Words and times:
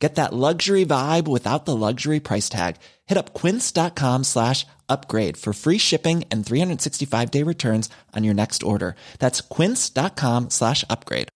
Get 0.00 0.14
that 0.14 0.32
luxury 0.32 0.86
vibe 0.86 1.28
without 1.28 1.64
the 1.64 1.76
luxury 1.76 2.20
price 2.20 2.48
tag. 2.48 2.76
Hit 3.06 3.18
up 3.18 3.34
quince.com 3.34 4.24
slash 4.24 4.66
upgrade 4.88 5.36
for 5.36 5.52
free 5.52 5.78
shipping 5.78 6.24
and 6.30 6.46
365 6.46 7.30
day 7.30 7.42
returns 7.42 7.90
on 8.16 8.24
your 8.24 8.34
next 8.34 8.62
order. 8.62 8.94
That's 9.18 9.40
quince.com 9.40 10.50
slash 10.50 10.84
upgrade. 10.88 11.28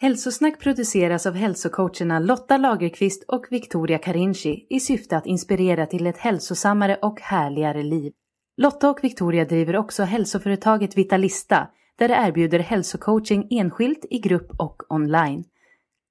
Hälsosnack 0.00 0.60
produceras 0.60 1.26
av 1.26 1.34
hälsocoacherna 1.34 2.18
Lotta 2.18 2.56
Lagerqvist 2.56 3.24
och 3.28 3.46
Victoria 3.50 3.98
Carinci 3.98 4.66
i 4.70 4.80
syfte 4.80 5.16
att 5.16 5.26
inspirera 5.26 5.86
till 5.86 6.06
ett 6.06 6.18
hälsosammare 6.18 6.98
och 7.02 7.20
härligare 7.20 7.82
liv. 7.82 8.12
Lotta 8.56 8.90
och 8.90 8.98
Victoria 9.02 9.44
driver 9.44 9.76
också 9.76 10.02
hälsoföretaget 10.02 10.96
Vitalista 10.96 11.68
där 11.98 12.08
de 12.08 12.14
erbjuder 12.14 12.58
hälsocoaching 12.58 13.46
enskilt, 13.50 14.04
i 14.10 14.18
grupp 14.18 14.50
och 14.56 14.82
online. 14.88 15.44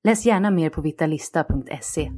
Läs 0.03 0.25
gärna 0.25 0.51
mer 0.51 0.69
på 0.69 0.81
vitalista.se. 0.81 2.11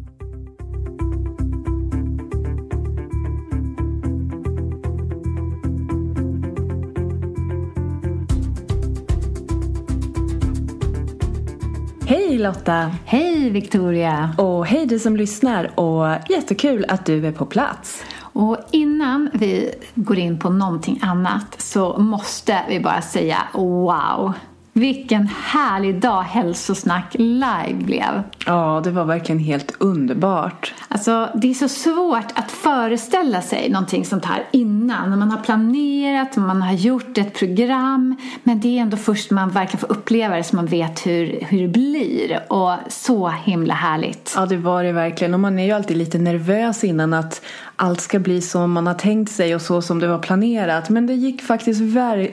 Hej 12.07 12.37
Lotta! 12.37 12.91
Hej 13.05 13.49
Victoria! 13.49 14.35
Och 14.37 14.65
hej 14.65 14.85
du 14.85 14.99
som 14.99 15.15
lyssnar 15.15 15.79
och 15.79 16.29
jättekul 16.29 16.85
att 16.87 17.05
du 17.05 17.27
är 17.27 17.31
på 17.31 17.45
plats. 17.45 18.03
Och 18.33 18.57
innan 18.71 19.29
vi 19.33 19.71
går 19.95 20.17
in 20.17 20.39
på 20.39 20.49
någonting 20.49 20.99
annat 21.01 21.55
så 21.61 21.97
måste 21.97 22.61
vi 22.69 22.79
bara 22.79 23.01
säga 23.01 23.37
wow! 23.53 24.33
Vilken 24.73 25.29
härlig 25.43 26.01
dag 26.01 26.23
Hälsosnack 26.23 27.15
live 27.19 27.73
blev! 27.73 28.23
Ja, 28.45 28.81
det 28.83 28.91
var 28.91 29.05
verkligen 29.05 29.39
helt 29.39 29.75
underbart. 29.79 30.73
Alltså, 30.87 31.29
det 31.35 31.49
är 31.49 31.53
så 31.53 31.69
svårt 31.69 32.31
att 32.35 32.51
föreställa 32.51 33.41
sig 33.41 33.69
någonting 33.69 34.05
sånt 34.05 34.25
här 34.25 34.43
innan. 34.51 35.09
När 35.09 35.17
man 35.17 35.31
har 35.31 35.37
planerat, 35.37 36.35
man 36.35 36.61
har 36.61 36.73
gjort 36.73 37.17
ett 37.17 37.33
program. 37.33 38.15
Men 38.43 38.59
det 38.59 38.77
är 38.77 38.81
ändå 38.81 38.97
först 38.97 39.31
man 39.31 39.49
verkligen 39.49 39.79
får 39.79 39.91
uppleva 39.91 40.35
det 40.35 40.43
som 40.43 40.55
man 40.55 40.65
vet 40.65 41.07
hur, 41.07 41.39
hur 41.41 41.61
det 41.61 41.67
blir. 41.67 42.39
Och 42.53 42.71
så 42.87 43.27
himla 43.27 43.73
härligt. 43.73 44.33
Ja, 44.35 44.45
det 44.45 44.57
var 44.57 44.83
det 44.83 44.91
verkligen. 44.91 45.33
Och 45.33 45.39
man 45.39 45.59
är 45.59 45.65
ju 45.65 45.71
alltid 45.71 45.97
lite 45.97 46.17
nervös 46.17 46.83
innan 46.83 47.13
att 47.13 47.41
allt 47.81 48.01
ska 48.01 48.19
bli 48.19 48.41
som 48.41 48.71
man 48.71 48.87
har 48.87 48.93
tänkt 48.93 49.31
sig 49.31 49.55
och 49.55 49.61
så 49.61 49.81
som 49.81 49.99
det 49.99 50.07
var 50.07 50.19
planerat. 50.19 50.89
Men 50.89 51.07
det 51.07 51.13
gick 51.13 51.41
faktiskt 51.41 51.81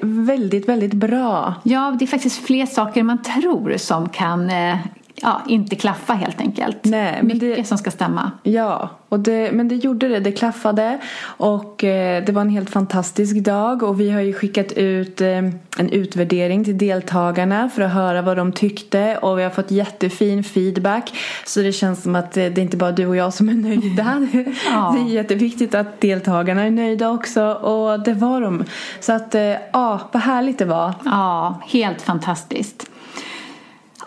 väldigt, 0.03 0.69
väldigt 0.69 0.95
bra. 0.95 1.55
Ja, 1.62 1.97
det 1.99 2.05
är 2.05 2.07
faktiskt 2.07 2.47
fler 2.47 2.67
saker 2.67 3.03
man 3.03 3.23
tror 3.23 3.77
som 3.77 4.09
kan 4.09 4.51
eh, 4.51 4.77
ja, 5.22 5.43
inte 5.49 5.77
klaffa 5.77 6.12
helt 6.12 6.41
enkelt. 6.41 6.84
Nej, 6.84 7.15
men 7.16 7.27
Mycket 7.27 7.56
det, 7.56 7.65
som 7.65 7.78
ska 7.78 7.91
stämma. 7.91 8.31
Ja, 8.43 8.91
och 9.09 9.21
det, 9.21 9.53
men 9.53 9.69
det 9.69 9.75
gjorde 9.75 10.09
det. 10.09 10.21
Det 10.21 10.32
klaffade 10.32 10.99
och 11.22 11.84
eh, 11.84 12.25
det 12.25 12.32
var 12.32 12.43
en 12.43 12.49
helt 12.49 12.71
fantastisk 12.71 13.37
dag 13.37 13.82
och 13.82 14.00
vi 14.00 14.10
har 14.10 14.21
ju 14.21 14.32
skickat 14.32 14.72
ut 14.72 15.21
eh, 15.21 15.38
en 15.78 15.91
utvärdering 15.91 16.65
till 16.65 16.78
deltagarna 16.78 17.69
för 17.69 17.82
att 17.82 17.93
höra 17.93 18.22
vad 18.22 18.37
de 18.37 18.53
tyckte 18.53 19.16
och 19.16 19.38
vi 19.38 19.43
har 19.43 19.50
fått 19.50 19.71
jättefin 19.71 20.44
feedback 20.44 21.12
så 21.44 21.60
det 21.60 21.72
känns 21.72 22.03
som 22.03 22.16
att 22.16 22.33
det 22.33 22.43
är 22.43 22.59
inte 22.59 22.77
bara 22.77 22.93
du 22.93 23.06
och 23.06 23.16
jag 23.16 23.34
som 23.34 23.48
är 23.48 23.54
nöjda. 23.54 24.28
Ja. 24.71 24.94
Det 24.97 25.10
är 25.10 25.15
jätteviktigt 25.15 25.75
att 25.75 26.00
deltagarna 26.00 26.62
är 26.62 26.71
nöjda 26.71 27.10
också 27.10 27.53
och 27.53 28.00
det 28.00 28.15
var 28.15 28.41
de. 28.41 28.65
Så 29.00 29.12
att 29.12 29.34
eh, 29.34 29.43
ja, 29.72 30.00
vad 30.12 30.22
härligt 30.22 30.59
det 30.59 30.65
var. 30.65 30.94
Ja, 31.04 31.60
helt 31.66 32.03
fantastiskt. 32.03 32.91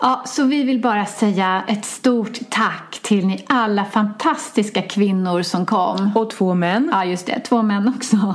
Ja, 0.02 0.22
så 0.26 0.44
vi 0.44 0.62
vill 0.62 0.80
bara 0.80 1.06
säga 1.06 1.62
ett 1.68 1.84
stort 1.84 2.38
tack 2.50 2.98
till 3.02 3.26
ni 3.26 3.44
alla 3.46 3.84
fantastiska 3.84 4.82
kvinnor 4.82 5.42
som 5.42 5.66
kom. 5.66 6.10
Och 6.14 6.30
två 6.30 6.54
män. 6.54 6.88
Ja, 6.92 7.04
just 7.04 7.26
det. 7.26 7.40
Två 7.40 7.62
män 7.62 7.94
också. 7.96 8.34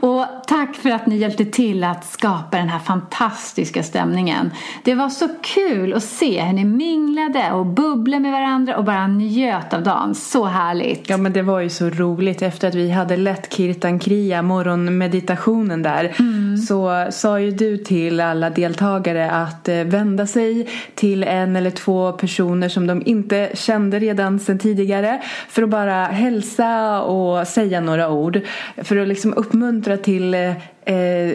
Och 0.00 0.26
tack 0.46 0.74
för 0.74 0.90
att 0.90 1.06
ni 1.06 1.16
hjälpte 1.16 1.44
till 1.44 1.84
att 1.84 2.06
skapa 2.06 2.56
den 2.56 2.68
här 2.68 2.78
fantastiska 2.78 3.82
stämningen. 3.82 4.50
Det 4.84 4.94
var 4.94 5.08
så 5.08 5.28
kul 5.42 5.94
att 5.94 6.02
se 6.02 6.42
hur 6.42 6.52
ni 6.52 6.64
minglade 6.64 7.52
och 7.52 7.66
bubblade 7.66 8.20
med 8.20 8.32
varandra 8.32 8.76
och 8.76 8.84
bara 8.84 9.06
njöt 9.06 9.72
av 9.72 9.82
dagen. 9.82 10.14
Så 10.14 10.44
härligt. 10.44 11.10
Ja 11.10 11.16
men 11.16 11.32
det 11.32 11.42
var 11.42 11.60
ju 11.60 11.70
så 11.70 11.90
roligt 11.90 12.42
efter 12.42 12.68
att 12.68 12.74
vi 12.74 12.90
hade 12.90 13.16
lett 13.16 13.54
Kirtan 13.54 13.98
Kriya, 13.98 14.42
morgonmeditationen 14.42 15.82
där. 15.82 16.14
Så 16.66 17.06
sa 17.12 17.40
ju 17.40 17.50
du 17.50 17.76
till 17.76 18.20
alla 18.20 18.50
deltagare 18.50 19.30
att 19.30 19.68
eh, 19.68 19.76
vända 19.76 20.26
sig 20.26 20.68
till 20.96 21.22
en 21.24 21.56
eller 21.56 21.70
två 21.70 22.12
personer 22.12 22.68
som 22.68 22.86
de 22.86 23.02
inte 23.06 23.50
kände 23.54 23.98
redan 23.98 24.38
sedan 24.38 24.58
tidigare. 24.58 25.22
För 25.48 25.62
att 25.62 25.68
bara 25.68 26.04
hälsa 26.04 27.02
och 27.02 27.48
säga 27.48 27.80
några 27.80 28.10
ord. 28.10 28.40
För 28.76 28.96
att 28.96 29.08
liksom 29.08 29.34
uppmuntra 29.34 29.96
till 29.96 30.34
eh, 30.34 30.50
eh 30.94 31.32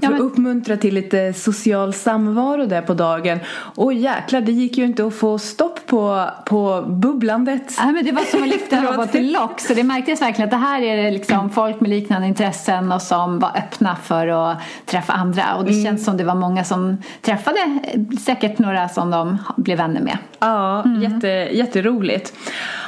Ja, 0.00 0.10
men- 0.10 0.20
uppmuntra 0.20 0.76
till 0.76 0.94
lite 0.94 1.32
social 1.32 1.92
samvaro 1.92 2.66
där 2.66 2.82
på 2.82 2.94
dagen. 2.94 3.38
Och 3.50 3.92
jäklar, 3.92 4.40
det 4.40 4.52
gick 4.52 4.78
ju 4.78 4.84
inte 4.84 5.06
att 5.06 5.14
få 5.14 5.38
stopp 5.38 5.86
på, 5.86 6.30
på 6.46 6.84
bubblandet. 6.86 7.74
Ja, 7.78 7.86
men 7.86 8.04
det 8.04 8.12
var 8.12 8.22
som 8.22 8.42
att 8.42 8.48
lyfta 8.48 8.76
en 8.76 8.86
robot 8.86 9.12
till 9.12 9.32
lock. 9.32 9.60
Så 9.60 9.74
det 9.74 9.82
märktes 9.82 10.22
verkligen 10.22 10.44
att 10.44 10.50
det 10.50 10.66
här 10.66 10.82
är 10.82 11.02
det 11.02 11.10
liksom 11.10 11.50
folk 11.50 11.80
med 11.80 11.90
liknande 11.90 12.28
intressen 12.28 12.92
och 12.92 13.02
som 13.02 13.38
var 13.38 13.50
öppna 13.56 13.96
för 13.96 14.28
att 14.28 14.58
träffa 14.86 15.12
andra. 15.12 15.54
Och 15.54 15.64
det 15.64 15.84
känns 15.84 16.04
som 16.04 16.16
det 16.16 16.24
var 16.24 16.34
många 16.34 16.64
som 16.64 16.96
träffade 17.22 17.58
eh, 17.82 18.00
säkert 18.18 18.58
några 18.58 18.88
som 18.88 19.10
de 19.10 19.38
blev 19.56 19.78
vänner 19.78 20.00
med. 20.00 20.18
Ja, 20.38 20.84
jätte, 21.02 21.28
jätteroligt. 21.28 22.32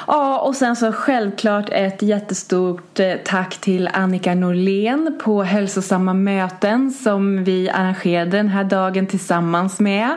Ja, 0.06 0.38
och 0.38 0.54
sen 0.54 0.76
så 0.76 0.92
självklart 0.92 1.68
ett 1.72 2.02
jättestort 2.02 3.00
eh, 3.00 3.14
tack 3.24 3.58
till 3.58 3.90
Annika 3.92 4.34
Norlén 4.34 5.18
på 5.24 5.42
Hälsosamma 5.42 6.14
möten 6.14 6.90
som 6.90 7.44
vi 7.44 7.70
arrangerade 7.70 8.30
den 8.30 8.48
här 8.48 8.64
dagen 8.64 9.06
tillsammans 9.06 9.80
med. 9.80 10.16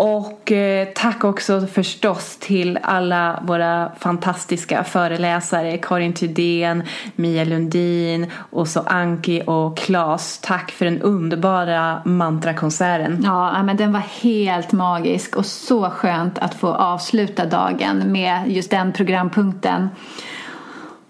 Och 0.00 0.52
eh, 0.52 0.88
tack 0.94 1.24
också 1.24 1.66
förstås 1.66 2.36
till 2.40 2.78
alla 2.82 3.42
våra 3.46 3.92
fantastiska 3.98 4.84
föreläsare 4.84 5.78
Karin 5.78 6.12
Thydén, 6.12 6.82
Mia 7.16 7.44
Lundin 7.44 8.30
och 8.50 8.68
så 8.68 8.80
Anki 8.80 9.42
och 9.46 9.76
Klas. 9.76 10.38
Tack 10.42 10.70
för 10.70 10.84
den 10.84 11.02
underbara 11.02 12.02
mantrakonserten. 12.04 13.22
Ja, 13.24 13.62
men 13.62 13.76
den 13.76 13.92
var 13.92 14.02
helt 14.22 14.72
magisk 14.72 15.36
och 15.36 15.46
så 15.46 15.90
skönt 15.90 16.38
att 16.38 16.54
få 16.54 16.68
avsluta 16.74 17.46
dagen 17.46 18.12
med 18.12 18.42
just 18.46 18.70
den 18.70 18.92
programpunkten. 18.92 19.88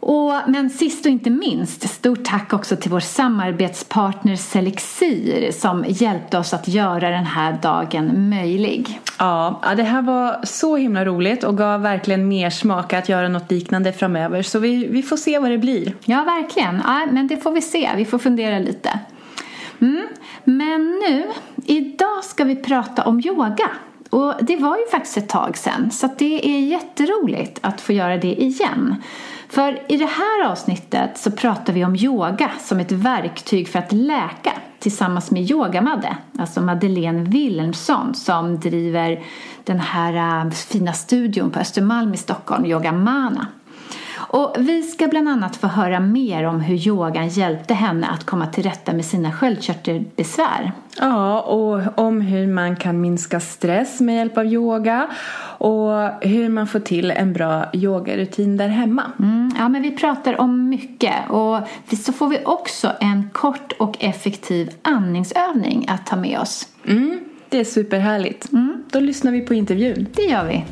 Och, 0.09 0.33
men 0.47 0.71
sist 0.71 1.07
och 1.07 1.13
inte 1.13 1.31
minst, 1.31 1.89
stort 1.89 2.25
tack 2.25 2.53
också 2.53 2.77
till 2.77 2.91
vår 2.91 3.01
samarbetspartner 3.01 4.37
Selexir 4.37 5.53
som 5.53 5.85
hjälpte 5.89 6.39
oss 6.39 6.55
att 6.55 6.69
göra 6.69 7.11
den 7.11 7.25
här 7.27 7.59
dagen 7.63 8.29
möjlig. 8.29 9.01
Ja, 9.19 9.63
det 9.77 9.83
här 9.83 10.03
var 10.03 10.41
så 10.45 10.77
himla 10.77 11.05
roligt 11.05 11.45
och 11.45 11.59
gav 11.59 11.83
verkligen 11.83 12.29
mer 12.29 12.51
smak 12.51 12.93
att 12.93 13.09
göra 13.09 13.29
något 13.29 13.51
liknande 13.51 13.93
framöver. 13.93 14.43
Så 14.43 14.59
vi, 14.59 14.87
vi 14.87 15.03
får 15.03 15.17
se 15.17 15.39
vad 15.39 15.51
det 15.51 15.59
blir. 15.59 15.95
Ja, 16.05 16.25
verkligen. 16.25 16.83
Ja, 16.85 17.07
men 17.11 17.29
det 17.29 17.37
får 17.37 17.53
vi 17.53 17.63
se. 17.63 17.91
Vi 17.97 18.05
får 18.05 18.19
fundera 18.19 18.59
lite. 18.59 19.01
Mm. 19.81 20.07
Men 20.45 21.03
nu, 21.09 21.27
idag 21.67 22.25
ska 22.25 22.45
vi 22.45 22.57
prata 22.57 23.05
om 23.05 23.21
yoga. 23.21 23.71
Och 24.11 24.35
det 24.41 24.57
var 24.57 24.77
ju 24.77 24.87
faktiskt 24.91 25.17
ett 25.17 25.29
tag 25.29 25.57
sedan 25.57 25.91
så 25.91 26.09
det 26.19 26.49
är 26.49 26.61
jätteroligt 26.61 27.59
att 27.61 27.81
få 27.81 27.93
göra 27.93 28.17
det 28.17 28.43
igen. 28.43 28.97
För 29.49 29.93
i 29.93 29.97
det 29.97 30.07
här 30.07 30.51
avsnittet 30.51 31.19
så 31.19 31.31
pratar 31.31 31.73
vi 31.73 31.85
om 31.85 31.97
yoga 31.97 32.51
som 32.61 32.81
ett 32.81 32.93
verktyg 32.93 33.69
för 33.69 33.79
att 33.79 33.93
läka 33.93 34.53
tillsammans 34.79 35.31
med 35.31 35.51
Yogamadde, 35.51 36.17
alltså 36.39 36.61
Madeleine 36.61 37.31
Wilhelmsson 37.31 38.15
som 38.15 38.61
driver 38.61 39.25
den 39.65 39.81
här 39.81 40.45
äh, 40.45 40.51
fina 40.51 40.93
studion 40.93 41.51
på 41.51 41.59
Östermalm 41.59 42.15
i 42.15 42.17
Stockholm, 42.17 42.67
Yogamana. 42.67 43.47
Och 44.31 44.55
vi 44.59 44.83
ska 44.83 45.09
bland 45.09 45.29
annat 45.29 45.57
få 45.57 45.67
höra 45.67 46.01
mer 46.01 46.45
om 46.45 46.61
hur 46.61 46.89
yogan 46.89 47.29
hjälpte 47.29 47.75
henne 47.75 48.07
att 48.07 48.25
komma 48.25 48.47
till 48.47 48.65
rätta 48.65 48.93
med 48.93 49.05
sina 49.05 49.33
sköldkörtelbesvär. 49.33 50.73
Ja, 51.01 51.41
och 51.41 51.99
om 51.99 52.21
hur 52.21 52.47
man 52.47 52.77
kan 52.77 53.01
minska 53.01 53.41
stress 53.41 54.01
med 54.01 54.17
hjälp 54.17 54.39
av 54.39 54.47
yoga 54.47 55.09
och 55.59 55.91
hur 56.21 56.49
man 56.49 56.67
får 56.67 56.81
till 56.81 57.11
en 57.11 57.33
bra 57.33 57.65
yogarutin 57.73 58.57
där 58.57 58.69
hemma. 58.69 59.03
Mm, 59.19 59.53
ja, 59.59 59.69
men 59.69 59.83
vi 59.83 59.91
pratar 59.91 60.41
om 60.41 60.69
mycket 60.69 61.31
och 61.31 61.59
så 62.05 62.13
får 62.13 62.29
vi 62.29 62.39
också 62.45 62.93
en 63.01 63.31
kort 63.33 63.73
och 63.79 63.97
effektiv 64.01 64.71
andningsövning 64.83 65.87
att 65.89 66.07
ta 66.07 66.17
med 66.17 66.39
oss. 66.41 66.69
Mm, 66.87 67.21
det 67.49 67.61
är 67.61 67.65
superhärligt. 67.65 68.53
Mm. 68.53 68.85
Då 68.91 69.01
lyssnar 69.01 69.33
vi 69.33 69.41
på 69.41 69.55
intervjun. 69.55 70.07
Det 70.15 70.23
gör 70.23 70.45
vi. 70.45 70.65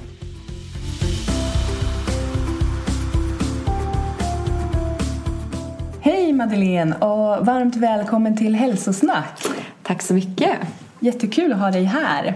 Hej 6.07 6.33
Madeleine 6.33 6.95
och 6.95 7.47
varmt 7.47 7.77
välkommen 7.77 8.37
till 8.37 8.55
Hälsosnack. 8.55 9.43
Tack 9.83 10.03
så 10.03 10.15
mycket. 10.15 10.59
Jättekul 11.01 11.53
att 11.53 11.59
ha 11.59 11.71
dig 11.71 11.85
här. 11.85 12.35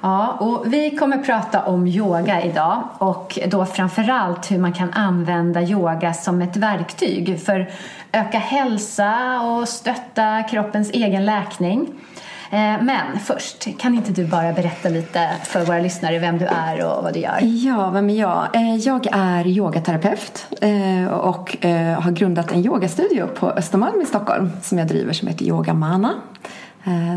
Ja, 0.00 0.28
och 0.40 0.72
vi 0.72 0.96
kommer 0.96 1.18
prata 1.18 1.64
om 1.64 1.86
yoga 1.86 2.42
idag 2.42 2.82
och 2.98 3.38
då 3.46 3.66
framförallt 3.66 4.50
hur 4.50 4.58
man 4.58 4.72
kan 4.72 4.92
använda 4.92 5.62
yoga 5.62 6.14
som 6.14 6.42
ett 6.42 6.56
verktyg 6.56 7.40
för 7.40 7.70
öka 8.12 8.38
hälsa 8.38 9.40
och 9.40 9.68
stötta 9.68 10.42
kroppens 10.42 10.90
egen 10.90 11.24
läkning. 11.24 11.88
Eh, 12.54 12.82
men 12.82 13.18
först, 13.18 13.78
kan 13.78 13.94
inte 13.94 14.12
du 14.12 14.26
bara 14.26 14.52
berätta 14.52 14.88
lite 14.88 15.30
för 15.44 15.64
våra 15.64 15.78
lyssnare 15.78 16.18
vem 16.18 16.38
du 16.38 16.44
är 16.44 16.84
och 16.84 17.04
vad 17.04 17.14
du 17.14 17.20
gör? 17.20 17.38
Ja, 17.42 17.90
vem 17.90 18.10
är 18.10 18.20
jag? 18.20 18.56
Eh, 18.56 18.76
jag 18.76 19.06
är 19.12 19.46
yogaterapeut 19.46 20.46
eh, 20.60 21.06
och 21.06 21.56
har 21.98 22.10
grundat 22.10 22.52
en 22.52 22.64
yogastudio 22.64 23.26
på 23.26 23.50
Östermalm 23.50 24.02
i 24.02 24.06
Stockholm 24.06 24.50
som 24.62 24.78
jag 24.78 24.88
driver 24.88 25.12
som 25.12 25.28
heter 25.28 25.44
Yogamana. 25.44 26.14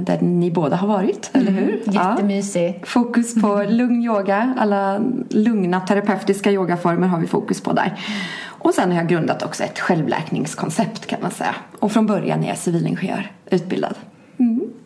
Där 0.04 0.22
ni 0.22 0.51
båda 0.51 0.75
har 0.75 0.88
varit, 0.88 1.30
eller 1.34 1.51
hur? 1.51 1.81
Mm, 1.81 1.94
jättemysig. 1.95 2.78
Ja. 2.80 2.86
Fokus 2.86 3.42
på 3.42 3.66
lugn 3.69 4.04
yoga, 4.04 4.54
alla 4.57 5.00
lugna 5.30 5.80
terapeutiska 5.80 6.51
yogaformer 6.51 7.07
har 7.07 7.19
vi 7.19 7.28
fokus 7.28 7.62
på 7.62 7.74
där. 7.74 8.00
Och 8.45 8.74
sen 8.74 8.92
har 8.92 8.98
jag 8.98 9.07
grundat 9.07 9.44
också 9.44 9.63
ett 9.63 9.80
självläkningskoncept 9.80 11.06
kan 11.06 11.19
man 11.22 11.31
säga. 11.31 11.56
Och 11.80 11.92
från 11.92 12.07
början 12.07 12.44
är 12.44 12.48
jag 12.48 12.57
civilingenjör, 12.57 13.31
utbildad. 13.50 13.95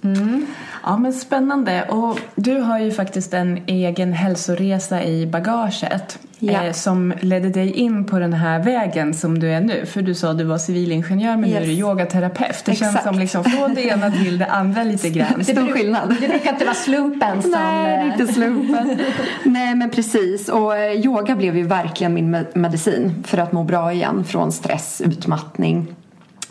Mm. 0.03 0.45
Ja 0.83 0.97
men 0.97 1.13
spännande 1.13 1.83
och 1.83 2.19
du 2.35 2.59
har 2.59 2.79
ju 2.79 2.91
faktiskt 2.91 3.33
en 3.33 3.61
egen 3.67 4.13
hälsoresa 4.13 5.03
i 5.03 5.27
bagaget 5.27 6.19
ja. 6.39 6.63
eh, 6.63 6.73
som 6.73 7.13
ledde 7.21 7.49
dig 7.49 7.73
in 7.73 8.05
på 8.05 8.19
den 8.19 8.33
här 8.33 8.63
vägen 8.63 9.13
som 9.13 9.39
du 9.39 9.51
är 9.51 9.61
nu. 9.61 9.85
För 9.85 10.01
du 10.01 10.15
sa 10.15 10.31
att 10.31 10.37
du 10.37 10.43
var 10.43 10.57
civilingenjör 10.57 11.37
men 11.37 11.49
yes. 11.49 11.59
nu 11.59 11.63
är 11.63 11.67
du 11.67 11.73
yogaterapeut. 11.73 12.65
Det 12.65 12.71
Exakt. 12.71 12.91
känns 12.91 13.03
som 13.03 13.19
liksom 13.19 13.43
från 13.43 13.73
det 13.73 13.81
ena 13.81 14.11
till 14.11 14.37
det 14.37 14.45
andra 14.45 14.83
lite 14.93 15.09
grann. 15.09 15.43
Stor 15.43 15.71
skillnad. 15.73 16.15
Det 16.21 16.27
brukar 16.27 16.51
inte 16.53 16.65
vara 16.65 16.75
slumpen 16.75 17.41
som... 17.41 17.51
Nej, 17.51 17.97
det 17.97 18.03
är 18.03 18.21
inte 18.21 18.33
slumpen. 18.33 18.99
Nej 19.43 19.75
men 19.75 19.89
precis 19.89 20.49
och 20.49 20.77
eh, 20.77 20.91
yoga 20.91 21.35
blev 21.35 21.57
ju 21.57 21.63
verkligen 21.63 22.13
min 22.13 22.45
medicin 22.53 23.23
för 23.27 23.37
att 23.37 23.51
må 23.51 23.63
bra 23.63 23.93
igen 23.93 24.23
från 24.23 24.51
stress, 24.51 25.01
utmattning 25.05 25.95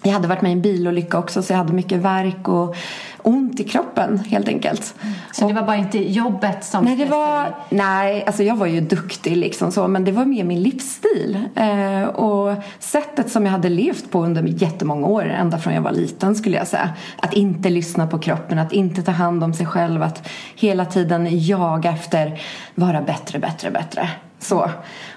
jag 0.02 0.12
hade 0.12 0.28
varit 0.28 0.42
med 0.42 0.50
i 0.50 0.52
en 0.52 0.62
bilolycka 0.62 1.18
också 1.18 1.42
så 1.42 1.52
jag 1.52 1.58
hade 1.58 1.72
mycket 1.72 1.98
värk 1.98 2.48
och 2.48 2.76
ont 3.22 3.60
i 3.60 3.64
kroppen 3.64 4.18
helt 4.18 4.48
enkelt. 4.48 4.94
Så 5.32 5.48
det 5.48 5.54
var 5.54 5.62
bara 5.62 5.76
inte 5.76 6.12
jobbet 6.12 6.64
som 6.64 6.84
Nej, 6.84 6.96
det 6.96 7.04
var, 7.04 7.54
nej 7.68 8.24
alltså 8.26 8.42
jag 8.42 8.56
var 8.56 8.66
ju 8.66 8.80
duktig 8.80 9.36
liksom 9.36 9.72
så 9.72 9.88
men 9.88 10.04
det 10.04 10.12
var 10.12 10.24
mer 10.24 10.44
min 10.44 10.62
livsstil. 10.62 11.38
Eh, 11.54 12.02
och 12.02 12.54
sättet 12.78 13.30
som 13.30 13.44
jag 13.44 13.52
hade 13.52 13.68
levt 13.68 14.10
på 14.10 14.24
under 14.24 14.42
jättemånga 14.42 15.06
år, 15.06 15.24
ända 15.24 15.58
från 15.58 15.74
jag 15.74 15.82
var 15.82 15.92
liten 15.92 16.34
skulle 16.34 16.56
jag 16.56 16.66
säga. 16.66 16.90
Att 17.22 17.34
inte 17.34 17.70
lyssna 17.70 18.06
på 18.06 18.18
kroppen, 18.18 18.58
att 18.58 18.72
inte 18.72 19.02
ta 19.02 19.12
hand 19.12 19.44
om 19.44 19.54
sig 19.54 19.66
själv, 19.66 20.02
att 20.02 20.28
hela 20.56 20.84
tiden 20.84 21.26
jaga 21.30 21.90
efter 21.90 22.40
vara 22.74 23.02
bättre, 23.02 23.38
bättre, 23.38 23.70
bättre. 23.70 24.10
Så. 24.38 24.70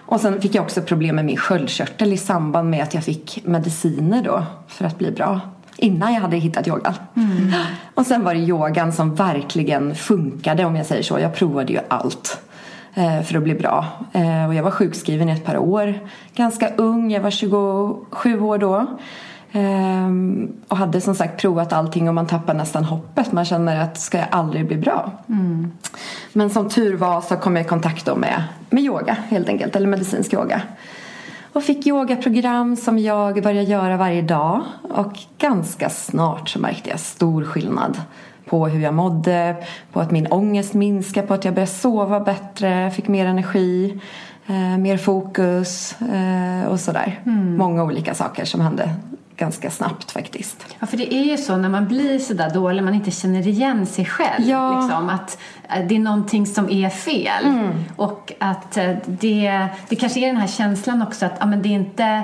Och 0.06 0.21
sen 0.21 0.41
fick 0.41 0.56
jag 0.56 0.63
också 0.63 0.81
problem 0.81 1.15
med 1.15 1.25
min 1.25 1.38
sköldkörtel 1.38 2.13
i 2.13 2.17
samband 2.17 2.69
med 2.69 2.83
att 2.83 2.94
jag 2.94 3.03
fick 3.03 3.41
mediciner 3.45 4.23
då 4.23 4.44
för 4.67 4.85
att 4.85 4.97
bli 4.97 5.11
bra. 5.11 5.39
Innan 5.77 6.13
jag 6.13 6.21
hade 6.21 6.37
hittat 6.37 6.67
yogan. 6.67 6.93
Mm. 7.15 7.51
Och 7.93 8.05
sen 8.05 8.23
var 8.23 8.33
det 8.33 8.39
yogan 8.39 8.93
som 8.93 9.15
verkligen 9.15 9.95
funkade 9.95 10.65
om 10.65 10.75
jag 10.75 10.85
säger 10.85 11.03
så. 11.03 11.19
Jag 11.19 11.35
provade 11.35 11.73
ju 11.73 11.79
allt 11.87 12.41
eh, 12.93 13.21
för 13.21 13.37
att 13.37 13.43
bli 13.43 13.55
bra. 13.55 13.85
Eh, 14.11 14.45
och 14.47 14.53
jag 14.53 14.63
var 14.63 14.71
sjukskriven 14.71 15.29
i 15.29 15.31
ett 15.31 15.45
par 15.45 15.57
år. 15.57 15.99
Ganska 16.35 16.69
ung, 16.75 17.11
jag 17.11 17.21
var 17.21 17.31
27 17.31 18.41
år 18.41 18.57
då. 18.57 18.87
Ehm, 19.55 20.51
och 20.67 20.77
hade 20.77 21.01
som 21.01 21.15
sagt 21.15 21.41
provat 21.41 21.73
allting 21.73 22.07
och 22.07 22.15
man 22.15 22.27
tappar 22.27 22.53
nästan 22.53 22.83
hoppet. 22.83 23.31
Man 23.31 23.45
känner 23.45 23.81
att 23.81 23.99
ska 23.99 24.17
jag 24.17 24.27
aldrig 24.31 24.67
bli 24.67 24.77
bra? 24.77 25.11
Mm. 25.29 25.71
Men 26.33 26.49
som 26.49 26.69
tur 26.69 26.97
var 26.97 27.21
så 27.21 27.35
kom 27.35 27.55
jag 27.55 27.65
i 27.65 27.69
kontakt 27.69 28.17
med, 28.17 28.43
med 28.69 28.83
yoga 28.83 29.17
helt 29.29 29.49
enkelt, 29.49 29.75
eller 29.75 29.87
medicinsk 29.87 30.33
yoga. 30.33 30.61
Och 31.53 31.63
fick 31.63 31.88
yogaprogram 31.88 32.75
som 32.75 33.00
jag 33.00 33.44
började 33.44 33.69
göra 33.69 33.97
varje 33.97 34.21
dag. 34.21 34.61
Och 34.81 35.19
ganska 35.38 35.89
snart 35.89 36.50
så 36.50 36.59
märkte 36.59 36.89
jag 36.89 37.00
stor 37.00 37.44
skillnad 37.44 38.01
på 38.45 38.67
hur 38.67 38.79
jag 38.79 38.94
mådde, 38.94 39.55
på 39.91 40.00
att 40.00 40.11
min 40.11 40.27
ångest 40.27 40.73
minskade, 40.73 41.27
på 41.27 41.33
att 41.33 41.45
jag 41.45 41.53
började 41.53 41.71
sova 41.71 42.19
bättre, 42.19 42.91
fick 42.91 43.07
mer 43.07 43.25
energi, 43.25 44.00
eh, 44.47 44.77
mer 44.77 44.97
fokus 44.97 45.95
eh, 46.01 46.71
och 46.71 46.79
sådär. 46.79 47.19
Mm. 47.25 47.57
Många 47.57 47.83
olika 47.83 48.13
saker 48.13 48.45
som 48.45 48.61
hände 48.61 48.89
ganska 49.44 49.72
snabbt 49.72 50.12
faktiskt. 50.12 50.66
Ja, 50.80 50.88
för 50.88 50.98
det 50.98 51.13
är 51.13 51.24
ju 51.24 51.38
så 51.38 51.57
när 51.57 51.69
man 51.69 51.88
blir 51.88 52.19
sådär 52.19 52.50
dålig, 52.50 52.84
man 52.84 52.94
inte 52.94 53.12
känner 53.12 53.48
igen 53.48 53.86
sig 53.86 54.06
själv. 54.06 54.48
Ja. 54.48 54.81
Liksom, 54.81 55.10
att 55.10 55.38
eh, 55.69 55.88
det 55.88 55.95
är 55.95 56.00
någonting 56.00 56.45
som 56.45 56.69
är 56.69 56.90
fel. 56.90 57.45
Mm. 57.45 57.72
Och 57.95 58.34
att 58.40 58.78
eh, 58.78 58.92
det, 59.06 59.68
det 59.90 59.95
kanske 59.95 60.19
är 60.19 60.28
den 60.28 60.38
här 60.38 60.48
känslan 60.48 61.01
också 61.01 61.25
att 61.25 61.38
ja, 61.40 61.45
men 61.45 61.62
det 61.62 61.69
är 61.69 61.74
inte 61.74 62.24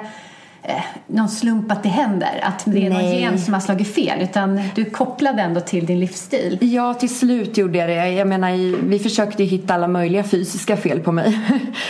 eh, 0.69 0.83
någon 1.07 1.29
slump 1.29 1.71
att 1.71 1.83
det 1.83 1.89
händer, 1.89 2.39
att 2.43 2.63
det 2.65 2.85
är 2.85 2.89
Nej. 2.89 3.03
någon 3.03 3.19
gen 3.19 3.39
som 3.39 3.53
har 3.53 3.61
slagit 3.61 3.95
fel 3.95 4.21
utan 4.21 4.61
du 4.75 4.85
kopplade 4.85 5.41
ändå 5.41 5.61
till 5.61 5.85
din 5.85 5.99
livsstil. 5.99 6.57
Ja, 6.61 6.93
till 6.93 7.17
slut 7.17 7.57
gjorde 7.57 7.77
jag 7.77 7.89
det. 7.89 8.09
Jag 8.09 8.27
menar, 8.27 8.51
vi 8.87 8.99
försökte 8.99 9.43
hitta 9.43 9.73
alla 9.73 9.87
möjliga 9.87 10.23
fysiska 10.23 10.77
fel 10.77 10.99
på 10.99 11.11
mig. 11.11 11.39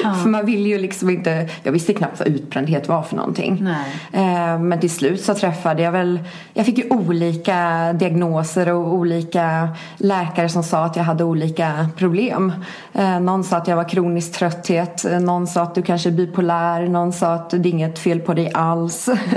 Ja. 0.04 0.14
för 0.24 0.30
man 0.30 0.46
ville 0.46 0.70
ju 0.70 0.80
liksom 0.80 1.10
inte, 1.10 1.50
jag 1.64 1.72
visste 1.72 1.94
knappt 1.94 2.20
vad 2.20 2.28
utbrändhet 2.28 2.88
var 2.88 3.02
för 3.02 3.16
någonting. 3.16 3.58
Nej. 3.62 4.24
Eh, 4.24 4.60
men 4.60 4.80
till 4.80 4.90
slut 4.90 5.22
så 5.22 5.34
träffade 5.34 5.84
jag 5.84 5.92
väl, 5.92 6.20
jag 6.54 6.66
fick 6.66 6.78
ju 6.78 6.90
olika 6.90 7.94
diagnoser 7.94 8.72
och 8.72 8.94
olika 8.94 9.70
läkare 9.98 10.50
som 10.50 10.64
sa 10.64 10.86
att 10.86 10.96
jag 10.96 11.04
hade 11.04 11.24
olika 11.24 11.90
problem. 11.98 12.54
Eh, 12.94 13.20
någon 13.20 13.44
sa 13.44 13.58
att 13.58 13.68
jag 13.68 13.76
var 13.76 13.90
kronisk 13.90 14.32
trötthet, 14.32 15.06
någon 15.22 15.48
sa 15.48 15.62
att 15.62 15.76
du 15.76 15.82
kanske 15.82 16.10
är 16.10 16.14
bipolär, 16.14 16.88
någon 16.88 17.14
sa 17.14 17.34
att 17.34 17.50
det 17.50 17.58
är 17.58 17.68
inget 17.68 18.00
fel 18.00 18.20
på 18.20 18.34
dig 18.34 18.52
alls. 18.54 18.69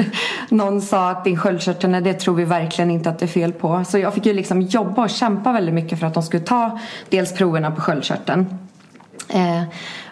Någon 0.49 0.83
sa 0.83 1.11
att 1.11 1.25
din 1.25 1.37
sköldkörtel, 1.37 2.05
det 2.05 2.15
tror 2.15 2.35
vi 2.35 2.45
verkligen 2.45 2.91
inte 2.91 3.11
att 3.11 3.19
det 3.19 3.25
är 3.25 3.29
fel 3.29 3.53
på. 3.53 3.85
Så 3.85 3.99
jag 3.99 4.15
fick 4.15 4.27
ju 4.27 4.33
liksom 4.33 4.61
jobba 4.61 5.03
och 5.03 5.11
kämpa 5.11 5.53
väldigt 5.53 5.75
mycket 5.75 6.01
för 6.01 6.07
att 6.07 6.15
de 6.15 6.23
skulle 6.23 6.43
ta 6.43 6.79
dels 7.09 7.35
proverna 7.35 7.71
på 7.71 7.81
sköldkörteln. 7.81 8.59
Eh, 9.29 9.63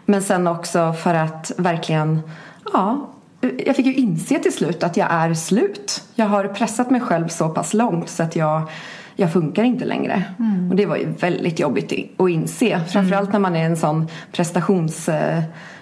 men 0.06 0.22
sen 0.22 0.46
också 0.46 0.92
för 0.92 1.14
att 1.14 1.52
verkligen, 1.56 2.22
ja, 2.72 3.10
jag 3.66 3.76
fick 3.76 3.86
ju 3.86 3.94
inse 3.94 4.38
till 4.38 4.52
slut 4.52 4.82
att 4.82 4.96
jag 4.96 5.08
är 5.10 5.34
slut. 5.34 6.02
Jag 6.14 6.26
har 6.26 6.44
pressat 6.44 6.90
mig 6.90 7.00
själv 7.00 7.28
så 7.28 7.48
pass 7.48 7.74
långt 7.74 8.08
så 8.08 8.22
att 8.22 8.36
jag 8.36 8.70
jag 9.20 9.32
funkar 9.32 9.62
inte 9.62 9.84
längre. 9.84 10.24
Mm. 10.38 10.70
Och 10.70 10.76
det 10.76 10.86
var 10.86 10.96
ju 10.96 11.12
väldigt 11.12 11.58
jobbigt 11.58 11.92
att 12.20 12.30
inse. 12.30 12.80
Framförallt 12.84 13.28
mm. 13.28 13.42
när 13.42 13.50
man 13.50 13.56
är 13.56 13.66
en 13.66 13.76
sån 13.76 14.08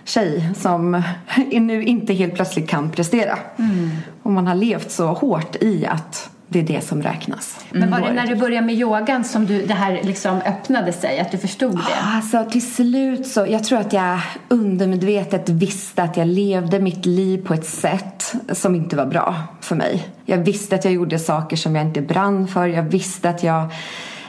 prestationstjej 0.08 0.50
som 0.56 1.02
nu 1.66 1.84
inte 1.84 2.12
helt 2.12 2.34
plötsligt 2.34 2.68
kan 2.68 2.90
prestera. 2.90 3.38
Mm. 3.58 3.90
Och 4.22 4.32
man 4.32 4.46
har 4.46 4.54
levt 4.54 4.90
så 4.90 5.06
hårt 5.06 5.56
i 5.60 5.86
att 5.86 6.30
det 6.50 6.58
är 6.58 6.62
det 6.62 6.80
som 6.80 7.02
räknas. 7.02 7.58
Men 7.70 7.90
var 7.90 8.00
det 8.00 8.12
när 8.12 8.26
du 8.26 8.34
började 8.34 8.66
med 8.66 8.74
yogan 8.74 9.24
som 9.24 9.46
du, 9.46 9.66
det 9.66 9.74
här 9.74 10.00
liksom 10.02 10.40
öppnade 10.46 10.92
sig? 10.92 11.20
Att 11.20 11.30
du 11.30 11.38
förstod 11.38 11.76
det? 11.76 12.16
Alltså 12.16 12.44
till 12.50 12.74
slut 12.74 13.26
så, 13.26 13.46
jag 13.46 13.64
tror 13.64 13.78
att 13.78 13.92
jag 13.92 14.20
undermedvetet 14.48 15.48
visste 15.48 16.02
att 16.02 16.16
jag 16.16 16.26
levde 16.26 16.80
mitt 16.80 17.06
liv 17.06 17.46
på 17.46 17.54
ett 17.54 17.66
sätt 17.66 18.34
som 18.52 18.74
inte 18.74 18.96
var 18.96 19.06
bra 19.06 19.34
för 19.60 19.76
mig. 19.76 20.08
Jag 20.24 20.38
visste 20.38 20.74
att 20.74 20.84
jag 20.84 20.94
gjorde 20.94 21.18
saker 21.18 21.56
som 21.56 21.76
jag 21.76 21.84
inte 21.84 22.00
brann 22.00 22.48
för. 22.48 22.66
Jag 22.66 22.82
visste 22.82 23.30
att 23.30 23.42
jag 23.42 23.62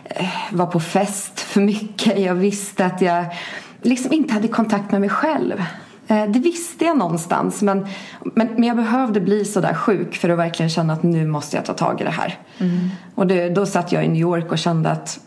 eh, 0.06 0.26
var 0.52 0.66
på 0.66 0.80
fest 0.80 1.40
för 1.40 1.62
mycket. 1.62 2.20
Jag 2.20 2.36
visste 2.36 2.86
att 2.86 3.02
jag 3.02 3.26
liksom 3.82 4.14
inte 4.14 4.34
hade 4.34 4.48
kontakt 4.48 4.92
med 4.92 5.02
mig 5.02 5.10
själv. 5.10 5.64
Eh, 6.08 6.26
det 6.26 6.40
visste 6.40 6.86
jag 6.86 6.98
någonstans 6.98 7.62
men, 7.62 7.88
men, 8.24 8.48
men 8.48 8.64
jag 8.64 8.78
behövde 8.78 9.22
bli 9.22 9.46
så 9.46 9.62
där 9.62 9.74
sjuk 9.74 10.16
för 10.16 10.30
att 10.30 10.38
verkligen 10.38 10.70
känna 10.70 10.94
att 10.94 11.04
nu 11.04 11.28
måste 11.28 11.56
jag 11.56 11.66
ta 11.66 11.74
tag 11.74 12.02
i 12.02 12.04
det 12.04 12.10
här. 12.10 12.38
Mm. 12.58 12.90
Och 13.16 13.28
det, 13.28 13.50
då 13.50 13.66
satt 13.66 13.92
jag 13.92 14.06
i 14.06 14.08
New 14.08 14.22
York 14.22 14.52
och 14.52 14.58
kände 14.58 14.92
att 14.92 15.20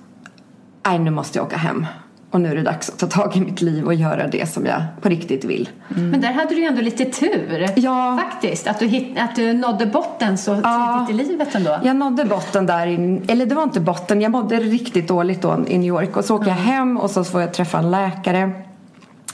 nej 0.87 0.99
nu 0.99 1.11
måste 1.11 1.39
jag 1.39 1.47
åka 1.47 1.57
hem. 1.57 1.87
Och 2.33 2.41
nu 2.41 2.51
är 2.51 2.57
det 2.57 2.63
dags 2.63 2.89
att 2.89 2.99
ta 2.99 3.07
tag 3.07 3.37
i 3.37 3.41
mitt 3.41 3.61
liv 3.61 3.85
och 3.85 3.95
göra 3.95 4.27
det 4.27 4.53
som 4.53 4.67
jag 4.67 4.83
på 5.01 5.09
riktigt 5.09 5.45
vill. 5.45 5.69
Mm. 5.97 6.11
Men 6.11 6.21
där 6.21 6.33
hade 6.33 6.49
du 6.49 6.61
ju 6.61 6.67
ändå 6.67 6.81
lite 6.81 7.05
tur. 7.05 7.69
Ja. 7.77 8.19
Faktiskt. 8.23 8.67
Att 8.67 8.79
du, 8.79 8.87
hit, 8.87 9.19
att 9.19 9.37
du 9.37 9.53
nådde 9.53 9.87
botten 9.87 10.39
så 10.39 10.61
ja. 10.63 11.07
tidigt 11.09 11.25
i 11.25 11.29
livet 11.29 11.55
ändå. 11.55 11.81
Jag 11.85 11.97
nådde 11.97 12.25
botten 12.25 12.67
där. 12.67 12.87
In, 12.87 13.25
eller 13.29 13.47
det 13.47 13.55
var 13.55 13.63
inte 13.63 13.81
botten. 13.81 14.21
Jag 14.21 14.33
mådde 14.33 14.57
riktigt 14.57 15.09
dåligt 15.09 15.43
då 15.43 15.65
i 15.67 15.79
New 15.79 15.89
York. 15.89 16.17
Och 16.17 16.25
så 16.25 16.35
åker 16.35 16.51
mm. 16.51 16.59
jag 16.59 16.65
hem 16.65 16.97
och 16.97 17.11
så 17.11 17.25
får 17.25 17.41
jag 17.41 17.55
träffa 17.55 17.79
en 17.79 17.91
läkare. 17.91 18.53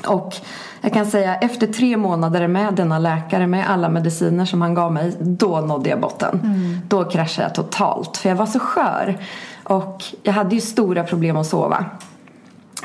Och 0.07 0.35
jag 0.81 0.93
kan 0.93 1.07
säga 1.07 1.35
efter 1.35 1.67
tre 1.67 1.97
månader 1.97 2.49
med 2.49 2.75
denna 2.75 2.99
läkare 2.99 3.47
med 3.47 3.71
alla 3.71 3.89
mediciner 3.89 4.45
som 4.45 4.63
han 4.63 4.75
gav 4.75 4.93
mig. 4.93 5.17
Då 5.21 5.61
nådde 5.61 5.91
jag 5.91 6.01
botten. 6.01 6.41
Mm. 6.45 6.81
Då 6.89 7.05
kraschade 7.05 7.49
jag 7.49 7.55
totalt. 7.55 8.17
För 8.17 8.29
jag 8.29 8.37
var 8.37 8.47
så 8.47 8.59
skör. 8.59 9.19
Och 9.65 10.05
jag 10.23 10.33
hade 10.33 10.55
ju 10.55 10.61
stora 10.61 11.05
problem 11.05 11.37
att 11.37 11.47
sova. 11.47 11.85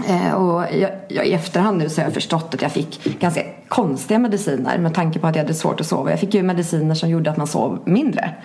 Eh, 0.07 0.33
och 0.33 0.63
jag, 0.73 0.91
jag, 1.07 1.27
I 1.27 1.33
efterhand 1.33 1.77
nu 1.77 1.89
så 1.89 2.01
har 2.01 2.05
jag 2.05 2.13
förstått 2.13 2.53
att 2.53 2.61
jag 2.61 2.71
fick 2.71 3.19
ganska 3.19 3.41
konstiga 3.67 4.19
mediciner 4.19 4.77
med 4.77 4.93
tanke 4.93 5.19
på 5.19 5.27
att 5.27 5.35
jag 5.35 5.43
hade 5.43 5.53
svårt 5.53 5.79
att 5.79 5.87
sova. 5.87 6.09
Jag 6.09 6.19
fick 6.19 6.33
ju 6.33 6.43
mediciner 6.43 6.95
som 6.95 7.09
gjorde 7.09 7.31
att 7.31 7.37
man 7.37 7.47
sov 7.47 7.79
mindre. 7.85 8.35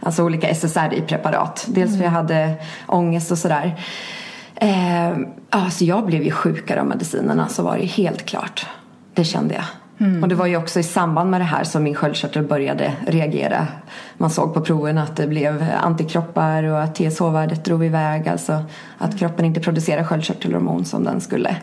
Alltså 0.00 0.24
olika 0.24 0.48
SSRI-preparat. 0.48 1.64
Dels 1.68 1.96
för 1.96 2.04
jag 2.04 2.10
hade 2.10 2.54
ångest 2.86 3.30
och 3.30 3.38
sådär. 3.38 3.80
Eh, 4.54 5.16
alltså 5.50 5.84
jag 5.84 6.06
blev 6.06 6.22
ju 6.22 6.30
sjukare 6.30 6.80
av 6.80 6.86
medicinerna 6.86 7.48
så 7.48 7.62
var 7.62 7.78
det 7.78 7.84
helt 7.84 8.26
klart. 8.26 8.66
Det 9.14 9.24
kände 9.24 9.54
jag. 9.54 9.64
Mm. 10.02 10.22
Och 10.22 10.28
det 10.28 10.34
var 10.34 10.46
ju 10.46 10.56
också 10.56 10.80
i 10.80 10.82
samband 10.82 11.30
med 11.30 11.40
det 11.40 11.44
här 11.44 11.64
som 11.64 11.82
min 11.82 11.94
sköldkörtel 11.94 12.42
började 12.42 12.92
reagera. 13.06 13.66
Man 14.18 14.30
såg 14.30 14.54
på 14.54 14.60
proven 14.60 14.98
att 14.98 15.16
det 15.16 15.26
blev 15.26 15.64
antikroppar 15.82 16.62
och 16.62 16.82
att 16.82 16.94
TSH-värdet 16.94 17.64
drog 17.64 17.84
iväg. 17.84 18.28
Alltså 18.28 18.64
att 18.98 19.18
kroppen 19.18 19.44
inte 19.44 19.60
producerar 19.60 20.04
sköldkörtelhormon 20.04 20.84
som 20.84 21.04
den 21.04 21.20
skulle. 21.20 21.56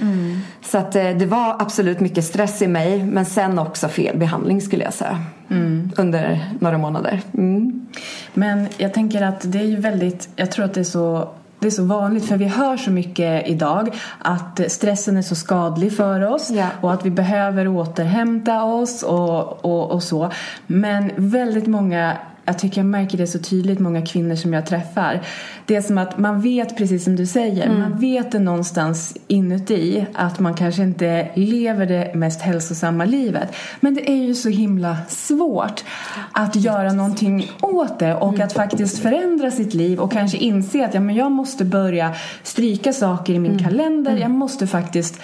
Mm. 0.00 0.40
Så 0.62 0.78
att 0.78 0.96
eh, 0.96 1.10
det 1.10 1.26
var 1.26 1.56
absolut 1.58 2.00
mycket 2.00 2.24
stress 2.24 2.62
i 2.62 2.66
mig 2.66 3.04
men 3.04 3.26
sen 3.26 3.58
också 3.58 3.88
fel 3.88 4.18
behandling 4.18 4.60
skulle 4.60 4.84
jag 4.84 4.94
säga. 4.94 5.24
Mm. 5.50 5.90
Under 5.96 6.48
några 6.58 6.78
månader. 6.78 7.20
Mm. 7.34 7.86
Men 8.34 8.68
jag 8.76 8.94
tänker 8.94 9.22
att 9.22 9.52
det 9.52 9.58
är 9.58 9.66
ju 9.66 9.76
väldigt, 9.76 10.28
jag 10.36 10.50
tror 10.50 10.64
att 10.64 10.74
det 10.74 10.80
är 10.80 10.84
så 10.84 11.28
det 11.60 11.66
är 11.66 11.70
så 11.70 11.84
vanligt 11.84 12.28
för 12.28 12.36
vi 12.36 12.44
hör 12.44 12.76
så 12.76 12.90
mycket 12.90 13.48
idag 13.48 13.94
att 14.18 14.60
stressen 14.68 15.16
är 15.16 15.22
så 15.22 15.34
skadlig 15.34 15.96
för 15.96 16.32
oss 16.32 16.50
ja. 16.50 16.66
och 16.80 16.92
att 16.92 17.06
vi 17.06 17.10
behöver 17.10 17.68
återhämta 17.68 18.62
oss 18.64 19.02
och, 19.02 19.64
och, 19.64 19.90
och 19.90 20.02
så. 20.02 20.30
Men 20.66 21.10
väldigt 21.16 21.66
många 21.66 22.16
jag 22.44 22.58
tycker 22.58 22.78
jag 22.78 22.86
märker 22.86 23.18
det 23.18 23.26
så 23.26 23.38
tydligt 23.38 23.78
många 23.78 24.06
kvinnor 24.06 24.34
som 24.34 24.52
jag 24.52 24.66
träffar. 24.66 25.20
Det 25.66 25.76
är 25.76 25.80
som 25.80 25.98
att 25.98 26.18
man 26.18 26.40
vet 26.40 26.76
precis 26.76 27.04
som 27.04 27.16
du 27.16 27.26
säger, 27.26 27.66
mm. 27.66 27.80
man 27.80 27.98
vet 27.98 28.32
det 28.32 28.38
någonstans 28.38 29.16
inuti 29.26 30.06
att 30.14 30.38
man 30.38 30.54
kanske 30.54 30.82
inte 30.82 31.28
lever 31.34 31.86
det 31.86 32.14
mest 32.14 32.40
hälsosamma 32.40 33.04
livet. 33.04 33.56
Men 33.80 33.94
det 33.94 34.10
är 34.10 34.26
ju 34.26 34.34
så 34.34 34.48
himla 34.48 34.96
svårt 35.08 35.84
att 36.32 36.56
göra 36.56 36.92
någonting 36.92 37.50
åt 37.62 37.98
det 37.98 38.14
och 38.14 38.34
mm. 38.34 38.46
att 38.46 38.52
faktiskt 38.52 38.98
förändra 38.98 39.50
sitt 39.50 39.74
liv 39.74 40.00
och 40.00 40.12
kanske 40.12 40.38
inse 40.38 40.84
att 40.84 40.94
ja, 40.94 41.00
men 41.00 41.14
jag 41.14 41.32
måste 41.32 41.64
börja 41.64 42.14
stryka 42.42 42.92
saker 42.92 43.32
i 43.32 43.38
min 43.38 43.52
mm. 43.52 43.64
kalender. 43.64 44.16
Jag 44.16 44.30
måste 44.30 44.66
faktiskt 44.66 45.20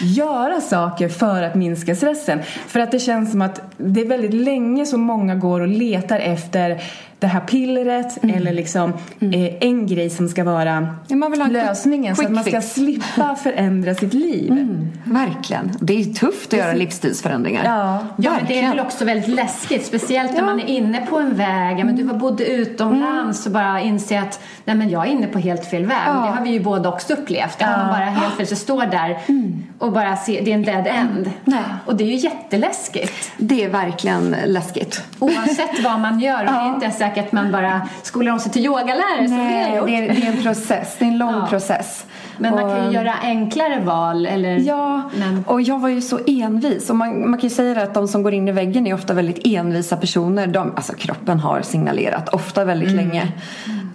göra 0.00 0.60
saker 0.60 1.08
för 1.08 1.42
att 1.42 1.54
minska 1.54 1.94
stressen. 1.94 2.42
För 2.42 2.80
att 2.80 2.90
det 2.90 2.98
känns 2.98 3.30
som 3.30 3.42
att 3.42 3.60
det 3.76 4.00
är 4.00 4.08
väldigt 4.08 4.34
länge 4.34 4.86
som 4.86 5.00
många 5.00 5.34
går 5.34 5.60
och 5.60 5.68
letar 5.68 6.18
efter 6.18 6.82
det 7.18 7.26
här 7.26 7.40
pillret 7.40 8.22
mm. 8.22 8.36
eller 8.36 8.52
liksom 8.52 8.92
mm. 9.20 9.44
eh, 9.44 9.54
en 9.60 9.86
grej 9.86 10.10
som 10.10 10.28
ska 10.28 10.44
vara 10.44 10.94
ja, 11.08 11.46
lösningen 11.50 12.16
så 12.16 12.24
att 12.24 12.30
man 12.30 12.44
ska 12.44 12.60
slippa 12.60 13.36
förändra 13.42 13.94
sitt 13.94 14.14
liv. 14.14 14.52
Mm. 14.52 14.92
Verkligen. 15.04 15.72
Det 15.80 16.00
är 16.00 16.04
tufft 16.04 16.52
att 16.52 16.58
göra 16.58 16.72
livsstilsförändringar. 16.72 17.64
Ja, 17.64 18.06
ja 18.16 18.32
men 18.32 18.46
det 18.48 18.60
är 18.60 18.68
väl 18.68 18.80
också 18.80 19.04
väldigt 19.04 19.28
läskigt 19.28 19.86
speciellt 19.86 20.32
när 20.32 20.38
ja. 20.38 20.46
man 20.46 20.60
är 20.60 20.66
inne 20.66 21.06
på 21.06 21.18
en 21.18 21.36
väg. 21.36 21.84
Men 21.84 21.96
du 21.96 22.02
var 22.02 22.14
bodde 22.14 22.44
utomlands 22.44 23.46
och 23.46 23.52
bara 23.52 23.80
inser 23.80 24.18
att 24.18 24.40
nej, 24.64 24.76
men 24.76 24.90
jag 24.90 25.06
är 25.06 25.10
inne 25.10 25.26
på 25.26 25.38
helt 25.38 25.70
fel 25.70 25.86
väg. 25.86 25.98
Ja. 26.06 26.12
Det 26.12 26.18
har 26.18 26.44
vi 26.44 26.50
ju 26.50 26.60
båda 26.60 26.88
också 26.88 27.12
upplevt. 27.12 27.56
Ja. 27.58 27.76
man 27.76 27.88
bara 27.88 28.04
helt 28.04 28.48
så 28.48 28.56
står 28.56 28.86
där 28.86 29.18
mm. 29.28 29.66
och 29.78 29.92
bara 29.92 30.16
ser, 30.16 30.44
det 30.44 30.50
är 30.50 30.54
en 30.54 30.62
dead 30.62 30.86
end. 30.86 31.30
Nej. 31.44 31.62
Och 31.86 31.96
det 31.96 32.04
är 32.04 32.08
ju 32.08 32.14
jätteläskigt. 32.14 33.32
Det 33.36 33.64
är 33.64 33.68
verkligen 33.68 34.36
läskigt. 34.44 35.02
Oavsett 35.18 35.84
vad 35.84 36.00
man 36.00 36.20
gör. 36.20 36.40
Och 36.40 36.52
det 36.52 36.58
är 36.58 36.74
inte 36.74 36.90
säkert 37.08 37.32
man 37.32 37.52
bara 37.52 37.88
skolar 38.02 38.32
om 38.32 38.38
sig 38.38 38.52
till 38.52 38.64
yogalärare 38.64 39.28
Nej, 39.28 39.80
det, 39.86 39.96
är, 39.96 40.08
det 40.14 40.26
är 40.26 40.32
en 40.32 40.42
process. 40.42 40.96
Det 40.98 41.04
är 41.04 41.08
en 41.08 41.18
lång 41.18 41.34
ja. 41.34 41.46
process. 41.46 42.06
Men 42.38 42.54
man 42.54 42.76
kan 42.76 42.86
ju 42.86 42.92
göra 42.92 43.14
enklare 43.22 43.80
val. 43.80 44.26
Eller, 44.26 44.58
ja, 44.58 45.10
men... 45.18 45.44
och 45.46 45.62
jag 45.62 45.78
var 45.78 45.88
ju 45.88 46.00
så 46.00 46.18
envis. 46.26 46.90
Och 46.90 46.96
man, 46.96 47.30
man 47.30 47.40
kan 47.40 47.48
ju 47.48 47.54
säga 47.54 47.82
att 47.82 47.94
de 47.94 48.08
som 48.08 48.22
går 48.22 48.34
in 48.34 48.48
i 48.48 48.52
väggen 48.52 48.86
är 48.86 48.94
ofta 48.94 49.14
väldigt 49.14 49.46
envisa 49.46 49.96
personer. 49.96 50.46
De, 50.46 50.72
alltså 50.76 50.92
kroppen 50.92 51.40
har 51.40 51.62
signalerat, 51.62 52.28
ofta 52.28 52.64
väldigt 52.64 52.90
mm. 52.90 53.08
länge. 53.08 53.32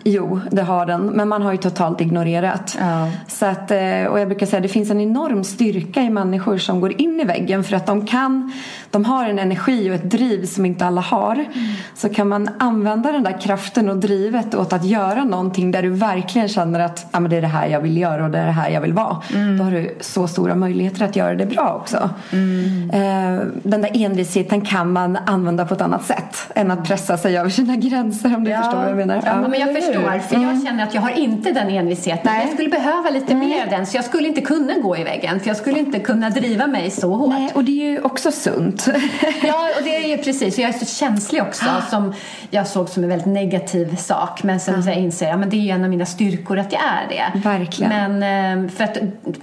Jo, 0.04 0.40
det 0.52 0.62
har 0.62 0.86
den. 0.86 1.06
Men 1.06 1.28
man 1.28 1.42
har 1.42 1.52
ju 1.52 1.58
totalt 1.58 2.02
ignorerat. 2.02 2.78
Ja. 2.80 3.10
Så 3.28 3.46
att, 3.46 3.72
eh, 3.72 4.06
och 4.06 4.20
jag 4.20 4.28
brukar 4.28 4.46
säga 4.46 4.58
att 4.58 4.64
det 4.64 4.70
finns 4.70 4.92
en 4.92 5.02
enorm 5.02 5.44
styrka 5.44 6.02
i 6.02 6.10
människor 6.10 6.58
som 6.58 6.82
går 6.82 7.02
in 7.02 7.20
i 7.20 7.24
väggen 7.24 7.64
för 7.64 7.76
att 7.76 7.86
de 7.86 8.06
kan, 8.06 8.52
de 8.92 9.06
har 9.06 9.30
en 9.30 9.40
energi 9.40 9.90
och 9.92 9.96
ett 9.96 10.12
driv 10.12 10.46
som 10.46 10.66
inte 10.66 10.86
alla 10.86 11.02
har. 11.02 11.34
Mm. 11.36 11.48
Så 11.96 12.10
kan 12.10 12.28
man 12.28 12.50
använda 12.60 13.12
den 13.12 13.24
där 13.24 13.42
kraften 13.42 13.90
och 13.90 13.98
drivet 13.98 14.56
åt 14.56 14.74
att 14.74 14.86
göra 14.86 15.24
någonting 15.24 15.72
där 15.72 15.82
du 15.82 15.90
verkligen 15.90 16.48
känner 16.48 16.80
att 16.80 17.06
ja, 17.12 17.20
men 17.20 17.32
det 17.32 17.38
är 17.38 17.42
det 17.42 17.48
här 17.48 17.68
jag 17.68 17.80
vill 17.80 17.98
göra 17.98 18.26
och 18.26 18.32
det 18.32 18.38
är 18.38 18.46
det 18.46 18.52
här 18.52 18.70
jag 18.70 18.82
vill 18.82 18.94
vara. 18.94 19.18
Mm. 19.34 19.58
Då 19.58 19.64
har 19.64 19.72
du 19.72 19.98
så 20.02 20.28
stora 20.28 20.56
möjligheter 20.56 21.06
att 21.06 21.16
göra 21.16 21.36
det 21.36 21.46
bra 21.46 21.80
också. 21.82 22.10
Mm. 22.32 22.90
Eh, 22.90 23.46
den 23.64 23.82
där 23.82 23.92
envisheten 23.94 24.62
kan 24.62 24.92
man 24.92 25.18
använda 25.26 25.66
på 25.66 25.74
ett 25.74 25.82
annat 25.82 26.06
sätt 26.06 26.52
än 26.56 26.72
att 26.72 26.84
pressa 26.84 27.18
sig 27.18 27.38
över 27.38 27.50
sina 27.50 27.76
gränser 27.76 28.36
om 28.36 28.44
du 28.44 28.52
ja. 28.52 28.58
förstår 28.58 28.78
vad 28.78 28.90
jag 28.90 28.98
menar. 28.98 29.22
Ja, 29.26 29.48
men 29.48 29.60
jag 29.60 29.76
förstår 29.76 29.93
förstår. 29.94 30.20
För 30.20 30.46
jag 30.46 30.64
känner 30.64 30.84
att 30.84 30.94
jag 30.94 31.02
har 31.02 31.10
inte 31.10 31.52
den 31.52 31.70
envisheten. 31.70 32.22
Nej. 32.24 32.46
Jag 32.46 32.54
skulle 32.54 32.70
behöva 32.70 33.10
lite 33.10 33.34
Nej. 33.34 33.48
mer 33.48 33.64
av 33.64 33.70
den. 33.70 33.86
Så 33.86 33.98
jag 33.98 34.06
skulle 34.06 34.28
inte 34.28 34.42
kunna 34.42 34.74
gå 34.74 34.98
i 34.98 35.04
väggen. 35.04 35.40
För 35.40 35.48
jag 35.48 35.58
skulle 35.58 35.80
inte 35.80 36.00
kunna 36.00 36.30
driva 36.30 36.68
mig 36.68 36.92
så 36.92 37.14
hårt. 37.14 37.30
Nej, 37.30 37.52
och 37.56 37.64
det 37.64 37.72
är 37.72 37.92
ju 37.92 38.02
också 38.02 38.32
sunt. 38.32 38.88
ja, 39.44 39.70
och 39.78 39.84
det 39.84 39.96
är 39.96 40.18
ju 40.18 40.18
precis. 40.18 40.60
Jag 40.60 40.70
är 40.70 40.74
så 40.74 40.86
känslig 40.86 41.42
också. 41.42 41.66
Som 41.90 42.14
jag 42.50 42.68
såg 42.68 42.90
som 42.90 43.04
en 43.04 43.10
väldigt 43.10 43.28
negativ 43.28 43.96
sak. 43.96 44.44
Men 44.44 44.60
sen 44.60 44.84
jag 44.86 44.98
inser 44.98 45.28
jag 45.28 45.40
men 45.40 45.50
det 45.50 45.56
är 45.56 45.62
ju 45.62 45.70
en 45.70 45.84
av 45.84 45.90
mina 45.90 46.06
styrkor 46.06 46.60
att 46.60 46.72
jag 46.72 46.82
är 46.82 47.10
det. 47.10 47.40
Verkligen. 47.40 48.20
Men 48.20 48.64
eh, 48.66 48.70
för 48.72 48.84
att 48.84 48.98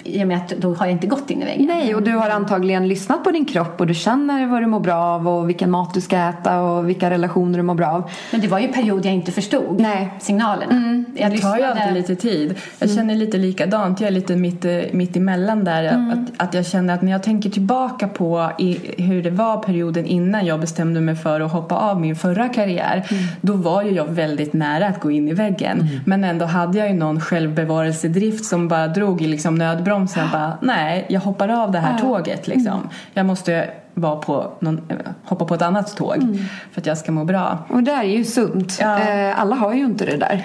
i 0.04 0.22
och 0.22 0.28
med 0.28 0.36
att 0.36 0.48
då 0.48 0.74
har 0.74 0.86
jag 0.86 0.92
inte 0.92 1.06
gått 1.06 1.30
in 1.30 1.42
i 1.42 1.44
väggen. 1.44 1.66
Nej, 1.66 1.94
och 1.94 2.02
du 2.02 2.12
har 2.12 2.30
antagligen 2.30 2.88
lyssnat 2.88 3.24
på 3.24 3.30
din 3.30 3.44
kropp 3.44 3.80
och 3.80 3.86
du 3.86 3.94
känner 3.94 4.46
vad 4.46 4.62
du 4.62 4.66
mår 4.66 4.80
bra 4.80 4.94
av 4.94 5.28
och 5.28 5.48
vilken 5.48 5.70
mat 5.70 5.94
du 5.94 6.00
ska 6.00 6.16
äta 6.16 6.60
och 6.60 6.88
vilka 6.88 7.10
relationer 7.10 7.58
du 7.58 7.62
mår 7.62 7.74
bra 7.74 7.88
av. 7.88 8.10
Men 8.30 8.40
det 8.40 8.48
var 8.48 8.58
ju 8.58 8.66
en 8.66 8.72
period 8.72 9.06
jag 9.06 9.14
inte 9.14 9.32
förstod 9.32 9.80
Nej. 9.80 10.14
signalen 10.18 10.39
signalerna. 10.40 10.72
Mm. 10.72 11.04
Jag 11.16 11.30
det 11.30 11.38
tar 11.38 11.56
ju 11.56 11.62
alltid 11.62 11.92
lite 11.94 12.16
tid. 12.16 12.54
Jag 12.78 12.86
mm. 12.86 12.96
känner 12.96 13.14
lite 13.14 13.38
likadant. 13.38 14.00
Jag 14.00 14.08
är 14.08 14.12
lite 14.12 14.36
mitt, 14.36 14.64
eh, 14.64 14.80
mitt 14.92 15.16
emellan 15.16 15.64
där. 15.64 15.84
Mm. 15.84 16.10
Att, 16.10 16.46
att 16.46 16.54
jag 16.54 16.66
känner 16.66 16.94
att 16.94 17.02
när 17.02 17.12
jag 17.12 17.22
tänker 17.22 17.50
tillbaka 17.50 18.08
på 18.08 18.52
i, 18.58 18.78
hur 19.02 19.22
det 19.22 19.30
var 19.30 19.62
perioden 19.62 20.06
innan 20.06 20.46
jag 20.46 20.60
bestämde 20.60 21.00
mig 21.00 21.16
för 21.16 21.40
att 21.40 21.52
hoppa 21.52 21.74
av 21.74 22.00
min 22.00 22.16
förra 22.16 22.48
karriär. 22.48 23.06
Mm. 23.10 23.22
Då 23.40 23.52
var 23.52 23.82
ju 23.82 23.90
jag 23.90 24.06
väldigt 24.06 24.52
nära 24.52 24.86
att 24.86 25.00
gå 25.00 25.10
in 25.10 25.28
i 25.28 25.32
väggen. 25.32 25.80
Mm. 25.80 26.00
Men 26.06 26.24
ändå 26.24 26.44
hade 26.44 26.78
jag 26.78 26.88
ju 26.88 26.94
någon 26.94 27.20
självbevarelsedrift 27.20 28.44
som 28.44 28.68
bara 28.68 28.88
drog 28.88 29.22
i 29.22 29.26
liksom 29.26 29.54
nödbromsen. 29.54 30.28
Bara, 30.32 30.58
nej, 30.62 31.06
jag 31.08 31.20
hoppar 31.20 31.48
av 31.48 31.72
det 31.72 31.78
här 31.78 31.98
tåget 31.98 32.48
liksom. 32.48 32.72
Mm. 32.72 32.88
Jag 33.14 33.26
måste 33.26 33.70
vara 34.00 34.16
på 34.16 34.52
någon, 34.60 34.80
hoppa 35.24 35.44
på 35.44 35.54
ett 35.54 35.62
annat 35.62 35.96
tåg 35.96 36.16
mm. 36.16 36.38
för 36.72 36.80
att 36.80 36.86
jag 36.86 36.98
ska 36.98 37.12
må 37.12 37.24
bra. 37.24 37.58
Och 37.68 37.82
det 37.82 37.92
är 37.92 38.02
ju 38.02 38.24
sunt. 38.24 38.78
Ja. 38.80 38.98
Eh, 38.98 39.40
alla 39.40 39.56
har 39.56 39.74
ju 39.74 39.84
inte 39.84 40.04
det 40.04 40.16
där. 40.16 40.44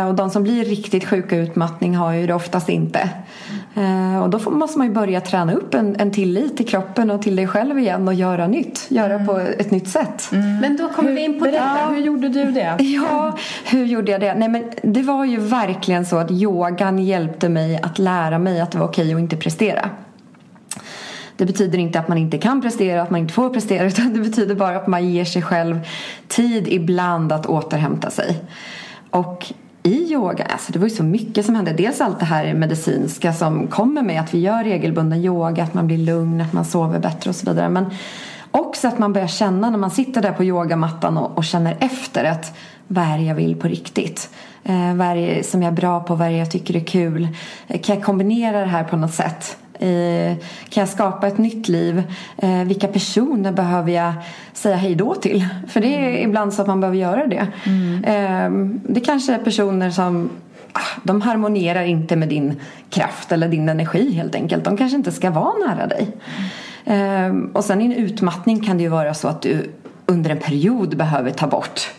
Eh, 0.00 0.08
och 0.08 0.14
de 0.14 0.30
som 0.30 0.42
blir 0.42 0.64
riktigt 0.64 1.04
sjuka 1.04 1.36
utmattning 1.36 1.96
har 1.96 2.12
ju 2.12 2.26
det 2.26 2.34
oftast 2.34 2.68
inte. 2.68 3.10
Eh, 3.74 4.22
och 4.22 4.30
då 4.30 4.38
får, 4.38 4.50
måste 4.50 4.78
man 4.78 4.86
ju 4.86 4.92
börja 4.92 5.20
träna 5.20 5.52
upp 5.52 5.74
en, 5.74 5.96
en 5.98 6.10
tillit 6.10 6.56
till 6.56 6.68
kroppen 6.68 7.10
och 7.10 7.22
till 7.22 7.36
dig 7.36 7.46
själv 7.46 7.78
igen 7.78 8.08
och 8.08 8.14
göra 8.14 8.46
nytt. 8.46 8.86
Göra 8.88 9.14
mm. 9.14 9.26
på 9.26 9.38
ett 9.38 9.70
nytt 9.70 9.88
sätt. 9.88 10.28
Mm. 10.32 10.60
Men 10.60 10.76
då 10.76 10.88
kommer 10.88 11.08
hur, 11.08 11.16
vi 11.16 11.24
in 11.24 11.38
på 11.38 11.44
det. 11.44 11.52
Ja. 11.52 11.88
Hur 11.90 12.00
gjorde 12.00 12.28
du 12.28 12.44
det? 12.44 12.76
Ja, 12.98 13.36
hur 13.64 13.84
gjorde 13.84 14.12
jag 14.12 14.20
det? 14.20 14.34
Nej, 14.34 14.48
men 14.48 14.64
det 14.82 15.02
var 15.02 15.24
ju 15.24 15.36
verkligen 15.36 16.06
så 16.06 16.16
att 16.16 16.30
yogan 16.30 16.98
hjälpte 16.98 17.48
mig 17.48 17.80
att 17.82 17.98
lära 17.98 18.38
mig 18.38 18.60
att 18.60 18.70
det 18.70 18.78
var 18.78 18.86
okej 18.86 19.14
att 19.14 19.20
inte 19.20 19.36
prestera. 19.36 19.90
Det 21.38 21.46
betyder 21.46 21.78
inte 21.78 22.00
att 22.00 22.08
man 22.08 22.18
inte 22.18 22.38
kan 22.38 22.60
prestera, 22.60 23.02
att 23.02 23.10
man 23.10 23.20
inte 23.20 23.34
får 23.34 23.50
prestera 23.50 23.84
utan 23.86 24.14
det 24.14 24.20
betyder 24.20 24.54
bara 24.54 24.76
att 24.76 24.86
man 24.86 25.10
ger 25.10 25.24
sig 25.24 25.42
själv 25.42 25.80
tid 26.28 26.68
ibland 26.68 27.32
att 27.32 27.46
återhämta 27.46 28.10
sig. 28.10 28.40
Och 29.10 29.52
i 29.82 30.12
yoga, 30.12 30.44
alltså 30.44 30.72
det 30.72 30.78
var 30.78 30.86
ju 30.86 30.94
så 30.94 31.02
mycket 31.02 31.46
som 31.46 31.54
hände. 31.54 31.72
Dels 31.72 32.00
allt 32.00 32.18
det 32.18 32.24
här 32.24 32.54
medicinska 32.54 33.32
som 33.32 33.66
kommer 33.66 34.02
med 34.02 34.20
att 34.20 34.34
vi 34.34 34.38
gör 34.38 34.64
regelbunden 34.64 35.18
yoga, 35.18 35.62
att 35.62 35.74
man 35.74 35.86
blir 35.86 35.98
lugn, 35.98 36.40
att 36.40 36.52
man 36.52 36.64
sover 36.64 36.98
bättre 36.98 37.30
och 37.30 37.36
så 37.36 37.50
vidare. 37.50 37.68
Men 37.68 37.86
också 38.50 38.88
att 38.88 38.98
man 38.98 39.12
börjar 39.12 39.28
känna 39.28 39.70
när 39.70 39.78
man 39.78 39.90
sitter 39.90 40.22
där 40.22 40.32
på 40.32 40.44
yogamattan 40.44 41.18
och, 41.18 41.38
och 41.38 41.44
känner 41.44 41.76
efter 41.80 42.24
att 42.24 42.56
vad 42.86 43.04
är 43.04 43.18
det 43.18 43.24
jag 43.24 43.34
vill 43.34 43.56
på 43.56 43.68
riktigt? 43.68 44.30
Eh, 44.64 44.94
vad 44.94 45.06
är 45.06 45.14
det 45.14 45.46
som 45.46 45.62
jag 45.62 45.72
är 45.72 45.76
bra 45.76 46.00
på? 46.00 46.14
Vad 46.14 46.26
är 46.26 46.32
det 46.32 46.38
jag 46.38 46.50
tycker 46.50 46.76
är 46.76 46.84
kul? 46.84 47.28
Eh, 47.66 47.80
kan 47.80 47.94
jag 47.96 48.04
kombinera 48.04 48.60
det 48.60 48.66
här 48.66 48.84
på 48.84 48.96
något 48.96 49.14
sätt? 49.14 49.56
Kan 50.68 50.80
jag 50.80 50.88
skapa 50.88 51.26
ett 51.26 51.38
nytt 51.38 51.68
liv? 51.68 52.02
Eh, 52.36 52.64
vilka 52.64 52.88
personer 52.88 53.52
behöver 53.52 53.92
jag 53.92 54.12
säga 54.52 54.76
hej 54.76 54.94
då 54.94 55.14
till? 55.14 55.46
För 55.68 55.80
det 55.80 55.94
är 55.94 56.24
ibland 56.24 56.54
så 56.54 56.62
att 56.62 56.68
man 56.68 56.80
behöver 56.80 56.98
göra 56.98 57.26
det. 57.26 57.46
Mm. 57.64 58.04
Eh, 58.04 58.78
det 58.92 59.00
kanske 59.00 59.34
är 59.34 59.38
personer 59.38 59.90
som 59.90 60.30
ah, 60.72 61.00
de 61.02 61.20
harmonierar 61.20 61.82
inte 61.82 62.16
med 62.16 62.28
din 62.28 62.60
kraft 62.90 63.32
eller 63.32 63.48
din 63.48 63.68
energi 63.68 64.12
helt 64.12 64.34
enkelt. 64.34 64.64
De 64.64 64.76
kanske 64.76 64.96
inte 64.96 65.12
ska 65.12 65.30
vara 65.30 65.54
nära 65.68 65.86
dig. 65.86 66.08
Mm. 66.84 67.50
Och 67.54 67.64
sen 67.64 67.80
i 67.80 67.84
en 67.84 67.92
utmattning 67.92 68.60
kan 68.60 68.76
det 68.76 68.82
ju 68.82 68.88
vara 68.88 69.14
så 69.14 69.28
att 69.28 69.42
du 69.42 69.70
under 70.06 70.30
en 70.30 70.38
period 70.38 70.96
behöver 70.96 71.30
ta 71.30 71.46
bort 71.46 71.90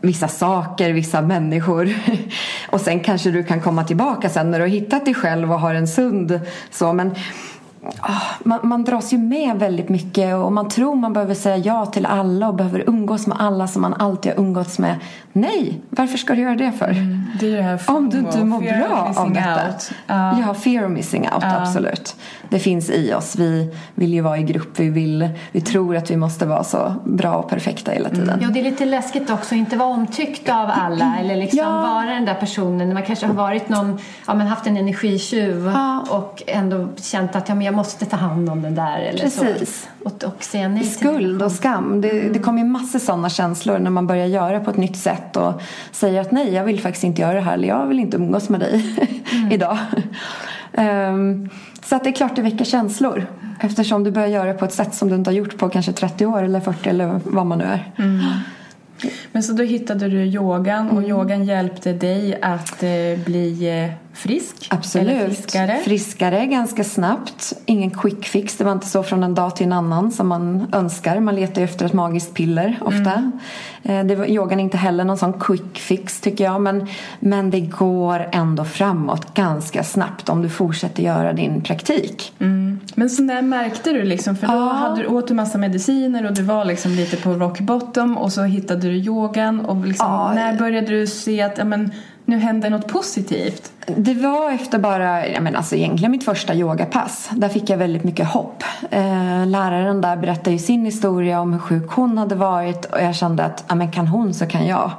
vissa 0.00 0.28
saker, 0.28 0.92
vissa 0.92 1.22
människor. 1.22 1.94
Och 2.70 2.80
sen 2.80 3.00
kanske 3.00 3.30
du 3.30 3.44
kan 3.44 3.60
komma 3.60 3.84
tillbaka 3.84 4.28
sen 4.28 4.50
när 4.50 4.58
du 4.58 4.64
har 4.64 4.68
hittat 4.68 5.04
dig 5.04 5.14
själv 5.14 5.52
och 5.52 5.60
har 5.60 5.74
en 5.74 5.88
sund 5.88 6.40
så. 6.70 6.92
Men 6.92 7.14
man, 8.44 8.60
man 8.62 8.84
dras 8.84 9.12
ju 9.12 9.18
med 9.18 9.58
väldigt 9.58 9.88
mycket 9.88 10.34
och 10.36 10.52
man 10.52 10.68
tror 10.68 10.94
man 10.94 11.12
behöver 11.12 11.34
säga 11.34 11.56
ja 11.56 11.86
till 11.86 12.06
alla 12.06 12.48
och 12.48 12.54
behöver 12.54 12.84
umgås 12.86 13.26
med 13.26 13.36
alla 13.40 13.68
som 13.68 13.82
man 13.82 13.94
alltid 13.94 14.32
har 14.32 14.40
umgåtts 14.42 14.78
med. 14.78 14.96
Nej, 15.32 15.80
varför 15.90 16.18
ska 16.18 16.34
du 16.34 16.40
göra 16.42 16.54
det 16.54 16.72
för? 16.72 16.90
Mm, 16.90 17.24
det 17.40 17.56
är 17.56 17.62
det 17.62 17.78
Om 17.86 18.10
du 18.10 18.18
inte 18.18 18.44
mår 18.44 18.60
bra 18.60 19.12
av 19.16 19.32
detta. 19.32 19.68
Uh. 20.10 20.40
Ja, 20.40 20.54
fear 20.54 20.84
of 20.84 20.90
missing 20.90 21.22
out, 21.22 21.44
uh. 21.44 21.62
absolut. 21.62 22.16
Det 22.48 22.58
finns 22.58 22.90
i 22.90 23.14
oss. 23.14 23.36
Vi 23.36 23.74
vill 23.94 24.14
ju 24.14 24.20
vara 24.20 24.38
i 24.38 24.42
grupp. 24.42 24.78
Vi, 24.80 24.88
vill, 24.88 25.28
vi 25.52 25.60
tror 25.60 25.96
att 25.96 26.10
vi 26.10 26.16
måste 26.16 26.46
vara 26.46 26.64
så 26.64 26.94
bra 27.04 27.36
och 27.36 27.50
perfekta 27.50 27.92
hela 27.92 28.08
tiden. 28.08 28.28
Mm. 28.28 28.40
Ja, 28.42 28.48
det 28.48 28.60
är 28.60 28.64
lite 28.64 28.84
läskigt 28.84 29.30
också 29.30 29.54
att 29.54 29.58
inte 29.58 29.76
vara 29.76 29.88
omtyckt 29.88 30.48
av 30.48 30.70
alla 30.74 31.16
eller 31.20 31.36
liksom 31.36 31.58
ja. 31.58 31.70
vara 31.70 32.14
den 32.14 32.24
där 32.24 32.34
personen. 32.34 32.94
Man 32.94 33.02
kanske 33.02 33.26
har 33.26 33.34
varit 33.34 33.68
någon, 33.68 33.98
ja, 34.26 34.34
men 34.34 34.46
haft 34.46 34.66
en 34.66 34.76
energitjuv 34.76 35.66
ja. 35.74 36.04
och 36.10 36.42
ändå 36.46 36.88
känt 36.96 37.36
att 37.36 37.48
ja, 37.48 37.54
men 37.54 37.66
jag 37.70 37.76
måste 37.76 38.06
ta 38.06 38.16
hand 38.16 38.48
om 38.48 38.62
den 38.62 38.74
där. 38.74 39.00
Eller 39.00 39.18
Precis. 39.18 39.88
Så. 39.98 40.08
Och, 40.08 40.24
och 40.24 40.42
säga 40.44 40.68
nej 40.68 40.84
Skuld 40.84 41.42
och 41.42 41.52
skam. 41.52 42.00
Det, 42.00 42.10
mm. 42.10 42.32
det 42.32 42.38
kommer 42.38 42.62
ju 42.62 42.68
massor 42.68 42.98
sådana 42.98 43.28
känslor 43.30 43.78
när 43.78 43.90
man 43.90 44.06
börjar 44.06 44.26
göra 44.26 44.60
på 44.60 44.70
ett 44.70 44.76
nytt 44.76 44.96
sätt 44.96 45.36
och 45.36 45.62
säger 45.92 46.20
att 46.20 46.32
nej, 46.32 46.54
jag 46.54 46.64
vill 46.64 46.80
faktiskt 46.80 47.04
inte 47.04 47.22
göra 47.22 47.34
det 47.34 47.40
här 47.40 47.54
eller 47.54 47.68
jag 47.68 47.86
vill 47.86 47.98
inte 47.98 48.16
umgås 48.16 48.48
med 48.48 48.60
dig 48.60 48.96
mm. 49.32 49.52
idag. 49.52 49.78
um, 50.72 51.50
så 51.84 51.96
att 51.96 52.04
det 52.04 52.10
är 52.10 52.14
klart 52.14 52.36
det 52.36 52.42
väcker 52.42 52.64
känslor. 52.64 53.26
Eftersom 53.60 54.04
du 54.04 54.10
börjar 54.10 54.28
göra 54.28 54.54
på 54.54 54.64
ett 54.64 54.72
sätt 54.72 54.94
som 54.94 55.08
du 55.08 55.14
inte 55.14 55.30
har 55.30 55.34
gjort 55.34 55.58
på 55.58 55.68
kanske 55.68 55.92
30 55.92 56.26
år 56.26 56.42
eller 56.42 56.60
40 56.60 56.88
eller 56.88 57.20
vad 57.24 57.46
man 57.46 57.58
nu 57.58 57.64
är. 57.64 57.92
Mm. 57.98 58.20
Men 59.32 59.42
så 59.42 59.52
då 59.52 59.62
hittade 59.62 60.08
du 60.08 60.24
yogan 60.24 60.90
och 60.90 60.98
mm. 60.98 61.10
yogan 61.10 61.44
hjälpte 61.44 61.92
dig 61.92 62.38
att 62.42 62.82
eh, 62.82 63.24
bli 63.24 63.68
eh, 63.84 63.92
frisk? 64.12 64.66
Absolut. 64.70 65.08
Eller 65.08 65.26
friskare? 65.26 65.80
Friskare 65.84 66.46
ganska 66.46 66.84
snabbt. 66.84 67.52
Ingen 67.66 67.90
quick 67.90 68.24
fix. 68.24 68.56
Det 68.56 68.64
var 68.64 68.72
inte 68.72 68.86
så 68.86 69.02
från 69.02 69.22
en 69.22 69.34
dag 69.34 69.56
till 69.56 69.66
en 69.66 69.72
annan 69.72 70.12
som 70.12 70.28
man 70.28 70.66
önskar. 70.72 71.20
Man 71.20 71.34
letar 71.34 71.60
ju 71.60 71.64
efter 71.64 71.86
ett 71.86 71.92
magiskt 71.92 72.34
piller 72.34 72.78
ofta. 72.80 73.12
Mm. 73.12 73.32
Eh, 73.82 74.04
det 74.04 74.16
var, 74.16 74.26
yogan 74.26 74.60
är 74.60 74.64
inte 74.64 74.76
heller 74.76 75.04
någon 75.04 75.18
sån 75.18 75.40
quick 75.40 75.78
fix 75.78 76.20
tycker 76.20 76.44
jag. 76.44 76.60
Men, 76.60 76.86
men 77.20 77.50
det 77.50 77.60
går 77.60 78.28
ändå 78.32 78.64
framåt 78.64 79.34
ganska 79.34 79.84
snabbt 79.84 80.28
om 80.28 80.42
du 80.42 80.48
fortsätter 80.48 81.02
göra 81.02 81.32
din 81.32 81.62
praktik. 81.62 82.32
Mm. 82.38 82.80
Men 82.94 83.10
så 83.10 83.22
när 83.22 83.42
märkte 83.42 83.92
du 83.92 84.02
liksom? 84.02 84.36
För 84.36 84.46
då 84.46 84.52
ja. 84.52 84.72
hade 84.72 85.02
du 85.02 85.06
åt 85.06 85.28
du 85.28 85.34
massa 85.34 85.58
mediciner 85.58 86.26
och 86.26 86.34
du 86.34 86.42
var 86.42 86.64
liksom 86.64 86.90
lite 86.92 87.16
på 87.16 87.30
rock 87.30 87.60
bottom 87.60 88.18
och 88.18 88.32
så 88.32 88.42
hittade 88.42 88.88
du 88.88 88.96
yogan 89.20 89.60
och 89.60 89.86
liksom, 89.86 90.06
ja. 90.06 90.32
när 90.34 90.58
började 90.58 90.86
du 90.86 91.06
se 91.06 91.42
att 91.42 91.58
ja, 91.58 91.64
men, 91.64 91.92
nu 92.24 92.38
händer 92.38 92.70
något 92.70 92.88
positivt? 92.88 93.72
Det 93.86 94.14
var 94.14 94.50
efter 94.50 94.78
bara, 94.78 95.28
jag 95.28 95.42
menar, 95.42 95.58
alltså 95.58 95.76
egentligen 95.76 96.10
mitt 96.10 96.24
första 96.24 96.54
yogapass. 96.54 97.30
Där 97.32 97.48
fick 97.48 97.70
jag 97.70 97.76
väldigt 97.76 98.04
mycket 98.04 98.26
hopp. 98.26 98.62
Eh, 98.90 99.46
läraren 99.46 100.00
där 100.00 100.16
berättade 100.16 100.50
ju 100.50 100.58
sin 100.58 100.84
historia 100.84 101.40
om 101.40 101.52
hur 101.52 101.60
sjuk 101.60 101.90
hon 101.90 102.18
hade 102.18 102.34
varit 102.34 102.84
och 102.84 103.00
jag 103.00 103.14
kände 103.14 103.44
att 103.44 103.64
ja, 103.68 103.74
men 103.74 103.90
kan 103.90 104.06
hon 104.06 104.34
så 104.34 104.46
kan 104.46 104.66
jag. 104.66 104.90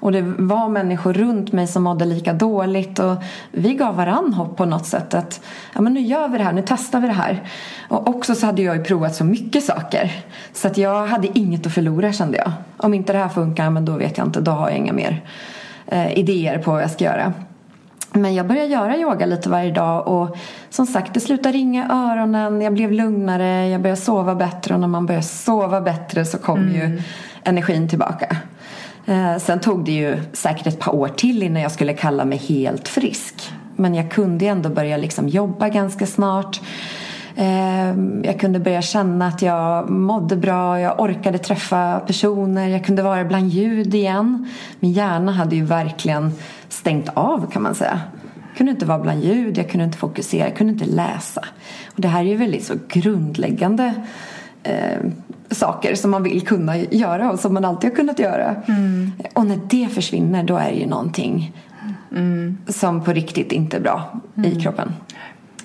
Och 0.00 0.12
det 0.12 0.22
var 0.22 0.68
människor 0.68 1.12
runt 1.12 1.52
mig 1.52 1.66
som 1.66 1.82
mådde 1.82 2.04
lika 2.04 2.32
dåligt 2.32 2.98
och 2.98 3.16
vi 3.50 3.74
gav 3.74 3.96
varann 3.96 4.34
hopp 4.34 4.56
på 4.56 4.64
något 4.64 4.86
sätt 4.86 5.14
att 5.14 5.40
ja, 5.74 5.80
men 5.80 5.94
nu 5.94 6.00
gör 6.00 6.28
vi 6.28 6.38
det 6.38 6.44
här, 6.44 6.52
nu 6.52 6.62
testar 6.66 7.00
vi 7.00 7.06
det 7.06 7.12
här. 7.12 7.42
Och 7.88 8.08
också 8.08 8.34
så 8.34 8.46
hade 8.46 8.62
jag 8.62 8.76
ju 8.76 8.84
provat 8.84 9.14
så 9.14 9.24
mycket 9.24 9.64
saker 9.64 10.12
så 10.52 10.68
att 10.68 10.78
jag 10.78 11.06
hade 11.06 11.38
inget 11.38 11.66
att 11.66 11.74
förlora 11.74 12.12
kände 12.12 12.38
jag. 12.38 12.52
Om 12.76 12.94
inte 12.94 13.12
det 13.12 13.18
här 13.18 13.28
funkar, 13.28 13.70
men 13.70 13.84
då 13.84 13.92
vet 13.92 14.18
jag 14.18 14.26
inte, 14.26 14.40
då 14.40 14.50
har 14.50 14.68
jag 14.68 14.78
inga 14.78 14.92
mer 14.92 15.22
eh, 15.92 16.18
idéer 16.18 16.58
på 16.58 16.70
vad 16.70 16.82
jag 16.82 16.90
ska 16.90 17.04
göra. 17.04 17.32
Men 18.12 18.34
jag 18.34 18.46
började 18.46 18.68
göra 18.68 18.96
yoga 18.96 19.26
lite 19.26 19.48
varje 19.48 19.70
dag 19.70 20.08
och 20.08 20.36
som 20.70 20.86
sagt 20.86 21.14
det 21.14 21.20
slutade 21.20 21.58
ringa 21.58 21.82
i 21.84 21.86
öronen, 21.90 22.60
jag 22.60 22.72
blev 22.74 22.92
lugnare, 22.92 23.68
jag 23.68 23.80
började 23.80 24.00
sova 24.00 24.34
bättre 24.34 24.74
och 24.74 24.80
när 24.80 24.88
man 24.88 25.06
börjar 25.06 25.22
sova 25.22 25.80
bättre 25.80 26.24
så 26.24 26.38
kommer 26.38 26.74
mm. 26.74 26.74
ju 26.74 27.02
energin 27.44 27.88
tillbaka. 27.88 28.36
Eh, 29.06 29.36
sen 29.38 29.60
tog 29.60 29.84
det 29.84 29.92
ju 29.92 30.18
säkert 30.32 30.66
ett 30.66 30.78
par 30.78 30.94
år 30.94 31.08
till 31.08 31.42
innan 31.42 31.62
jag 31.62 31.72
skulle 31.72 31.94
kalla 31.94 32.24
mig 32.24 32.38
helt 32.38 32.88
frisk. 32.88 33.52
Men 33.76 33.94
jag 33.94 34.10
kunde 34.10 34.46
ändå 34.46 34.68
börja 34.68 34.96
liksom 34.96 35.28
jobba 35.28 35.68
ganska 35.68 36.06
snart. 36.06 36.60
Eh, 37.36 37.94
jag 38.22 38.40
kunde 38.40 38.60
börja 38.60 38.82
känna 38.82 39.26
att 39.26 39.42
jag 39.42 39.90
mådde 39.90 40.36
bra, 40.36 40.80
jag 40.80 41.00
orkade 41.00 41.38
träffa 41.38 42.00
personer, 42.00 42.68
jag 42.68 42.84
kunde 42.84 43.02
vara 43.02 43.24
bland 43.24 43.48
ljud 43.48 43.94
igen. 43.94 44.48
Min 44.80 44.92
hjärna 44.92 45.32
hade 45.32 45.56
ju 45.56 45.64
verkligen 45.64 46.32
stängt 46.68 47.08
av 47.14 47.50
kan 47.50 47.62
man 47.62 47.74
säga. 47.74 48.00
Jag 48.48 48.56
kunde 48.56 48.72
inte 48.72 48.86
vara 48.86 48.98
bland 48.98 49.24
ljud, 49.24 49.58
jag 49.58 49.70
kunde 49.70 49.84
inte 49.84 49.98
fokusera, 49.98 50.48
jag 50.48 50.56
kunde 50.56 50.72
inte 50.72 50.84
läsa. 50.84 51.44
Och 51.86 52.00
det 52.00 52.08
här 52.08 52.20
är 52.20 52.28
ju 52.28 52.36
väldigt 52.36 52.64
så 52.64 52.74
grundläggande 52.88 53.94
eh, 54.62 54.98
saker 55.50 55.94
som 55.94 56.10
man 56.10 56.22
vill 56.22 56.46
kunna 56.46 56.76
göra 56.76 57.32
och 57.32 57.40
som 57.40 57.54
man 57.54 57.64
alltid 57.64 57.90
har 57.90 57.96
kunnat 57.96 58.18
göra. 58.18 58.56
Mm. 58.66 59.12
Och 59.34 59.46
när 59.46 59.60
det 59.68 59.88
försvinner 59.88 60.44
då 60.44 60.56
är 60.56 60.70
det 60.70 60.78
ju 60.78 60.86
någonting 60.86 61.56
mm. 62.10 62.58
som 62.68 63.04
på 63.04 63.12
riktigt 63.12 63.52
inte 63.52 63.76
är 63.76 63.80
bra 63.80 64.20
mm. 64.36 64.52
i 64.52 64.60
kroppen. 64.60 64.92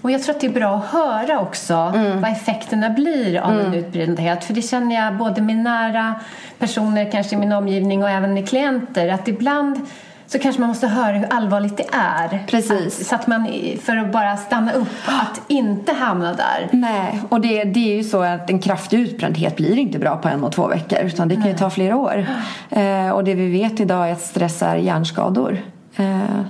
Och 0.08 0.12
jag 0.12 0.24
tror 0.24 0.36
att 0.36 0.42
det 0.42 0.48
är 0.48 0.52
bra 0.52 0.76
att 0.76 0.86
höra 0.86 1.40
också 1.40 1.74
mm. 1.74 2.22
vad 2.22 2.32
effekterna 2.32 2.90
blir 2.90 3.40
av 3.40 3.52
mm. 3.52 3.66
en 3.66 3.74
utbrändhet. 3.74 4.44
För 4.44 4.54
det 4.54 4.62
känner 4.62 4.96
jag 4.96 5.18
både 5.18 5.42
med 5.42 5.56
nära 5.56 6.16
personer, 6.60 7.12
kanske 7.12 7.36
i 7.36 7.40
min 7.40 7.52
omgivning 7.52 8.04
och 8.04 8.10
även 8.10 8.34
med 8.34 8.50
klienter. 8.50 9.10
Att 9.10 9.28
ibland 9.28 9.80
så 10.28 10.40
kanske 10.40 10.62
man 10.62 10.70
måste 10.70 10.88
höra 10.88 11.18
hur 11.18 11.34
allvarligt 11.34 11.78
det 11.78 11.86
är. 11.92 12.44
Precis. 12.48 13.02
Att, 13.02 13.08
så 13.08 13.16
att 13.16 13.28
man, 13.28 13.48
för 13.82 13.98
att 13.98 14.12
bara 14.12 14.38
stanna 14.38 14.74
upp, 14.74 14.88
att 15.06 15.42
inte 15.48 15.94
hamna 15.94 16.34
där. 16.34 16.68
Nej, 16.72 17.22
och 17.30 17.42
det, 17.42 17.64
det 17.64 17.94
är 17.94 17.96
ju 17.96 18.04
så 18.04 18.22
att 18.22 18.50
en 18.50 18.60
kraftig 18.60 19.00
utbrändhet 19.00 19.56
blir 19.56 19.78
inte 19.78 20.00
bra 20.00 20.18
på 20.18 20.28
en 20.28 20.44
och 20.44 20.52
två 20.52 20.68
veckor. 20.68 21.00
Utan 21.00 21.28
det 21.28 21.36
kan 21.36 21.44
Nej. 21.44 21.52
ju 21.52 21.58
ta 21.58 21.70
flera 21.70 21.96
år. 21.96 22.26
Eh, 22.70 23.10
och 23.10 23.24
det 23.24 23.34
vi 23.34 23.52
vet 23.52 23.80
idag 23.80 24.10
är 24.10 24.12
att 24.12 24.22
stress 24.22 24.62
är 24.62 24.76
hjärnskador. 24.76 25.58
Eh, 25.96 26.42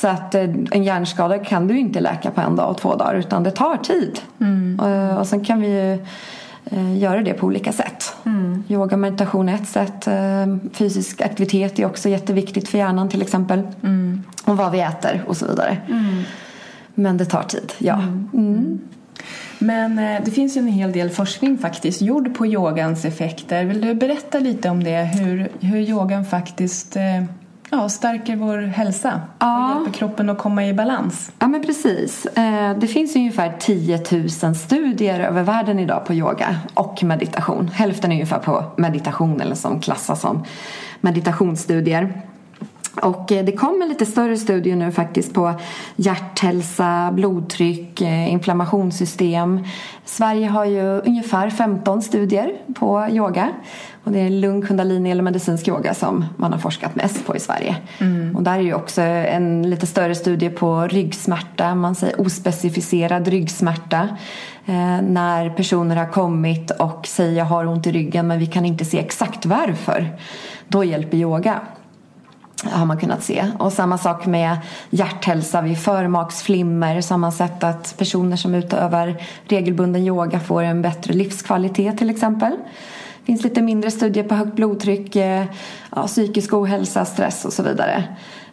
så 0.00 0.08
att 0.08 0.34
eh, 0.34 0.42
en 0.70 0.84
hjärnskada 0.84 1.38
kan 1.38 1.66
du 1.66 1.78
inte 1.78 2.00
läka 2.00 2.30
på 2.30 2.40
en 2.40 2.56
dag 2.56 2.70
och 2.70 2.78
två 2.78 2.96
dagar 2.96 3.14
utan 3.14 3.42
det 3.42 3.50
tar 3.50 3.76
tid. 3.76 4.20
Mm. 4.40 4.80
Och, 4.80 5.18
och 5.18 5.26
sen 5.26 5.44
kan 5.44 5.60
vi 5.60 5.68
ju 5.68 5.92
eh, 6.64 6.98
göra 6.98 7.22
det 7.22 7.32
på 7.32 7.46
olika 7.46 7.72
sätt. 7.72 8.14
Mm. 8.24 8.64
Yoga 8.68 8.96
meditation 8.96 9.48
är 9.48 9.54
ett 9.54 9.68
sätt. 9.68 10.06
Eh, 10.06 10.56
fysisk 10.72 11.20
aktivitet 11.20 11.78
är 11.78 11.86
också 11.86 12.08
jätteviktigt 12.08 12.68
för 12.68 12.78
hjärnan 12.78 13.08
till 13.08 13.22
exempel. 13.22 13.62
Mm. 13.82 14.22
Och 14.44 14.56
vad 14.56 14.72
vi 14.72 14.80
äter 14.80 15.24
och 15.26 15.36
så 15.36 15.46
vidare. 15.46 15.76
Mm. 15.88 16.22
Men 16.94 17.16
det 17.16 17.24
tar 17.24 17.42
tid, 17.42 17.72
ja. 17.78 17.94
Mm. 17.94 18.28
Mm. 18.34 18.80
Men 19.58 19.96
det 20.24 20.30
finns 20.30 20.56
ju 20.56 20.58
en 20.58 20.68
hel 20.68 20.92
del 20.92 21.10
forskning 21.10 21.58
faktiskt 21.58 22.02
gjord 22.02 22.34
på 22.34 22.46
yogans 22.46 23.04
effekter. 23.04 23.64
Vill 23.64 23.80
du 23.80 23.94
berätta 23.94 24.38
lite 24.38 24.68
om 24.68 24.84
det? 24.84 25.04
Hur, 25.04 25.48
hur 25.60 25.78
yogan 25.78 26.24
faktiskt 26.24 26.96
ja, 27.70 27.88
stärker 27.88 28.36
vår 28.36 28.58
hälsa 28.58 29.20
ja. 29.38 29.74
och 29.74 29.76
hjälper 29.76 29.98
kroppen 29.98 30.30
att 30.30 30.38
komma 30.38 30.66
i 30.66 30.74
balans. 30.74 31.32
Ja, 31.38 31.48
men 31.48 31.62
precis. 31.62 32.26
Eh, 32.26 32.78
det 32.78 32.86
finns 32.86 33.16
ungefär 33.16 33.56
10 33.60 34.02
000 34.42 34.54
studier 34.54 35.20
över 35.20 35.42
världen 35.42 35.78
idag 35.78 36.06
på 36.06 36.14
yoga 36.14 36.56
och 36.74 37.02
meditation. 37.02 37.68
Hälften 37.68 38.12
är 38.12 38.14
ungefär 38.14 38.38
på 38.38 38.64
meditation 38.76 39.40
eller 39.40 39.54
som 39.54 39.80
klassas 39.80 40.20
som 40.20 40.44
meditationsstudier. 41.00 42.22
Och 43.02 43.32
eh, 43.32 43.44
det 43.44 43.52
kommer 43.52 43.86
lite 43.86 44.06
större 44.06 44.36
studier 44.36 44.76
nu 44.76 44.92
faktiskt 44.92 45.34
på 45.34 45.54
hjärthälsa, 45.96 47.10
blodtryck, 47.12 48.00
eh, 48.00 48.32
inflammationssystem. 48.32 49.64
Sverige 50.04 50.46
har 50.46 50.64
ju 50.64 51.00
ungefär 51.00 51.50
15 51.50 52.02
studier 52.02 52.52
på 52.74 53.06
yoga. 53.10 53.48
Och 54.04 54.12
det 54.12 54.20
är 54.20 54.30
lugn 54.30 54.66
kundalini 54.66 55.10
eller 55.10 55.22
medicinsk 55.22 55.68
yoga 55.68 55.94
som 55.94 56.24
man 56.36 56.52
har 56.52 56.58
forskat 56.58 56.94
mest 56.94 57.26
på 57.26 57.36
i 57.36 57.40
Sverige. 57.40 57.76
Mm. 57.98 58.36
och 58.36 58.42
där 58.42 58.58
är 58.58 58.62
ju 58.62 58.74
också 58.74 59.02
en 59.02 59.70
lite 59.70 59.86
större 59.86 60.14
studie 60.14 60.50
på 60.50 60.86
ryggsmärta, 60.86 61.74
man 61.74 61.94
säger 61.94 62.20
ospecificerad 62.20 63.28
ryggsmärta. 63.28 64.08
Eh, 64.66 65.02
när 65.02 65.50
personer 65.50 65.96
har 65.96 66.06
kommit 66.06 66.70
och 66.70 67.06
säger 67.06 67.38
jag 67.38 67.44
har 67.44 67.66
ont 67.66 67.86
i 67.86 67.92
ryggen 67.92 68.26
men 68.26 68.38
vi 68.38 68.46
kan 68.46 68.64
inte 68.64 68.84
se 68.84 68.98
exakt 68.98 69.46
varför. 69.46 70.18
Då 70.68 70.84
hjälper 70.84 71.16
yoga 71.16 71.60
har 72.64 72.86
man 72.86 72.98
kunnat 72.98 73.22
se. 73.22 73.46
Och 73.58 73.72
samma 73.72 73.98
sak 73.98 74.26
med 74.26 74.58
hjärthälsa 74.90 75.62
vid 75.62 75.78
förmaksflimmer 75.78 77.00
så 77.00 77.14
har 77.14 77.18
man 77.18 77.32
sett 77.32 77.64
att 77.64 77.94
personer 77.98 78.36
som 78.36 78.54
utövar 78.54 79.22
regelbunden 79.48 80.02
yoga 80.02 80.40
får 80.40 80.62
en 80.62 80.82
bättre 80.82 81.12
livskvalitet 81.12 81.98
till 81.98 82.10
exempel. 82.10 82.56
Finns 83.30 83.44
lite 83.44 83.62
mindre 83.62 83.90
studier 83.90 84.24
på 84.24 84.34
högt 84.34 84.54
blodtryck, 84.54 85.16
eh, 85.16 85.44
ja, 85.96 86.06
psykisk 86.06 86.52
ohälsa, 86.52 87.04
stress 87.04 87.44
och 87.44 87.52
så 87.52 87.62
vidare. 87.62 88.04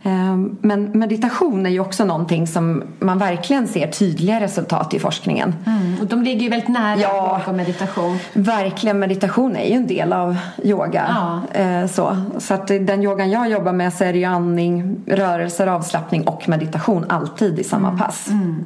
Ehm, 0.03 0.57
men 0.61 0.83
meditation 0.99 1.65
är 1.65 1.69
ju 1.69 1.79
också 1.79 2.05
någonting 2.05 2.47
som 2.47 2.83
man 2.99 3.17
verkligen 3.17 3.67
ser 3.67 3.87
tydliga 3.87 4.39
resultat 4.39 4.93
i 4.93 4.99
forskningen. 4.99 5.55
Mm, 5.65 5.95
och 6.01 6.07
de 6.07 6.23
ligger 6.23 6.41
ju 6.41 6.49
väldigt 6.49 6.69
nära 6.69 6.99
ja, 6.99 7.41
och 7.47 7.55
meditation. 7.55 8.17
Verkligen, 8.33 8.99
meditation 8.99 9.55
är 9.55 9.69
ju 9.69 9.75
en 9.75 9.87
del 9.87 10.13
av 10.13 10.37
yoga. 10.63 11.05
Ja. 11.15 11.41
Ehm, 11.59 11.87
så, 11.87 12.17
så 12.37 12.53
att 12.53 12.67
den 12.67 13.03
yogan 13.03 13.31
jag 13.31 13.49
jobbar 13.49 13.73
med 13.73 13.93
så 13.93 14.03
är 14.03 14.13
det 14.13 14.19
ju 14.19 14.25
andning, 14.25 14.95
rörelser, 15.05 15.67
avslappning 15.67 16.27
och 16.27 16.49
meditation 16.49 17.05
alltid 17.09 17.59
i 17.59 17.63
samma 17.63 17.87
mm. 17.87 17.99
pass. 17.99 18.29
Mm. 18.29 18.65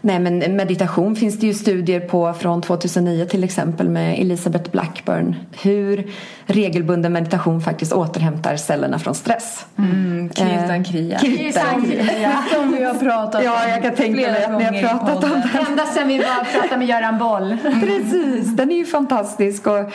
Nej, 0.00 0.18
men 0.18 0.56
meditation 0.56 1.16
finns 1.16 1.38
det 1.38 1.46
ju 1.46 1.54
studier 1.54 2.00
på 2.00 2.32
från 2.32 2.62
2009 2.62 3.24
till 3.24 3.44
exempel 3.44 3.88
med 3.88 4.20
Elizabeth 4.20 4.70
Blackburn. 4.70 5.36
Hur 5.62 6.10
regelbunden 6.46 7.12
meditation 7.12 7.60
faktiskt 7.60 7.92
återhämtar 7.92 8.56
cellerna 8.56 8.98
från 8.98 9.14
stress. 9.14 9.66
Mm, 9.78 10.30
Kirtan 10.34 10.84
Kriya. 10.84 11.18
Kirtan 11.18 11.82
Kriya. 11.84 12.44
Som 12.54 12.72
vi 12.72 12.84
har 12.84 12.94
pratat 12.94 13.34
om 13.34 13.42
Ja, 13.44 13.68
jag 13.68 13.82
kan 13.82 13.94
tänka 13.94 14.20
mig 14.20 14.44
att 14.44 14.58
ni 14.58 14.64
har 14.64 14.88
pratat 14.88 15.24
om 15.24 15.30
den. 15.30 15.66
Ända 15.66 15.86
sedan 15.86 16.08
vi 16.08 16.18
var 16.18 16.60
pratade 16.60 16.76
med 16.76 16.88
Göran 16.88 17.18
Boll. 17.18 17.56
Precis, 17.80 18.56
den 18.56 18.72
är 18.72 18.76
ju 18.76 18.86
fantastisk. 18.86 19.66
Och 19.66 19.92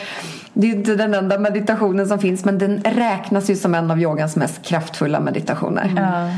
det 0.54 0.70
är 0.70 0.74
inte 0.74 0.94
den 0.94 1.14
enda 1.14 1.38
meditationen 1.38 2.08
som 2.08 2.18
finns 2.18 2.44
men 2.44 2.58
den 2.58 2.80
räknas 2.84 3.50
ju 3.50 3.56
som 3.56 3.74
en 3.74 3.90
av 3.90 4.00
yogans 4.00 4.36
mest 4.36 4.62
kraftfulla 4.62 5.20
meditationer. 5.20 5.84
Mm. 5.84 6.30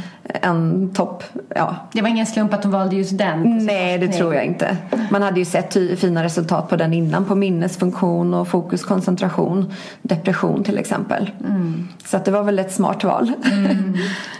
En 0.42 0.90
topp, 0.94 1.24
ja. 1.54 1.76
Det 1.92 2.02
var 2.02 2.08
ingen 2.08 2.26
slump 2.26 2.54
att 2.54 2.64
hon 2.64 2.72
valde 2.72 2.96
just 2.96 3.18
den? 3.18 3.66
Nej, 3.66 3.98
det 3.98 4.08
tror 4.08 4.34
jag 4.34 4.44
inte. 4.44 4.76
Man 5.10 5.22
hade 5.22 5.38
ju 5.38 5.44
sett 5.44 6.00
fina 6.00 6.24
resultat 6.24 6.68
på 6.68 6.76
den 6.76 6.92
innan 6.92 7.24
på 7.24 7.34
minnesfunktion 7.34 8.34
och 8.34 8.48
fokus, 8.48 8.84
koncentration, 8.84 9.72
depression 10.02 10.64
till 10.64 10.78
exempel. 10.78 11.30
Mm. 11.48 11.88
Så 12.04 12.16
att 12.16 12.24
det 12.24 12.30
var 12.30 12.42
väl 12.42 12.58
ett 12.58 12.72
smart 12.72 13.04
val. 13.04 13.32
Mm. 13.52 13.94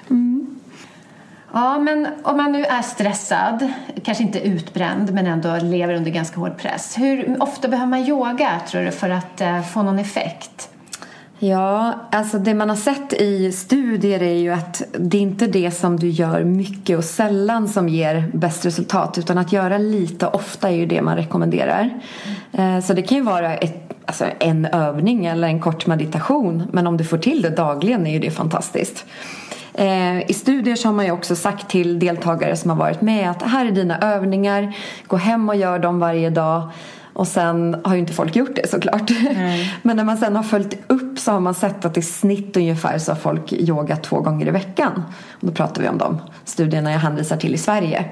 Ja, 1.57 1.79
men 1.79 2.09
om 2.23 2.37
man 2.37 2.53
nu 2.53 2.65
är 2.65 2.83
stressad, 2.83 3.73
kanske 4.05 4.25
inte 4.25 4.41
utbränd 4.41 5.13
men 5.13 5.27
ändå 5.27 5.57
lever 5.63 5.95
under 5.95 6.11
ganska 6.11 6.41
hård 6.41 6.59
press. 6.59 6.99
Hur 6.99 7.43
ofta 7.43 7.69
behöver 7.69 7.91
man 7.91 8.01
yoga 8.01 8.61
tror 8.69 8.83
du 8.83 8.91
för 8.91 9.11
att 9.11 9.41
eh, 9.41 9.63
få 9.63 9.83
någon 9.83 9.99
effekt? 9.99 10.69
Ja, 11.39 11.95
alltså 12.13 12.39
det 12.39 12.55
man 12.55 12.69
har 12.69 12.77
sett 12.77 13.13
i 13.13 13.53
studier 13.53 14.23
är 14.23 14.39
ju 14.39 14.53
att 14.53 14.83
det 14.99 15.17
är 15.17 15.23
inte 15.23 15.47
det 15.47 15.71
som 15.71 15.97
du 15.97 16.09
gör 16.09 16.45
mycket 16.45 16.99
och 16.99 17.05
sällan 17.05 17.69
som 17.69 17.89
ger 17.89 18.31
bäst 18.35 18.67
resultat 18.67 19.19
utan 19.19 19.39
att 19.39 19.53
göra 19.53 19.79
lite 19.79 20.27
ofta 20.27 20.69
är 20.69 20.75
ju 20.75 20.87
det 20.87 21.03
man 21.03 21.17
rekommenderar. 21.17 22.01
Mm. 22.53 22.83
Så 22.83 22.93
det 22.93 23.03
kan 23.03 23.19
ju 23.19 23.25
vara 23.25 23.55
ett, 23.55 23.93
alltså 24.05 24.25
en 24.41 24.67
övning 24.67 25.27
eller 25.27 25.49
en 25.49 25.61
kort 25.61 25.87
meditation 25.87 26.63
men 26.73 26.87
om 26.87 26.97
du 26.97 27.05
får 27.05 27.19
till 27.19 27.43
det 27.43 27.51
dagligen 27.51 28.07
är 28.07 28.13
ju 28.13 28.19
det 28.19 28.31
fantastiskt. 28.31 29.05
Eh, 29.77 30.31
I 30.31 30.35
studier 30.35 30.77
så 30.77 30.89
har 30.89 30.93
man 30.93 31.05
ju 31.05 31.11
också 31.11 31.37
sagt 31.37 31.69
till 31.69 31.99
deltagare 31.99 32.57
som 32.57 32.71
har 32.71 32.77
varit 32.77 33.01
med 33.01 33.31
att 33.31 33.43
här 33.43 33.67
är 33.67 33.71
dina 33.71 33.99
övningar, 33.99 34.77
gå 35.07 35.17
hem 35.17 35.49
och 35.49 35.57
gör 35.57 35.79
dem 35.79 35.99
varje 35.99 36.31
dag. 36.31 36.71
Och 37.13 37.29
sen 37.29 37.77
har 37.85 37.95
ju 37.95 38.01
inte 38.01 38.13
folk 38.13 38.37
gjort 38.37 38.57
det 38.57 38.71
såklart. 38.71 39.11
Mm. 39.11 39.67
Men 39.83 39.97
när 39.97 40.05
man 40.05 40.17
sen 40.17 40.37
har 40.37 40.43
följt 40.43 40.79
upp 40.87 41.19
så 41.19 41.33
har 41.33 41.41
man 41.41 41.55
sett 41.55 41.85
att 41.85 41.97
i 41.97 42.03
snitt 42.03 42.57
ungefär 42.57 42.99
så 42.99 43.13
har 43.13 43.17
folk 43.17 43.53
yogat 43.53 44.03
två 44.03 44.21
gånger 44.21 44.47
i 44.47 44.51
veckan. 44.51 45.03
Och 45.31 45.47
då 45.47 45.53
pratar 45.53 45.83
vi 45.83 45.89
om 45.89 45.99
de 45.99 46.21
studierna 46.45 46.93
jag 46.93 46.99
hänvisar 46.99 47.37
till 47.37 47.55
i 47.55 47.59
Sverige. 47.59 48.05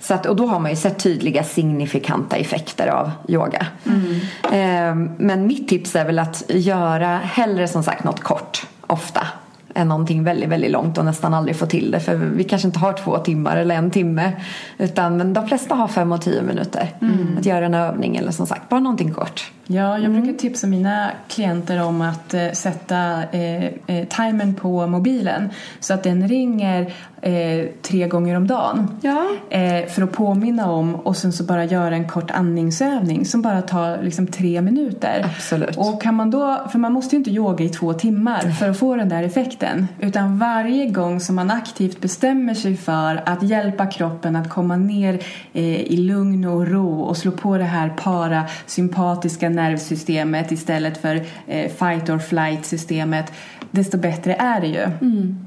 Så 0.00 0.14
att, 0.14 0.26
och 0.26 0.36
då 0.36 0.46
har 0.46 0.60
man 0.60 0.70
ju 0.70 0.76
sett 0.76 0.98
tydliga 0.98 1.44
signifikanta 1.44 2.36
effekter 2.36 2.86
av 2.86 3.10
yoga. 3.28 3.66
Mm. 3.86 4.20
Eh, 4.44 5.10
men 5.18 5.46
mitt 5.46 5.68
tips 5.68 5.96
är 5.96 6.04
väl 6.04 6.18
att 6.18 6.42
göra 6.48 7.16
hellre 7.16 7.68
som 7.68 7.82
sagt 7.82 8.04
något 8.04 8.20
kort, 8.20 8.66
ofta 8.86 9.26
är 9.74 9.84
någonting 9.84 10.24
väldigt, 10.24 10.48
väldigt 10.48 10.70
långt 10.70 10.98
och 10.98 11.04
nästan 11.04 11.34
aldrig 11.34 11.56
få 11.56 11.66
till 11.66 11.90
det. 11.90 12.00
För 12.00 12.14
vi 12.14 12.44
kanske 12.44 12.68
inte 12.68 12.78
har 12.78 12.92
två 12.92 13.18
timmar 13.18 13.56
eller 13.56 13.74
en 13.74 13.90
timme. 13.90 14.32
Utan 14.78 15.32
de 15.32 15.48
flesta 15.48 15.74
har 15.74 15.88
fem 15.88 16.12
och 16.12 16.22
tio 16.22 16.42
minuter. 16.42 16.90
Mm. 17.00 17.38
Att 17.38 17.46
göra 17.46 17.66
en 17.66 17.74
övning 17.74 18.16
eller 18.16 18.32
som 18.32 18.46
sagt 18.46 18.68
bara 18.68 18.80
någonting 18.80 19.14
kort. 19.14 19.52
Ja, 19.66 19.98
jag 19.98 20.12
brukar 20.12 20.32
tipsa 20.32 20.66
mina 20.66 21.10
klienter 21.28 21.82
om 21.82 22.00
att 22.00 22.34
eh, 22.34 22.50
sätta 22.52 23.22
eh, 23.32 23.64
eh, 23.64 24.08
timern 24.08 24.54
på 24.54 24.86
mobilen 24.86 25.50
så 25.80 25.94
att 25.94 26.02
den 26.02 26.28
ringer 26.28 26.92
eh, 27.22 27.66
tre 27.82 28.08
gånger 28.08 28.36
om 28.36 28.46
dagen. 28.46 28.88
Ja. 29.00 29.26
Eh, 29.50 29.86
för 29.86 30.02
att 30.02 30.12
påminna 30.12 30.70
om 30.70 30.94
och 30.94 31.16
sen 31.16 31.32
så 31.32 31.44
bara 31.44 31.64
göra 31.64 31.94
en 31.94 32.08
kort 32.08 32.30
andningsövning 32.30 33.24
som 33.24 33.42
bara 33.42 33.62
tar 33.62 34.02
liksom 34.02 34.26
tre 34.26 34.62
minuter. 34.62 35.24
Absolut. 35.36 35.76
Och 35.76 36.02
kan 36.02 36.14
man 36.14 36.30
då, 36.30 36.66
för 36.72 36.78
man 36.78 36.92
måste 36.92 37.16
ju 37.16 37.18
inte 37.18 37.30
yoga 37.30 37.64
i 37.64 37.68
två 37.68 37.92
timmar 37.92 38.40
för 38.40 38.68
att 38.68 38.78
få 38.78 38.96
den 38.96 39.08
där 39.08 39.22
effekten. 39.22 39.88
Utan 40.00 40.38
varje 40.38 40.86
gång 40.86 41.20
som 41.20 41.36
man 41.36 41.50
aktivt 41.50 42.00
bestämmer 42.00 42.54
sig 42.54 42.76
för 42.76 43.22
att 43.26 43.42
hjälpa 43.42 43.86
kroppen 43.86 44.36
att 44.36 44.50
komma 44.50 44.76
ner 44.76 45.14
eh, 45.52 45.80
i 45.80 45.96
lugn 45.96 46.44
och 46.44 46.68
ro 46.68 47.00
och 47.00 47.16
slå 47.16 47.32
på 47.32 47.58
det 47.58 47.64
här 47.64 47.88
parasympatiska 47.88 49.48
nervsystemet 49.48 50.52
istället 50.52 50.98
för 50.98 51.16
eh, 51.46 51.70
fight 51.70 52.10
or 52.10 52.18
flight 52.18 52.66
systemet 52.66 53.32
desto 53.70 53.98
bättre 53.98 54.34
är 54.34 54.60
det 54.60 54.66
ju. 54.66 54.82
Mm. 54.82 55.46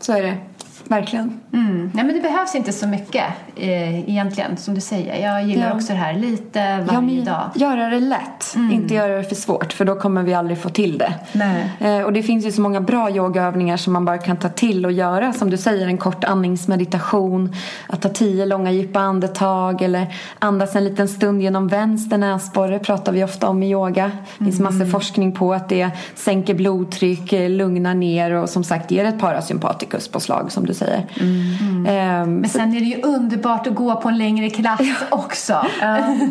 Så 0.00 0.12
är 0.12 0.22
det. 0.22 0.36
Verkligen. 0.88 1.40
Mm. 1.52 1.90
Nej, 1.94 2.04
men 2.04 2.14
det 2.14 2.20
behövs 2.20 2.54
inte 2.54 2.72
så 2.72 2.86
mycket 2.86 3.24
eh, 3.56 4.10
egentligen, 4.10 4.56
som 4.56 4.74
du 4.74 4.80
säger. 4.80 5.26
Jag 5.28 5.44
gillar 5.44 5.68
ja. 5.68 5.74
också 5.74 5.92
det 5.92 5.98
här, 5.98 6.14
lite 6.14 6.86
varje 6.90 7.18
ja, 7.18 7.24
dag. 7.24 7.50
Göra 7.54 7.88
det 7.88 8.00
lätt, 8.00 8.54
mm. 8.56 8.72
inte 8.72 8.94
göra 8.94 9.16
det 9.16 9.24
för 9.24 9.34
svårt 9.34 9.72
för 9.72 9.84
då 9.84 9.94
kommer 9.94 10.22
vi 10.22 10.34
aldrig 10.34 10.58
få 10.58 10.68
till 10.68 10.98
det. 10.98 11.14
Eh, 11.80 12.02
och 12.02 12.12
det 12.12 12.22
finns 12.22 12.46
ju 12.46 12.52
så 12.52 12.60
många 12.60 12.80
bra 12.80 13.10
yogaövningar 13.10 13.76
som 13.76 13.92
man 13.92 14.04
bara 14.04 14.18
kan 14.18 14.36
ta 14.36 14.48
till 14.48 14.86
och 14.86 14.92
göra. 14.92 15.32
Som 15.32 15.50
du 15.50 15.56
säger, 15.56 15.86
en 15.86 15.98
kort 15.98 16.24
andningsmeditation, 16.24 17.54
att 17.86 18.02
ta 18.02 18.08
tio 18.08 18.46
långa 18.46 18.70
djupa 18.70 19.00
andetag 19.00 19.82
eller 19.82 20.14
andas 20.38 20.76
en 20.76 20.84
liten 20.84 21.08
stund 21.08 21.42
genom 21.42 21.68
vänster 21.68 22.18
näsborre 22.18 22.78
pratar 22.78 23.12
vi 23.12 23.24
ofta 23.24 23.48
om 23.48 23.62
i 23.62 23.70
yoga. 23.70 24.10
Det 24.38 24.44
finns 24.44 24.60
mm. 24.60 24.78
massor 24.78 24.90
forskning 24.90 25.32
på 25.32 25.54
att 25.54 25.68
det 25.68 25.90
sänker 26.14 26.54
blodtryck, 26.54 27.32
lugnar 27.32 27.94
ner 27.94 28.32
och 28.32 28.48
som 28.48 28.64
sagt 28.64 28.90
ger 28.90 29.04
ett 29.04 29.18
parasympatikus 29.18 30.08
påslag 30.08 30.52
som 30.52 30.66
du 30.66 30.71
du 30.72 30.78
säger. 30.78 31.06
Mm. 31.20 31.86
Ehm, 31.86 32.34
Men 32.40 32.50
sen 32.50 32.76
är 32.76 32.80
det 32.80 32.86
ju 32.86 33.02
underbart 33.02 33.66
att 33.66 33.74
gå 33.74 33.96
på 33.96 34.08
en 34.08 34.18
längre 34.18 34.50
klass 34.50 34.80
också. 35.10 35.52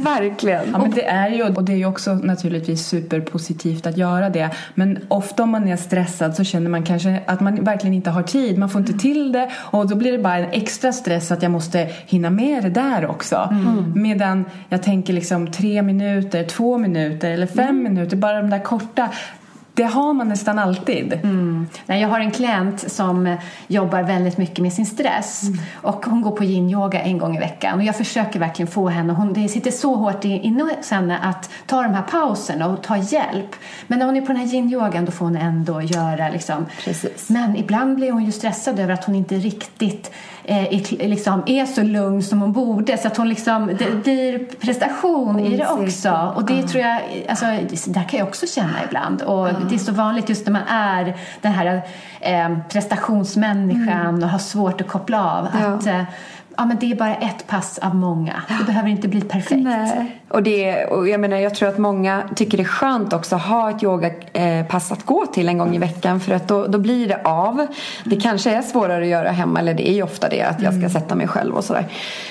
verkligen. 0.04 0.64
Ja, 0.72 0.78
men 0.78 0.92
det 0.92 1.06
är 1.06 1.30
ju, 1.30 1.44
och 1.44 1.64
det 1.64 1.74
är 1.74 1.78
ju 1.78 1.86
också 1.86 2.14
naturligtvis 2.14 2.88
superpositivt 2.88 3.86
att 3.88 3.98
göra 3.98 4.30
det. 4.30 4.50
Men 4.76 5.00
ofta 5.08 5.44
om 5.44 5.50
man 5.50 5.68
är 5.68 5.78
stressad 5.78 6.36
så 6.36 6.44
känner 6.44 6.70
man 6.70 6.84
kanske 6.84 7.20
att 7.26 7.40
man 7.40 7.64
verkligen 7.64 7.94
inte 7.94 8.10
har 8.10 8.24
tid. 8.24 8.58
Man 8.58 8.70
får 8.70 8.82
inte 8.82 8.94
till 8.94 9.32
det 9.32 9.50
och 9.56 9.90
då 9.90 9.96
blir 9.96 10.12
det 10.12 10.18
bara 10.18 10.38
en 10.38 10.52
extra 10.52 10.94
stress 10.94 11.32
att 11.32 11.44
jag 11.44 11.52
måste 11.52 11.90
hinna 12.06 12.30
med 12.30 12.64
det 12.64 12.70
där 12.70 13.08
också. 13.08 13.56
Medan 13.96 14.46
jag 14.70 14.84
tänker 14.84 15.14
liksom 15.14 15.52
tre 15.52 15.82
minuter, 15.82 16.44
två 16.44 16.78
minuter 16.78 17.32
eller 17.32 17.48
fem 17.48 17.84
minuter, 17.84 18.18
bara 18.18 18.42
de 18.42 18.50
där 18.50 18.64
korta. 18.64 19.10
Det 19.82 19.86
har 19.88 20.14
man 20.14 20.28
nästan 20.28 20.60
alltid. 20.60 21.20
Nej, 21.86 22.02
jag 22.02 22.10
har 22.10 22.20
en 22.20 22.32
klient 22.32 22.92
som 22.92 23.36
jobbar 23.68 24.04
väldigt 24.04 24.38
mycket 24.38 24.60
med 24.60 24.74
sin 24.74 24.86
stress 24.86 25.44
och 25.74 26.06
hon 26.06 26.22
går 26.22 26.32
på 26.32 26.44
yin-yoga 26.44 27.02
en 27.02 27.18
gång 27.18 27.36
i 27.36 27.40
veckan 27.40 27.80
och 27.80 27.86
jag 27.86 27.96
försöker 27.96 28.40
verkligen 28.40 28.72
få 28.72 28.90
henne, 28.90 29.14
hon, 29.14 29.34
det 29.34 29.48
sitter 29.48 29.72
så 29.72 29.96
hårt 29.96 30.24
inne 30.26 30.64
hos 30.64 30.92
henne 30.92 31.18
att 31.18 31.50
ta 31.66 31.82
de 31.82 31.94
här 31.94 32.02
pauserna 32.02 32.68
och 32.68 32.84
ta 32.84 32.98
hjälp. 32.98 33.56
Men 33.88 34.00
när 34.00 34.06
hon 34.06 34.18
är 34.18 34.22
på 34.22 34.28
den 34.28 34.36
här 34.36 34.48
yin-yogan 34.48 35.06
då 35.06 35.12
får 35.12 35.26
hon 35.26 35.36
ändå 35.36 35.82
göra 35.82 36.30
liksom. 36.30 36.66
Precis. 36.86 37.30
Men 37.30 37.56
ibland 37.56 37.96
blir 37.96 38.12
hon 38.12 38.26
ju 38.26 38.32
stressad 38.32 38.80
över 38.80 38.94
att 38.94 39.06
hon 39.06 39.16
inte 39.16 39.36
riktigt 39.36 40.12
eh, 40.44 40.74
är, 40.74 41.08
liksom, 41.08 41.44
är 41.46 41.66
så 41.66 41.84
lugn 41.84 42.24
som 42.24 42.42
hon 42.42 42.52
borde 42.54 42.98
så 42.98 43.08
att 43.08 43.18
hon 43.18 43.30
liksom, 43.30 43.72
det 43.80 44.04
blir 44.04 44.40
prestation 44.60 45.40
i 45.40 45.58
det 45.58 45.68
också 45.68 46.34
och 46.36 46.46
det 46.46 46.64
tror 46.64 46.84
jag, 46.84 47.02
alltså 47.30 47.46
det 47.46 47.94
där 47.94 48.04
kan 48.04 48.20
jag 48.20 48.28
också 48.28 48.48
känna 48.48 48.84
ibland 48.88 49.22
och 49.22 49.48
det 49.72 49.76
är 49.76 49.80
så 49.80 49.92
vanligt 49.92 50.30
just 50.30 50.46
när 50.46 50.54
man 50.54 50.68
är 50.68 51.18
den 51.42 51.52
här 51.52 51.82
eh, 52.20 52.58
prestationsmänniskan 52.70 54.24
och 54.24 54.30
har 54.30 54.40
svårt 54.40 54.82
att 54.82 54.88
koppla 54.88 55.32
av 55.32 55.48
att 55.54 55.88
eh, 55.88 56.04
ja, 56.58 56.66
men 56.66 56.78
det 56.80 56.92
är 56.92 56.96
bara 56.96 57.16
ett 57.16 57.48
pass 57.48 57.78
av 57.78 57.96
många. 57.96 58.44
Det 58.60 58.66
behöver 58.66 58.90
inte 58.90 59.08
bli 59.08 59.22
perfekt. 59.22 59.64
Nej. 59.64 60.22
Och, 60.28 60.44
det, 60.44 60.86
och 60.86 61.10
jag 61.10 61.20
menar 61.20 61.38
jag 61.38 61.56
tror 61.56 61.70
att 61.70 61.78
många 61.78 62.24
tycker 62.36 62.58
det 62.58 62.64
är 62.64 62.68
skönt 62.68 63.14
också 63.14 63.36
att 63.36 63.42
ha 63.42 63.70
ett 63.70 63.84
yogapass 63.84 64.92
att 64.92 65.06
gå 65.06 65.26
till 65.26 65.50
en 65.50 65.58
gång 65.58 65.76
i 65.76 65.78
veckan 65.78 66.20
för 66.20 66.34
att 66.34 66.48
då, 66.48 66.68
då 66.68 66.78
blir 66.80 67.08
det 67.08 67.22
av. 67.24 67.68
Det 68.04 68.16
kanske 68.16 68.52
är 68.52 68.62
svårare 68.62 69.02
att 69.02 69.10
göra 69.10 69.32
hemma 69.32 69.60
eller 69.60 69.74
det 69.74 69.90
är 69.90 69.94
ju 69.94 70.04
ofta 70.04 70.30
det 70.30 70.42
att 70.42 70.62
jag 70.62 70.74
ska 70.74 70.90
sätta 70.90 71.16
mig 71.16 71.28
själv 71.28 71.56
och 71.56 71.64
sådär. 71.64 71.86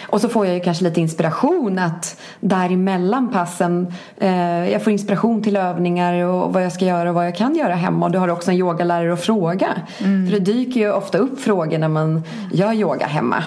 Och 0.08 0.20
så 0.20 0.28
får 0.28 0.46
jag 0.46 0.54
ju 0.54 0.60
kanske 0.60 0.84
lite 0.84 1.00
inspiration 1.00 1.78
att 1.78 2.20
däremellan 2.40 3.32
passen 3.32 3.94
eh, 4.18 4.70
jag 4.72 4.84
får 4.84 4.92
inspiration 4.92 5.42
till 5.42 5.56
övningar 5.56 6.24
och 6.24 6.52
vad 6.52 6.64
jag 6.64 6.72
ska 6.72 6.84
göra 6.84 7.08
och 7.08 7.14
vad 7.14 7.26
jag 7.26 7.36
kan 7.36 7.54
göra 7.54 7.74
hemma 7.74 8.06
och 8.06 8.12
du 8.12 8.18
har 8.18 8.28
också 8.28 8.50
en 8.50 8.56
yogalärare 8.56 9.12
att 9.12 9.20
fråga. 9.20 9.68
För 9.98 10.30
det 10.30 10.40
dyker 10.40 10.80
ju 10.80 10.92
ofta 10.92 11.18
upp 11.18 11.40
frågor 11.40 11.78
när 11.78 11.88
man 11.88 12.22
gör 12.52 12.72
yoga 12.72 13.06
hemma. 13.06 13.44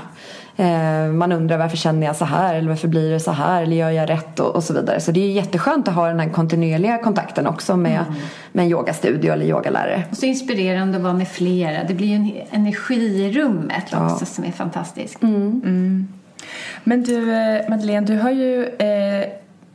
Eh, 0.56 1.08
Man 1.08 1.32
undrar 1.32 1.58
varför 1.58 1.78
känner 1.78 2.08
jag 2.08 2.16
så 2.16 2.26
här 2.26 2.56
eller 2.56 2.70
varför 2.70 2.88
blir 2.88 3.12
det 3.12 3.20
så 3.20 3.32
här 3.32 3.64
eller 3.64 3.76
gör 3.76 3.90
jag 3.90 4.10
rätt 4.10 4.40
och, 4.40 4.56
och 4.56 4.64
så 4.64 4.74
vidare. 4.74 5.00
Så 5.02 5.12
det 5.12 5.20
är 5.20 5.32
jätteskönt 5.32 5.88
att 5.88 5.94
ha 5.94 6.08
den 6.08 6.20
här 6.20 6.30
kontinuerliga 6.30 6.98
kontakten 6.98 7.48
också 7.48 7.78
med, 7.78 8.06
med 8.52 8.66
en 8.66 8.72
yogastudio 8.72 9.34
eller 9.34 9.46
yogalärare. 9.46 10.04
Och 10.12 10.18
så 10.18 10.26
inspirerande 10.26 10.98
att 10.98 11.04
vara 11.04 11.14
med 11.14 11.28
flera. 11.28 11.84
Det 11.84 11.94
blir 11.94 12.08
ju 12.08 12.16
en 12.16 12.32
energi 12.52 13.24
i 13.24 13.32
rummet 13.32 13.94
också 13.94 14.26
som 14.26 14.44
är 14.44 14.52
fantastisk. 14.52 15.18
Men 16.84 17.04
du 17.04 17.34
eh, 17.34 17.70
Madeleine, 17.70 18.06
du 18.06 18.18
har 18.18 18.32
ju 18.32 18.66
eh, 18.66 19.30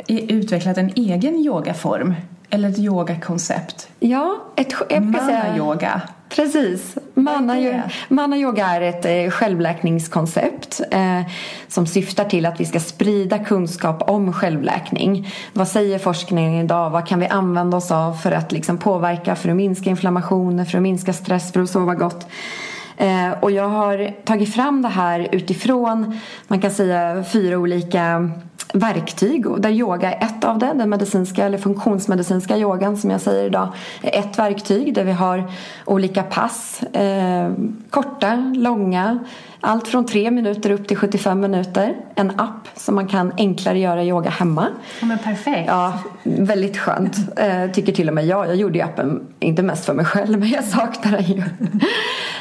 utvecklat 0.08 0.78
en 0.78 0.90
egen 0.94 1.34
yogaform. 1.34 2.14
Eller 2.50 2.68
ett 2.68 2.78
yogakoncept. 2.78 3.88
Ja, 4.00 4.36
ett, 4.56 4.74
jag 4.90 5.14
ska 5.14 5.24
säga, 5.26 5.44
Mana-yoga. 5.44 6.00
Precis. 6.42 6.94
Mana, 7.14 7.46
Vad 7.54 7.56
är 7.56 7.72
det? 7.72 7.76
yo- 7.76 7.82
Mana 8.08 8.36
yoga 8.36 8.66
är 8.66 8.80
ett 8.80 9.04
eh, 9.04 9.30
självläkningskoncept 9.30 10.80
eh, 10.90 11.20
som 11.68 11.86
syftar 11.86 12.24
till 12.24 12.46
att 12.46 12.60
vi 12.60 12.64
ska 12.64 12.80
sprida 12.80 13.38
kunskap 13.38 14.10
om 14.10 14.32
självläkning. 14.32 15.28
Vad 15.52 15.68
säger 15.68 15.98
forskningen 15.98 16.64
idag? 16.64 16.90
Vad 16.90 17.06
kan 17.06 17.20
vi 17.20 17.26
använda 17.26 17.76
oss 17.76 17.90
av 17.90 18.12
för 18.14 18.32
att 18.32 18.52
liksom 18.52 18.78
påverka, 18.78 19.36
för 19.36 19.48
att 19.48 19.56
minska 19.56 19.90
inflammationer, 19.90 20.64
för 20.64 20.78
att 20.78 20.82
minska 20.82 21.12
stress, 21.12 21.52
för 21.52 21.60
att 21.60 21.70
sova 21.70 21.94
gott? 21.94 22.26
Eh, 22.96 23.30
och 23.40 23.50
jag 23.50 23.68
har 23.68 24.10
tagit 24.24 24.54
fram 24.54 24.82
det 24.82 24.88
här 24.88 25.28
utifrån, 25.32 26.18
man 26.48 26.60
kan 26.60 26.70
säga 26.70 27.24
fyra 27.32 27.58
olika 27.58 28.30
verktyg 28.72 29.46
och 29.46 29.60
där 29.60 29.70
yoga 29.70 30.12
är 30.12 30.24
ett 30.24 30.44
av 30.44 30.58
det. 30.58 30.72
Den 30.74 30.90
medicinska 30.90 31.44
eller 31.44 31.58
funktionsmedicinska 31.58 32.56
yogan 32.56 32.96
som 32.96 33.10
jag 33.10 33.20
säger 33.20 33.46
idag 33.46 33.68
är 34.02 34.18
ett 34.18 34.38
verktyg 34.38 34.94
där 34.94 35.04
vi 35.04 35.12
har 35.12 35.50
olika 35.84 36.22
pass. 36.22 36.82
Eh, 36.82 37.50
korta, 37.90 38.52
långa, 38.56 39.18
allt 39.60 39.88
från 39.88 40.06
tre 40.06 40.30
minuter 40.30 40.70
upp 40.70 40.88
till 40.88 40.96
75 40.96 41.40
minuter. 41.40 41.96
En 42.14 42.30
app 42.30 42.68
som 42.76 42.94
man 42.94 43.08
kan 43.08 43.32
enklare 43.36 43.78
göra 43.78 44.04
yoga 44.04 44.30
hemma. 44.30 44.66
Ja, 45.00 45.06
men 45.06 45.18
perfekt. 45.18 45.64
Ja, 45.66 45.98
väldigt 46.22 46.78
skönt. 46.78 47.16
Eh, 47.36 47.70
tycker 47.70 47.92
till 47.92 48.08
och 48.08 48.14
med 48.14 48.26
jag. 48.26 48.48
Jag 48.48 48.56
gjorde 48.56 48.78
ju 48.78 48.84
appen, 48.84 49.20
inte 49.40 49.62
mest 49.62 49.84
för 49.84 49.94
mig 49.94 50.04
själv, 50.04 50.38
men 50.38 50.48
jag 50.48 50.64
saknar 50.64 51.12
den 51.12 51.22
ju. 51.22 51.42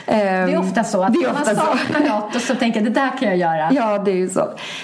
Det 0.05 0.13
är 0.13 0.57
ofta 0.57 0.83
så 0.83 1.03
att 1.03 1.15
man 1.15 1.45
så. 1.45 1.55
saknar 1.55 2.07
något 2.09 2.35
och 2.35 2.41
så 2.41 2.55
tänker 2.55 2.81
det 2.81 2.89
där 2.89 3.17
kan 3.17 3.27
jag 3.27 3.37
göra. 3.37 3.69
Ja, 3.71 3.97
det 3.97 4.11
är 4.11 4.15
ju 4.15 4.29
så. 4.29 4.39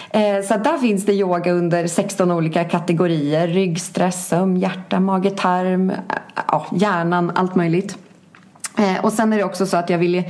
Eh, 0.09 0.41
så 0.47 0.57
där 0.57 0.77
finns 0.77 1.05
det 1.05 1.13
yoga 1.13 1.51
under 1.51 1.87
16 1.87 2.31
olika 2.31 2.63
kategorier. 2.63 3.47
Ryggstress, 3.47 4.27
sömn, 4.27 4.57
hjärta, 4.57 4.99
mage, 4.99 5.29
tarm, 5.29 5.89
eh, 5.89 5.95
ja, 6.47 6.65
hjärnan, 6.71 7.31
allt 7.35 7.55
möjligt. 7.55 7.97
Eh, 8.77 9.05
och 9.05 9.13
sen 9.13 9.33
är 9.33 9.37
det 9.37 9.43
också 9.43 9.65
så 9.65 9.77
att 9.77 9.89
jag 9.89 9.97
vill 9.97 10.23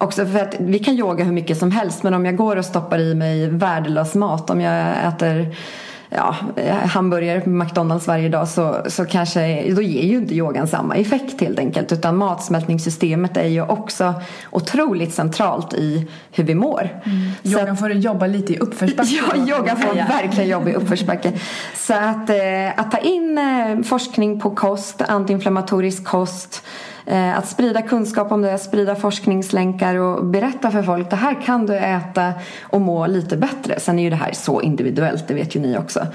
också 0.00 0.26
för 0.26 0.38
att 0.38 0.54
vi 0.58 0.78
kan 0.78 0.94
yoga 0.94 1.24
hur 1.24 1.32
mycket 1.32 1.58
som 1.58 1.70
helst 1.70 2.02
men 2.02 2.14
om 2.14 2.24
jag 2.26 2.36
går 2.36 2.56
och 2.56 2.64
stoppar 2.64 2.98
i 2.98 3.14
mig 3.14 3.48
värdelös 3.48 4.14
mat 4.14 4.50
om 4.50 4.60
jag 4.60 4.94
äter 5.08 5.54
ja, 6.10 6.34
hamburgare 6.84 7.40
på 7.40 7.50
McDonalds 7.50 8.06
varje 8.06 8.28
dag 8.28 8.48
så, 8.48 8.76
så 8.86 9.04
kanske 9.04 9.72
då 9.74 9.82
ger 9.82 10.02
ju 10.02 10.16
inte 10.16 10.34
yogan 10.34 10.66
samma 10.68 10.94
effekt 10.96 11.40
helt 11.40 11.58
enkelt 11.58 11.92
utan 11.92 12.16
matsmältningssystemet 12.16 13.36
är 13.36 13.46
ju 13.46 13.62
också 13.62 14.14
otroligt 14.50 15.14
centralt 15.14 15.74
i 15.74 16.08
hur 16.32 16.44
vi 16.44 16.54
mår. 16.54 16.88
Så 17.42 17.56
att- 17.56 17.60
Yogan 17.60 17.76
får 17.76 17.92
jobba 17.92 18.26
lite 18.26 18.52
i 18.52 18.58
uppförsbacke. 18.58 19.10
Ja, 19.46 19.56
yoga 19.56 19.76
får 19.76 19.94
verkligen 19.94 20.48
jobb 20.50 20.68
i 20.68 20.72
uppförsbacke. 20.74 21.32
Så 21.74 21.94
att, 21.94 22.30
eh, 22.30 22.68
att 22.76 22.90
ta 22.90 22.98
in 22.98 23.38
eh, 23.38 23.82
forskning 23.82 24.40
på 24.40 24.50
kost, 24.50 25.02
antiinflammatorisk 25.02 26.04
kost, 26.04 26.62
att 27.10 27.48
sprida 27.48 27.82
kunskap 27.82 28.32
om 28.32 28.42
det, 28.42 28.58
sprida 28.58 28.94
forskningslänkar 28.94 29.94
och 29.94 30.24
berätta 30.24 30.70
för 30.70 30.82
folk 30.82 31.10
det 31.10 31.16
här 31.16 31.42
kan 31.44 31.66
du 31.66 31.76
äta 31.76 32.32
och 32.62 32.80
må 32.80 33.06
lite 33.06 33.36
bättre. 33.36 33.80
Sen 33.80 33.98
är 33.98 34.02
ju 34.02 34.10
det 34.10 34.16
här 34.16 34.32
så 34.32 34.60
individuellt, 34.60 35.28
det 35.28 35.34
vet 35.34 35.56
ju 35.56 35.60
ni 35.60 35.78
också. 35.78 36.06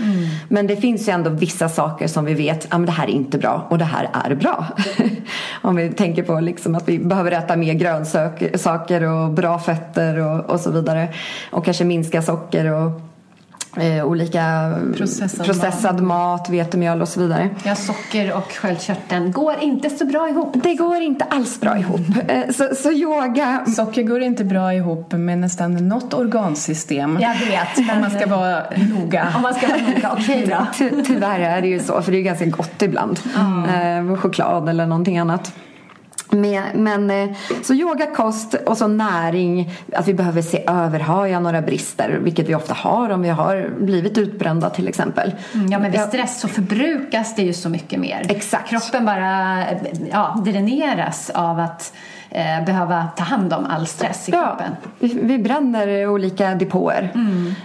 Men 0.48 0.68
det 0.68 0.76
finns 0.76 1.08
ju 1.08 1.12
ändå 1.12 1.30
vissa 1.30 1.70
saker 1.70 2.08
som 2.08 2.26
vi 2.26 2.34
vet, 2.34 2.68
ja 2.72 2.78
men 2.78 2.86
det 2.86 2.92
här 2.92 3.08
är 3.08 3.12
inte 3.12 3.38
bra 3.38 3.68
och 3.70 3.78
det 3.78 3.86
här 3.86 4.10
är 4.14 4.36
bra. 4.36 4.66
om 5.62 5.76
vi 5.76 5.90
tänker 5.90 6.24
på 6.24 6.40
liksom 6.40 6.76
att 6.76 6.90
vi 6.90 7.00
behöver 7.00 7.32
äta 7.32 7.56
mer 7.56 7.74
grönsaker 7.74 9.04
och 9.04 9.32
bra 9.32 9.60
fetter 9.60 10.20
och, 10.20 10.50
och 10.50 10.60
så 10.60 10.72
vidare. 10.72 11.08
Och 11.52 11.66
kanske 11.66 11.84
minska 11.84 12.22
socker 12.22 12.72
och 12.72 13.02
eh, 13.78 14.06
olika 14.06 14.74
Processad 14.98 15.46
processad 15.46 16.02
mat, 16.02 16.50
vetemjöl 16.50 17.02
och 17.02 17.08
så 17.08 17.20
vidare. 17.20 17.50
Ja, 17.64 17.76
socker 17.76 18.38
och 18.38 18.52
sköldkörteln 18.52 19.32
går 19.32 19.56
inte 19.62 19.90
så 19.90 20.06
bra 20.06 20.30
ihop. 20.30 20.54
Det 20.64 20.76
går 20.76 20.96
inte 21.02 21.26
alls 21.26 21.60
bra 21.60 21.78
ihop. 21.78 22.02
Eh, 22.28 22.40
Så, 22.54 22.76
så 22.76 22.92
yoga... 22.92 23.66
Socker 23.76 24.04
går 24.04 24.22
inte 24.22 24.44
bra 24.44 24.74
ihop 24.74 25.12
med 25.14 25.38
nästan 25.38 25.74
något 25.88 26.14
organsystem. 26.14 27.18
Jag 27.22 27.36
vet, 27.36 27.88
men 27.88 27.96
Om 27.96 28.02
man 28.02 28.12
ska 28.12 28.28
vara 28.28 28.64
noga. 29.00 29.28
om 29.36 29.42
man 29.42 29.54
ska 29.54 29.68
vara 29.68 29.78
noga, 29.82 30.12
okej 30.20 30.46
då. 30.48 30.68
Ty, 30.78 30.90
tyvärr 31.08 31.40
är 31.40 31.62
det 31.62 31.68
ju 31.68 31.80
så, 31.80 32.02
för 32.02 32.12
det 32.12 32.16
är 32.18 32.20
ju 32.20 32.24
ganska 32.26 32.46
gott 32.46 32.82
ibland. 32.82 33.20
Eh, 34.10 34.16
choklad 34.16 34.70
eller 34.70 34.86
någonting 34.86 35.18
annat. 35.18 35.54
Men, 36.30 36.84
men 36.84 37.12
eh, 37.12 37.36
så 37.64 37.74
yoga, 37.74 38.06
kost 38.06 38.54
och 38.54 38.78
så 38.78 38.88
näring. 38.88 39.72
Att 39.94 40.08
vi 40.08 40.14
behöver 40.14 40.42
se 40.42 40.64
över, 40.68 41.00
har 41.00 41.26
jag 41.26 41.44
några 41.44 41.62
brister? 41.62 42.20
Vilket 42.24 42.50
vi 42.50 42.56
ofta 42.56 42.74
har 42.74 43.10
om 43.10 43.22
vi 43.22 43.30
har 43.30 43.70
blivit 43.80 44.18
utbrända 44.18 44.70
till 44.70 44.88
exempel. 44.88 45.36
Mm, 45.54 45.72
Ja, 45.72 45.80
men 45.80 45.92
vid 45.92 46.02
stress 46.02 46.40
så 46.40 46.48
förbrukas 46.48 47.36
det 47.36 47.42
ju 47.42 47.54
så 47.54 47.70
mycket 47.70 48.00
mer. 48.00 48.26
Exakt. 48.30 48.70
Kroppen 48.70 49.06
bara 49.06 49.64
ja, 50.12 50.42
dräneras 50.46 51.30
av 51.30 51.60
att 51.60 51.94
eh, 52.36 52.66
behöva 52.66 53.08
ta 53.18 53.24
hand 53.24 53.54
om 53.54 53.66
all 53.70 53.88
stress 53.88 54.30
i 54.30 54.32
Ja, 54.32 54.46
kroppen. 54.58 54.76
vi, 55.00 55.20
vi 55.22 55.40
bränner 55.44 56.08
olika 56.08 56.56
depåer. 56.56 57.12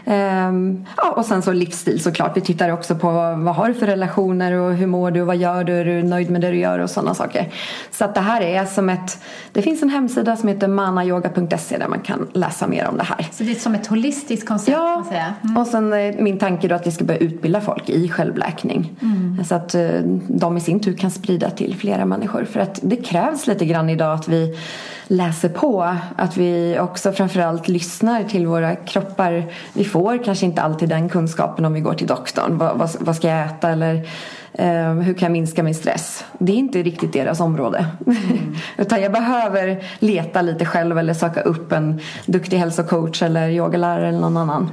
Ehm, 0.07 0.85
ja, 0.97 1.11
och 1.17 1.25
sen 1.25 1.43
så 1.43 1.53
livsstil 1.53 2.03
såklart. 2.03 2.37
Vi 2.37 2.41
tittar 2.41 2.69
också 2.73 2.95
på 2.95 3.11
vad 3.37 3.55
har 3.55 3.69
du 3.69 3.75
för 3.75 3.87
relationer 3.87 4.53
och 4.53 4.75
hur 4.75 4.87
mår 4.87 5.11
du 5.11 5.21
och 5.21 5.27
vad 5.27 5.37
gör 5.37 5.65
du? 5.65 5.73
Är 5.81 5.85
du 5.85 6.03
nöjd 6.03 6.31
med 6.31 6.41
det 6.41 6.51
du 6.51 6.57
gör 6.59 6.79
och 6.79 6.91
sådana 6.91 7.15
saker. 7.15 7.49
Så 7.91 8.05
att 8.05 8.15
det 8.15 8.21
här 8.21 8.41
är 8.41 8.65
som 8.65 8.89
ett... 8.89 9.19
Det 9.53 9.63
finns 9.63 9.83
en 9.83 9.91
hemsida 9.91 10.37
som 10.37 10.49
heter 10.49 10.69
manayoga.se 10.69 11.79
där 11.79 11.89
man 11.89 12.01
kan 12.01 12.29
läsa 12.33 12.67
mer 12.67 12.89
om 12.89 12.97
det 12.97 13.03
här. 13.05 13.27
Så 13.33 13.43
det 13.45 13.51
är 13.51 13.55
som 13.55 13.75
ett 13.75 13.87
holistiskt 13.87 14.49
koncept 14.49 14.77
kan 14.77 14.87
Ja, 14.87 14.95
man 14.95 15.05
säga. 15.05 15.35
och 15.61 15.67
sen 15.67 15.93
eh, 15.93 16.15
min 16.19 16.39
tanke 16.39 16.69
då 16.69 16.75
att 16.75 16.87
vi 16.87 16.91
ska 16.93 17.05
börja 17.05 17.21
utbilda 17.21 17.61
folk 17.61 17.89
i 17.91 18.09
självläkning. 18.09 18.93
Så 19.49 19.55
att 19.55 19.75
eh, 19.75 19.89
de 20.29 20.57
i 20.57 20.61
sin 20.61 20.81
tur 20.81 20.97
kan 20.97 21.11
sprida 21.11 21.51
till 21.51 21.77
flera 21.77 22.05
människor. 22.05 22.45
För 22.45 22.61
att 22.61 22.79
det 22.83 22.97
krävs 22.97 23.47
lite 23.47 23.65
grann 23.67 23.91
idag 23.91 24.15
att 24.15 24.29
vi 24.29 24.57
läser 25.07 25.49
på. 25.49 25.97
Att 26.17 26.37
vi 26.37 26.79
också 26.81 27.13
framförallt 27.13 27.69
lyssnar 27.69 28.25
till 28.25 28.47
våra 28.47 28.77
kroppar. 28.77 29.53
Vi 29.73 29.85
får 29.85 30.25
kanske 30.25 30.47
inte 30.47 30.63
alltid 30.63 30.89
den 30.89 31.09
kunskapen 31.09 31.65
om 31.65 31.73
vi 31.73 31.81
går 31.81 31.95
till 31.95 32.07
doktorn. 32.07 32.59
Vad, 32.59 32.79
vad, 32.79 32.91
vad 33.01 33.17
ska 33.17 33.29
jag 33.29 33.47
äta 33.47 33.69
eller 33.69 33.95
eh, 34.53 34.93
hur 34.93 35.15
kan 35.15 35.27
jag 35.27 35.33
minska 35.33 35.63
min 35.63 35.75
stress? 35.75 36.25
Det 36.39 36.53
är 36.53 36.57
inte 36.57 36.83
riktigt 36.83 37.13
deras 37.13 37.41
område. 37.41 37.87
Mm. 38.07 38.19
Utan 38.77 39.03
jag 39.03 39.13
behöver 39.13 39.85
leta 39.99 40.43
lite 40.43 40.65
själv 40.65 40.99
eller 40.99 41.15
söka 41.15 41.41
upp 41.41 41.73
en 41.73 42.01
duktig 42.27 42.59
hälsocoach 42.59 43.23
eller 43.23 43.49
yogalärare 43.49 44.09
eller 44.09 44.21
någon 44.21 44.37
annan. 44.37 44.71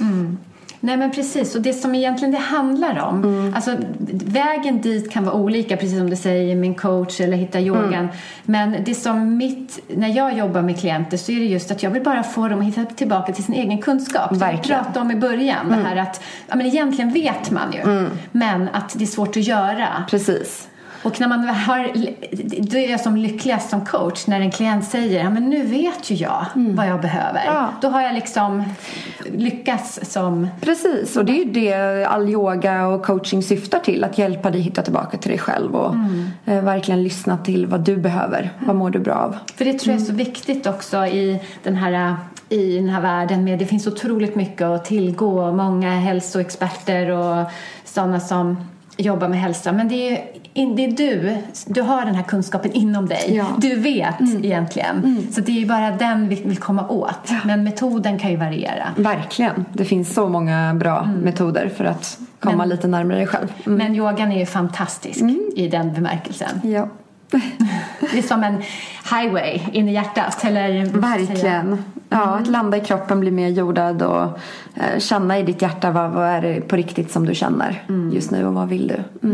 Mm. 0.00 0.38
Nej 0.84 0.96
men 0.96 1.10
precis, 1.10 1.54
och 1.54 1.62
det 1.62 1.72
som 1.72 1.94
egentligen 1.94 2.32
det 2.32 2.38
handlar 2.38 2.98
om, 2.98 3.24
mm. 3.24 3.54
alltså 3.54 3.76
vägen 4.24 4.80
dit 4.80 5.10
kan 5.10 5.24
vara 5.24 5.34
olika, 5.34 5.76
precis 5.76 5.98
som 5.98 6.10
du 6.10 6.16
säger, 6.16 6.56
min 6.56 6.74
coach 6.74 7.20
eller 7.20 7.36
hitta 7.36 7.60
yogan. 7.60 7.94
Mm. 7.94 8.08
Men 8.44 8.84
det 8.84 8.94
som 8.94 9.36
mitt, 9.36 9.80
när 9.88 10.08
jag 10.08 10.38
jobbar 10.38 10.62
med 10.62 10.80
klienter 10.80 11.16
så 11.16 11.32
är 11.32 11.36
det 11.36 11.46
just 11.46 11.70
att 11.70 11.82
jag 11.82 11.90
vill 11.90 12.02
bara 12.02 12.22
få 12.22 12.48
dem 12.48 12.60
att 12.60 12.66
hitta 12.66 12.84
tillbaka 12.84 13.32
till 13.32 13.44
sin 13.44 13.54
egen 13.54 13.82
kunskap. 13.82 14.32
Verkligen. 14.32 14.62
Som 14.62 14.68
vi 14.68 14.84
pratade 14.84 15.00
om 15.00 15.10
i 15.10 15.16
början, 15.16 15.66
mm. 15.66 15.78
det 15.78 15.88
här 15.88 15.96
att, 15.96 16.22
ja 16.48 16.56
men 16.56 16.66
egentligen 16.66 17.12
vet 17.12 17.50
man 17.50 17.72
ju, 17.72 17.80
mm. 17.80 18.10
men 18.32 18.68
att 18.72 18.98
det 18.98 19.04
är 19.04 19.06
svårt 19.06 19.36
att 19.36 19.46
göra. 19.46 19.88
Precis. 20.10 20.68
Och 21.04 21.20
när 21.20 21.28
man 21.28 21.48
har, 21.48 21.92
då 22.70 22.78
är 22.78 22.90
jag 22.90 23.00
som 23.00 23.16
lyckligast 23.16 23.70
som 23.70 23.86
coach 23.86 24.26
när 24.26 24.40
en 24.40 24.50
klient 24.50 24.84
säger 24.84 25.30
men 25.30 25.50
nu 25.50 25.62
vet 25.66 26.10
ju 26.10 26.14
jag 26.14 26.46
mm. 26.54 26.76
vad 26.76 26.86
jag 26.86 27.00
behöver. 27.00 27.42
Ja. 27.46 27.68
Då 27.80 27.88
har 27.88 28.02
jag 28.02 28.14
liksom 28.14 28.64
lyckats 29.32 30.00
som... 30.12 30.48
Precis, 30.60 31.16
och 31.16 31.24
det 31.24 31.32
är 31.32 31.44
ju 31.44 31.50
det 31.50 32.04
all 32.04 32.28
yoga 32.28 32.86
och 32.86 33.02
coaching 33.02 33.42
syftar 33.42 33.78
till. 33.78 34.04
Att 34.04 34.18
hjälpa 34.18 34.50
dig 34.50 34.60
hitta 34.60 34.82
tillbaka 34.82 35.18
till 35.18 35.30
dig 35.30 35.38
själv 35.38 35.76
och 35.76 35.94
mm. 35.94 36.30
eh, 36.44 36.64
verkligen 36.64 37.02
lyssna 37.02 37.36
till 37.36 37.66
vad 37.66 37.80
du 37.80 37.96
behöver. 37.96 38.52
Vad 38.58 38.76
mår 38.76 38.90
du 38.90 38.98
bra 38.98 39.14
av? 39.14 39.36
För 39.56 39.64
det 39.64 39.78
tror 39.78 39.92
jag 39.92 40.00
är 40.00 40.04
så 40.04 40.12
mm. 40.12 40.24
viktigt 40.24 40.66
också 40.66 41.06
i 41.06 41.40
den 41.62 41.76
här 41.76 42.16
i 42.48 42.76
den 42.76 42.88
här 42.88 43.00
världen 43.00 43.44
med 43.44 43.58
det 43.58 43.66
finns 43.66 43.86
otroligt 43.86 44.34
mycket 44.34 44.62
att 44.62 44.84
tillgå. 44.84 45.52
Många 45.52 45.90
hälsoexperter 45.90 47.10
och 47.10 47.50
sådana 47.84 48.20
som 48.20 48.56
jobba 48.96 49.28
med 49.28 49.40
hälsa. 49.40 49.72
Men 49.72 49.88
det 49.88 50.08
är, 50.08 50.24
det 50.54 50.84
är 50.84 50.90
du, 50.90 51.36
du 51.66 51.82
har 51.82 52.04
den 52.04 52.14
här 52.14 52.22
kunskapen 52.22 52.72
inom 52.72 53.06
dig. 53.06 53.24
Ja. 53.36 53.46
Du 53.58 53.74
vet 53.74 54.20
mm. 54.20 54.44
egentligen. 54.44 54.96
Mm. 54.96 55.32
Så 55.32 55.40
det 55.40 55.52
är 55.52 55.60
ju 55.60 55.66
bara 55.66 55.90
den 55.90 56.28
vi 56.28 56.34
vill 56.34 56.58
komma 56.58 56.88
åt. 56.88 57.18
Ja. 57.28 57.36
Men 57.44 57.64
metoden 57.64 58.18
kan 58.18 58.30
ju 58.30 58.36
variera. 58.36 58.84
Verkligen. 58.96 59.64
Det 59.72 59.84
finns 59.84 60.14
så 60.14 60.28
många 60.28 60.74
bra 60.74 61.02
mm. 61.02 61.20
metoder 61.20 61.70
för 61.76 61.84
att 61.84 62.18
komma 62.40 62.56
men, 62.56 62.68
lite 62.68 62.88
närmare 62.88 63.18
dig 63.18 63.26
själv. 63.26 63.52
Mm. 63.66 63.78
Men 63.78 63.94
yogan 63.94 64.32
är 64.32 64.38
ju 64.38 64.46
fantastisk 64.46 65.20
mm. 65.20 65.50
i 65.56 65.68
den 65.68 65.92
bemärkelsen. 65.92 66.60
Ja. 66.62 66.88
det 68.12 68.18
är 68.18 68.22
som 68.22 68.44
en 68.44 68.62
highway 69.10 69.60
in 69.72 69.88
i 69.88 69.92
hjärtat. 69.92 70.44
Eller, 70.44 70.84
Verkligen. 70.84 71.84
Ja, 72.08 72.22
att 72.24 72.46
landa 72.46 72.76
i 72.76 72.80
kroppen, 72.80 73.20
bli 73.20 73.30
mer 73.30 73.48
jordad 73.48 74.02
och 74.02 74.38
eh, 74.74 74.98
känna 74.98 75.38
i 75.38 75.42
ditt 75.42 75.62
hjärta 75.62 75.90
vad, 75.90 76.10
vad 76.10 76.26
är 76.26 76.42
det 76.42 76.60
på 76.60 76.76
riktigt 76.76 77.10
som 77.10 77.26
du 77.26 77.34
känner 77.34 77.82
mm. 77.88 78.12
just 78.14 78.30
nu 78.30 78.46
och 78.46 78.54
vad 78.54 78.68
vill 78.68 78.86
du. 78.86 79.28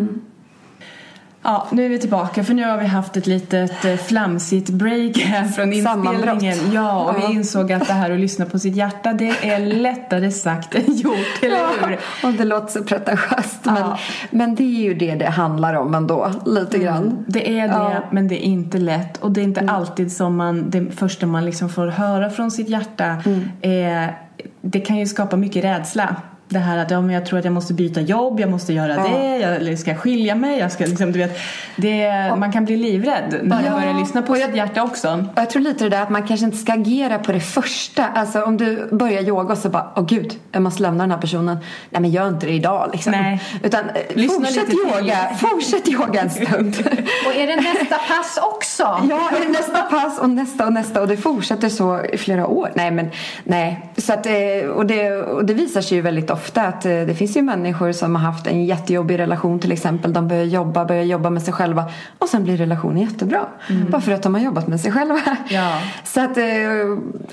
Ja, 1.42 1.66
nu 1.70 1.84
är 1.84 1.88
vi 1.88 1.98
tillbaka 1.98 2.44
för 2.44 2.54
nu 2.54 2.64
har 2.64 2.78
vi 2.78 2.86
haft 2.86 3.16
ett 3.16 3.26
litet 3.26 3.84
eh, 3.84 3.96
flamsigt 3.96 4.70
break 4.70 5.18
här 5.18 5.48
från 5.48 5.72
inspelningen. 5.72 6.72
Ja, 6.72 7.04
och 7.04 7.20
ja. 7.20 7.28
vi 7.28 7.34
insåg 7.34 7.72
att 7.72 7.86
det 7.86 7.92
här 7.92 8.10
att 8.10 8.20
lyssna 8.20 8.46
på 8.46 8.58
sitt 8.58 8.76
hjärta 8.76 9.12
det 9.12 9.28
är 9.28 9.58
lättare 9.58 10.30
sagt 10.30 10.74
än 10.74 10.94
gjort, 10.94 11.16
eller 11.42 11.56
hur? 11.56 11.92
Ja, 12.22 12.28
och 12.28 12.32
det 12.34 12.44
låter 12.44 12.68
så 12.68 12.84
pretentiöst 12.84 13.60
ja. 13.62 13.72
men, 13.72 13.84
men 14.30 14.54
det 14.54 14.62
är 14.62 14.82
ju 14.82 14.94
det 14.94 15.14
det 15.14 15.30
handlar 15.30 15.74
om 15.74 15.94
ändå, 15.94 16.30
lite 16.46 16.76
mm. 16.76 16.86
grann. 16.86 17.24
Det 17.28 17.58
är 17.58 17.68
det, 17.68 17.74
ja. 17.74 18.04
men 18.10 18.28
det 18.28 18.46
är 18.46 18.48
inte 18.48 18.78
lätt 18.78 19.16
och 19.16 19.30
det 19.30 19.40
är 19.40 19.44
inte 19.44 19.60
mm. 19.60 19.74
alltid 19.74 20.12
som 20.12 20.36
man, 20.36 20.70
det 20.70 20.90
första 20.90 21.26
man 21.26 21.44
liksom 21.44 21.68
får 21.68 21.86
höra 21.86 22.30
från 22.30 22.50
sitt 22.50 22.68
hjärta 22.68 23.04
mm. 23.04 23.48
är 23.62 24.18
det 24.60 24.80
kan 24.80 24.96
ju 24.96 25.06
skapa 25.06 25.36
mycket 25.36 25.64
rädsla 25.64 26.16
det 26.50 26.58
här 26.58 26.78
att 26.78 26.90
ja, 26.90 27.12
jag 27.12 27.26
tror 27.26 27.38
att 27.38 27.44
jag 27.44 27.54
måste 27.54 27.74
byta 27.74 28.00
jobb, 28.00 28.40
jag 28.40 28.50
måste 28.50 28.72
göra 28.72 28.94
ja. 28.94 29.02
det, 29.02 29.68
jag 29.68 29.78
ska 29.78 29.94
skilja 29.94 30.34
mig. 30.34 30.58
Jag 30.58 30.72
ska, 30.72 30.86
liksom, 30.86 31.12
du 31.12 31.18
vet, 31.18 31.38
det, 31.76 32.10
man 32.36 32.52
kan 32.52 32.64
bli 32.64 32.76
livrädd 32.76 33.40
när 33.42 33.64
ja. 33.64 33.70
man 33.70 33.80
börjar 33.80 34.00
lyssna 34.00 34.22
på 34.22 34.34
sitt 34.34 34.56
hjärta 34.56 34.82
också. 34.82 35.08
Och 35.08 35.38
jag 35.38 35.50
tror 35.50 35.62
lite 35.62 35.84
det 35.84 35.90
där 35.90 36.02
att 36.02 36.10
man 36.10 36.26
kanske 36.26 36.46
inte 36.46 36.58
ska 36.58 36.72
agera 36.72 37.18
på 37.18 37.32
det 37.32 37.40
första. 37.40 38.06
Alltså 38.06 38.42
om 38.42 38.56
du 38.56 38.88
börjar 38.92 39.22
yoga 39.22 39.52
och 39.52 39.58
så 39.58 39.68
bara, 39.68 39.92
åh 39.96 40.06
gud, 40.06 40.34
jag 40.52 40.62
måste 40.62 40.82
lämna 40.82 41.04
den 41.04 41.10
här 41.10 41.18
personen. 41.18 41.58
Nej 41.90 42.02
men 42.02 42.10
gör 42.10 42.28
inte 42.28 42.46
det 42.46 42.52
idag 42.52 42.90
liksom. 42.92 43.12
Nej. 43.12 43.42
Utan 43.62 43.84
eh, 43.88 44.16
Lyssna 44.16 44.46
fortsätt 44.46 44.74
yoga, 44.74 45.16
fortsätt 45.38 45.88
yoga 45.88 46.20
en 46.20 46.30
stund. 46.30 46.76
och 47.26 47.34
är 47.34 47.46
det 47.46 47.56
nästa 47.56 47.96
pass 47.96 48.38
också? 48.42 48.82
ja, 48.82 49.30
är 49.36 49.40
det 49.46 49.52
nästa 49.52 49.82
pass 49.82 50.18
och 50.18 50.30
nästa 50.30 50.66
och 50.66 50.72
nästa 50.72 51.00
och 51.00 51.08
det 51.08 51.16
fortsätter 51.16 51.68
så 51.68 52.04
i 52.04 52.18
flera 52.18 52.46
år. 52.46 52.72
Nej 52.74 52.90
men, 52.90 53.10
nej. 53.44 53.92
Så 53.96 54.12
att, 54.12 54.26
eh, 54.26 54.70
och, 54.74 54.86
det, 54.86 55.12
och 55.22 55.44
det 55.44 55.54
visar 55.54 55.80
sig 55.80 55.96
ju 55.96 56.02
väldigt 56.02 56.30
ofta 56.30 56.39
ofta 56.40 56.62
att 56.62 56.86
eh, 56.86 56.90
det 56.90 57.14
finns 57.14 57.36
ju 57.36 57.42
människor 57.42 57.92
som 57.92 58.14
har 58.14 58.22
haft 58.22 58.46
en 58.46 58.64
jättejobbig 58.64 59.18
relation 59.18 59.60
till 59.60 59.72
exempel. 59.72 60.12
De 60.12 60.28
börjar 60.28 60.44
jobba, 60.44 60.84
börjar 60.84 61.04
jobba 61.04 61.30
med 61.30 61.42
sig 61.42 61.54
själva 61.54 61.90
och 62.18 62.28
sen 62.28 62.44
blir 62.44 62.56
relationen 62.56 62.98
jättebra. 62.98 63.46
Mm. 63.68 63.90
Bara 63.90 64.00
för 64.00 64.12
att 64.12 64.22
de 64.22 64.34
har 64.34 64.40
jobbat 64.42 64.66
med 64.68 64.80
sig 64.80 64.92
själva. 64.92 65.20
Ja. 65.48 65.80
Så 66.04 66.20
att, 66.20 66.36
eh, 66.36 66.44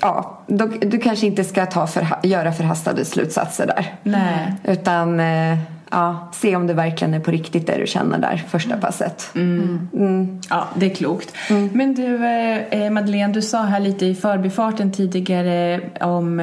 ja, 0.00 0.42
då, 0.46 0.66
du 0.66 0.98
kanske 0.98 1.26
inte 1.26 1.44
ska 1.44 1.66
ta 1.66 1.86
för, 1.86 2.06
göra 2.22 2.52
förhastade 2.52 3.04
slutsatser 3.04 3.66
där. 3.66 3.94
Nej. 4.02 4.54
Utan 4.64 5.20
eh, 5.20 5.58
ja, 5.90 6.28
se 6.32 6.56
om 6.56 6.66
det 6.66 6.74
verkligen 6.74 7.14
är 7.14 7.20
på 7.20 7.30
riktigt 7.30 7.66
det 7.66 7.76
du 7.76 7.86
känner 7.86 8.18
där 8.18 8.44
första 8.48 8.70
mm. 8.70 8.80
passet. 8.80 9.30
Mm. 9.34 9.88
Mm. 9.94 10.40
Ja, 10.50 10.68
det 10.74 10.90
är 10.90 10.94
klokt. 10.94 11.34
Mm. 11.50 11.70
Men 11.72 11.94
du 11.94 12.26
eh, 12.70 12.90
Madeleine, 12.90 13.32
du 13.32 13.42
sa 13.42 13.62
här 13.62 13.80
lite 13.80 14.06
i 14.06 14.14
förbifarten 14.14 14.92
tidigare 14.92 15.80
om 16.00 16.40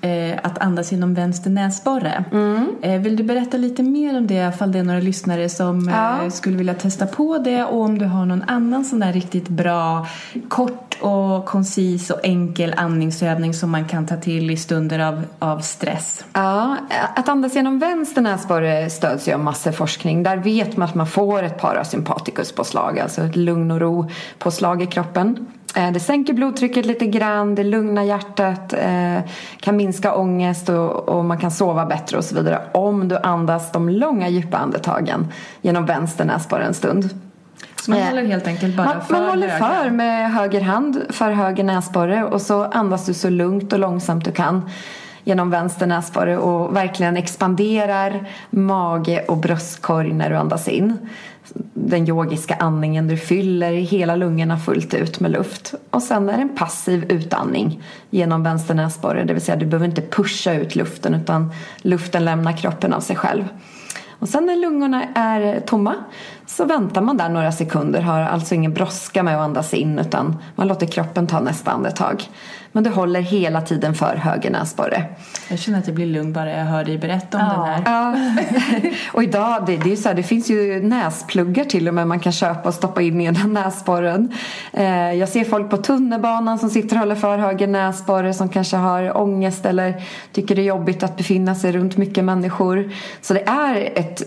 eh, 0.00 0.38
att 0.42 0.58
andas 0.58 0.92
genom 0.92 1.14
vänster 1.14 1.50
näsborre. 1.50 2.24
Mm. 2.32 2.68
Eh, 2.82 3.00
vill 3.00 3.16
du 3.16 3.22
berätta 3.22 3.56
lite 3.56 3.82
mer 3.82 4.16
om 4.16 4.26
det 4.26 4.48
ifall 4.54 4.72
det 4.72 4.78
är 4.78 4.84
några 4.84 5.00
lyssnare 5.00 5.48
som 5.48 5.88
eh, 5.88 5.94
ja. 5.94 6.30
skulle 6.30 6.56
vilja 6.56 6.74
testa 6.74 7.06
på 7.06 7.38
det 7.38 7.64
och 7.64 7.80
om 7.80 7.98
du 7.98 8.04
har 8.04 8.26
någon 8.26 8.42
annan 8.42 8.84
sån 8.84 9.00
där 9.00 9.12
riktigt 9.12 9.48
bra 9.48 10.06
kort 10.48 10.91
och 11.02 11.44
koncis 11.44 12.10
och 12.10 12.20
enkel 12.22 12.74
andningsövning 12.76 13.54
som 13.54 13.70
man 13.70 13.84
kan 13.84 14.06
ta 14.06 14.16
till 14.16 14.50
i 14.50 14.56
stunder 14.56 14.98
av, 14.98 15.22
av 15.38 15.58
stress? 15.58 16.24
Ja, 16.32 16.76
att 17.14 17.28
andas 17.28 17.54
genom 17.54 17.78
vänster 17.78 18.22
näsborre 18.22 18.90
stöds 18.90 19.28
ju 19.28 19.32
av 19.32 19.40
massor 19.40 19.72
forskning. 19.72 20.22
Där 20.22 20.36
vet 20.36 20.76
man 20.76 20.88
att 20.88 20.94
man 20.94 21.06
får 21.06 21.42
ett 21.42 21.58
parasympatikuspåslag, 21.58 22.98
alltså 22.98 23.22
ett 23.22 23.36
lugn 23.36 23.70
och 23.70 23.80
ro 23.80 24.10
påslag 24.38 24.82
i 24.82 24.86
kroppen. 24.86 25.46
Eh, 25.76 25.92
det 25.92 26.00
sänker 26.00 26.32
blodtrycket 26.34 26.86
lite 26.86 27.06
grann, 27.06 27.54
det 27.54 27.64
lugnar 27.64 28.02
hjärtat, 28.02 28.72
eh, 28.72 29.18
kan 29.60 29.76
minska 29.76 30.14
ångest 30.14 30.68
och, 30.68 31.24
man 31.24 31.38
kan 31.38 31.50
sova 31.50 31.86
bättre 31.86 32.16
och 32.16 32.24
så 32.24 32.34
vidare 32.34 32.60
om 32.72 33.08
du 33.08 33.16
andas 33.16 33.72
de 33.72 33.88
långa 33.88 34.28
djupa 34.28 34.56
andetagen 34.56 35.28
genom 35.60 35.86
vänster 35.86 36.24
näsborre 36.24 36.64
en 36.64 36.74
stund. 36.74 37.31
Så 37.82 37.90
man 37.90 38.02
håller 38.02 38.24
helt 38.24 38.46
enkelt 38.46 38.76
bara 38.76 38.86
man, 38.86 39.02
för 39.02 39.12
Man 39.14 39.28
håller 39.28 39.48
höger. 39.48 39.82
för 39.82 39.90
med 39.90 40.32
höger 40.32 40.60
hand 40.60 41.02
för 41.10 41.30
höger 41.30 41.64
näsborre 41.64 42.24
och 42.24 42.42
så 42.42 42.64
andas 42.64 43.06
du 43.06 43.14
så 43.14 43.30
lugnt 43.30 43.72
och 43.72 43.78
långsamt 43.78 44.24
du 44.24 44.32
kan 44.32 44.70
genom 45.24 45.50
vänster 45.50 45.86
näsborre 45.86 46.38
och 46.38 46.76
verkligen 46.76 47.16
expanderar 47.16 48.28
mage 48.50 49.24
och 49.28 49.36
bröstkorg 49.36 50.12
när 50.12 50.30
du 50.30 50.36
andas 50.36 50.68
in. 50.68 50.98
Den 51.74 52.08
yogiska 52.08 52.54
andningen, 52.54 53.08
du 53.08 53.16
fyller 53.16 53.72
hela 53.72 54.16
lungorna 54.16 54.58
fullt 54.58 54.94
ut 54.94 55.20
med 55.20 55.30
luft. 55.30 55.74
Och 55.90 56.02
sen 56.02 56.28
är 56.28 56.36
det 56.36 56.42
en 56.42 56.56
passiv 56.56 57.12
utandning 57.12 57.82
genom 58.10 58.42
vänster 58.42 58.74
näsborre, 58.74 59.24
det 59.24 59.32
vill 59.32 59.42
säga 59.42 59.56
du 59.56 59.66
behöver 59.66 59.86
inte 59.86 60.02
pusha 60.02 60.52
ut 60.52 60.76
luften 60.76 61.14
utan 61.14 61.52
luften 61.82 62.24
lämnar 62.24 62.52
kroppen 62.52 62.92
av 62.92 63.00
sig 63.00 63.16
själv. 63.16 63.44
Och 64.22 64.28
sen 64.28 64.46
när 64.46 64.56
lungorna 64.56 65.04
är 65.14 65.60
tomma 65.60 65.94
så 66.56 66.64
väntar 66.64 67.00
man 67.00 67.16
där 67.16 67.28
några 67.28 67.52
sekunder, 67.52 68.00
har 68.00 68.20
alltså 68.20 68.54
ingen 68.54 68.74
brådska 68.74 69.22
med 69.22 69.36
att 69.36 69.44
andas 69.44 69.74
in 69.74 69.98
utan 69.98 70.38
man 70.54 70.68
låter 70.68 70.86
kroppen 70.86 71.26
ta 71.26 71.40
nästa 71.40 71.70
andetag. 71.70 72.24
Men 72.72 72.84
du 72.84 72.90
håller 72.90 73.20
hela 73.20 73.60
tiden 73.60 73.94
för 73.94 74.16
höger 74.16 74.50
näsborre. 74.50 75.04
Jag 75.48 75.58
känner 75.58 75.78
att 75.78 75.86
jag 75.86 75.94
blir 75.94 76.06
lugn 76.06 76.32
bara 76.32 76.50
jag 76.50 76.64
hör 76.64 76.84
dig 76.84 76.98
berätta 76.98 77.38
om 77.38 77.44
ja. 77.44 77.66
den 77.66 77.86
här. 77.86 78.32
Ja. 78.82 78.90
och 79.12 79.22
idag, 79.22 79.64
det, 79.66 79.76
det, 79.76 79.92
är 79.92 79.96
så 79.96 80.08
här, 80.08 80.16
det 80.16 80.22
finns 80.22 80.50
ju 80.50 80.82
näspluggar 80.82 81.64
till 81.64 81.88
och 81.88 81.94
med 81.94 82.08
man 82.08 82.20
kan 82.20 82.32
köpa 82.32 82.68
och 82.68 82.74
stoppa 82.74 83.02
in 83.02 83.20
i 83.20 83.30
den 83.30 83.52
näsborren. 83.52 84.32
Eh, 84.72 85.12
jag 85.12 85.28
ser 85.28 85.44
folk 85.44 85.70
på 85.70 85.76
tunnelbanan 85.76 86.58
som 86.58 86.70
sitter 86.70 86.96
och 86.96 87.00
håller 87.00 87.14
för 87.14 87.38
höger 87.38 87.66
näsborre 87.66 88.34
som 88.34 88.48
kanske 88.48 88.76
har 88.76 89.16
ångest 89.16 89.66
eller 89.66 90.02
tycker 90.32 90.54
det 90.54 90.62
är 90.62 90.66
jobbigt 90.66 91.02
att 91.02 91.16
befinna 91.16 91.54
sig 91.54 91.72
runt 91.72 91.96
mycket 91.96 92.24
människor. 92.24 92.92
Så 93.20 93.34
det 93.34 93.48
är 93.48 93.92
ett, 93.94 94.22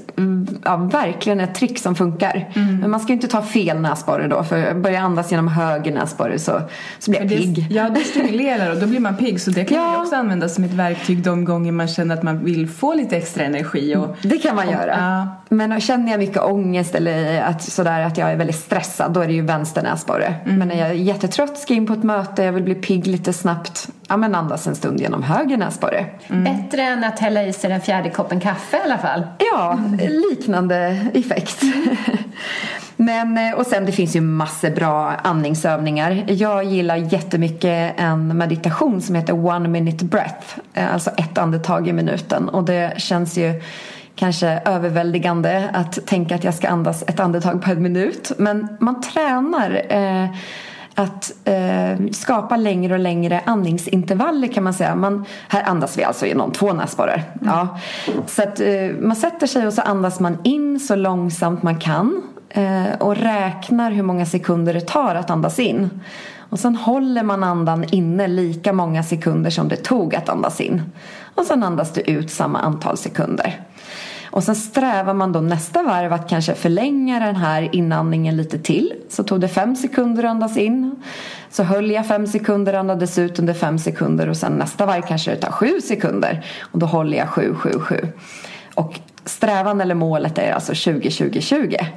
ja, 0.63 0.77
verkligen 0.77 1.39
ett 1.39 1.55
trick 1.55 1.79
som 1.79 1.95
funkar. 1.95 2.49
Mm. 2.55 2.77
Men 2.77 2.91
man 2.91 2.99
ska 2.99 3.07
ju 3.07 3.13
inte 3.13 3.27
ta 3.27 3.41
fel 3.41 3.81
näsborre 3.81 4.27
då 4.27 4.43
för 4.43 4.73
börjar 4.73 5.01
andas 5.01 5.31
genom 5.31 5.47
höger 5.47 5.91
näsborre 5.91 6.39
så, 6.39 6.61
så 6.99 7.11
blir 7.11 7.19
jag 7.21 7.29
det, 7.29 7.37
pigg. 7.37 7.67
Ja, 7.69 7.89
det 7.89 8.03
stimulerar 8.35 8.71
och 8.71 8.77
då 8.79 8.87
blir 8.87 8.99
man 8.99 9.15
pigg. 9.17 9.41
Så 9.41 9.51
det 9.51 9.65
kan 9.65 9.77
Ja. 9.77 10.01
också 10.01 10.15
använda 10.15 10.49
som 10.49 10.63
ett 10.63 10.73
verktyg 10.73 11.23
de 11.23 11.45
gånger 11.45 11.71
man 11.71 11.87
känner 11.87 12.15
att 12.15 12.23
man 12.23 12.43
vill 12.45 12.69
få 12.69 12.93
lite 12.93 13.17
extra 13.17 13.43
energi. 13.43 13.95
Och, 13.95 14.15
Det 14.21 14.37
kan 14.37 14.55
man 14.55 14.69
göra. 14.69 14.95
Ja. 14.97 15.27
Men 15.57 15.81
känner 15.81 16.11
jag 16.11 16.19
mycket 16.19 16.41
ångest 16.41 16.95
eller 16.95 17.41
att, 17.41 17.61
sådär, 17.61 18.01
att 18.01 18.17
jag 18.17 18.31
är 18.31 18.35
väldigt 18.35 18.55
stressad 18.55 19.13
då 19.13 19.21
är 19.21 19.27
det 19.27 19.33
ju 19.33 19.41
vänster 19.41 19.83
näsborre. 19.83 20.35
Mm. 20.45 20.59
Men 20.59 20.67
när 20.67 20.75
jag 20.75 20.89
är 20.89 20.93
jättetrött, 20.93 21.57
ska 21.57 21.73
in 21.73 21.87
på 21.87 21.93
ett 21.93 22.03
möte, 22.03 22.43
jag 22.43 22.53
vill 22.53 22.63
bli 22.63 22.75
pigg 22.75 23.07
lite 23.07 23.33
snabbt. 23.33 23.89
Ja 24.07 24.17
men 24.17 24.35
andas 24.35 24.67
en 24.67 24.75
stund 24.75 24.99
genom 24.99 25.23
höger 25.23 25.57
näsborre. 25.57 26.05
Mm. 26.27 26.43
Bättre 26.43 26.81
än 26.81 27.03
att 27.03 27.19
hälla 27.19 27.43
i 27.43 27.53
sig 27.53 27.69
den 27.69 27.81
fjärde 27.81 28.09
koppen 28.09 28.39
kaffe 28.39 28.77
i 28.77 28.81
alla 28.83 28.97
fall. 28.97 29.27
Ja, 29.51 29.79
liknande 30.31 30.77
effekt. 31.13 31.61
Men, 32.97 33.37
eh, 33.37 33.53
och 33.53 33.65
sen 33.65 33.85
det 33.85 33.91
finns 33.91 34.15
ju 34.15 34.21
massor 34.21 34.69
bra 34.69 35.11
andningsövningar. 35.23 36.23
Jag 36.27 36.63
gillar 36.63 36.95
jättemycket 36.95 37.93
en 37.97 38.37
meditation 38.37 39.01
som 39.01 39.15
heter 39.15 39.45
One 39.45 39.69
Minute 39.69 40.05
Breath. 40.05 40.59
Eh, 40.73 40.93
Alltså 40.93 41.09
ett 41.09 41.37
andetag 41.37 41.87
i 41.87 41.93
minuten. 41.93 42.49
Och 42.49 42.63
det 42.63 42.93
känns 42.97 43.37
ju 43.37 43.61
kanske 44.15 44.61
överväldigande 44.65 45.69
att 45.73 46.05
tänka 46.07 46.35
att 46.35 46.43
jag 46.43 46.53
ska 46.53 46.67
andas 46.67 47.03
ett 47.07 47.19
andetag 47.19 47.61
på 47.61 47.71
en 47.71 47.81
minut. 47.81 48.31
Men 48.37 48.77
man 48.79 49.01
tränar 49.01 49.81
eh, 49.89 50.29
att 50.95 51.31
eh, 51.45 52.11
skapa 52.11 52.57
längre 52.57 52.93
och 52.93 52.99
längre 52.99 53.41
andningsintervaller 53.45 54.47
kan 54.47 54.63
man 54.63 54.73
säga. 54.73 54.95
Man, 54.95 55.25
här 55.47 55.63
andas 55.63 55.97
vi 55.97 56.03
alltså 56.03 56.25
genom 56.25 56.51
två 56.51 56.73
näsborrar. 56.73 57.23
Ja. 57.41 57.77
Så 58.27 58.43
att 58.43 58.59
eh, 58.59 58.89
man 58.99 59.15
sätter 59.15 59.47
sig 59.47 59.67
och 59.67 59.73
så 59.73 59.81
andas 59.81 60.19
man 60.19 60.37
in 60.43 60.79
så 60.79 60.95
långsamt 60.95 61.63
man 61.63 61.79
kan 61.79 62.23
eh, 62.49 62.93
och 62.99 63.15
räknar 63.17 63.91
hur 63.91 64.03
många 64.03 64.25
sekunder 64.25 64.73
det 64.73 64.81
tar 64.81 65.15
att 65.15 65.29
andas 65.29 65.59
in. 65.59 65.89
Och 66.49 66.59
sen 66.59 66.75
håller 66.75 67.23
man 67.23 67.43
andan 67.43 67.83
inne 67.83 68.27
lika 68.27 68.73
många 68.73 69.03
sekunder 69.03 69.49
som 69.49 69.67
det 69.67 69.75
tog 69.75 70.15
att 70.15 70.29
andas 70.29 70.61
in. 70.61 70.81
Och 71.35 71.45
sen 71.45 71.63
andas 71.63 71.93
du 71.93 72.01
ut 72.01 72.31
samma 72.31 72.59
antal 72.59 72.97
sekunder. 72.97 73.61
Och 74.35 74.43
sen 74.43 74.55
strävar 74.55 75.13
man 75.13 75.31
då 75.31 75.41
nästa 75.41 75.83
varv 75.83 76.13
att 76.13 76.29
kanske 76.29 76.55
förlänga 76.55 77.19
den 77.19 77.35
här 77.35 77.75
inandningen 77.75 78.37
lite 78.37 78.59
till. 78.59 78.93
Så 79.09 79.23
tog 79.23 79.41
det 79.41 79.47
fem 79.47 79.75
sekunder 79.75 80.23
att 80.23 80.29
andas 80.29 80.57
in. 80.57 80.95
Så 81.49 81.63
höll 81.63 81.91
jag 81.91 82.07
fem 82.07 82.27
sekunder, 82.27 82.73
andades 82.73 83.17
ut 83.17 83.39
under 83.39 83.53
fem 83.53 83.79
sekunder 83.79 84.29
och 84.29 84.37
sen 84.37 84.53
nästa 84.53 84.85
varv 84.85 85.01
kanske 85.01 85.31
det 85.31 85.37
tar 85.37 85.51
sju 85.51 85.81
sekunder. 85.81 86.45
Och 86.61 86.79
då 86.79 86.85
håller 86.85 87.17
jag 87.17 87.29
sju, 87.29 87.55
sju, 87.55 87.79
sju. 87.79 88.07
Och 88.73 88.99
strävan 89.25 89.81
eller 89.81 89.95
målet 89.95 90.37
är 90.37 90.51
alltså 90.51 90.73
20, 90.73 91.11
20, 91.11 91.41
20. 91.41 91.87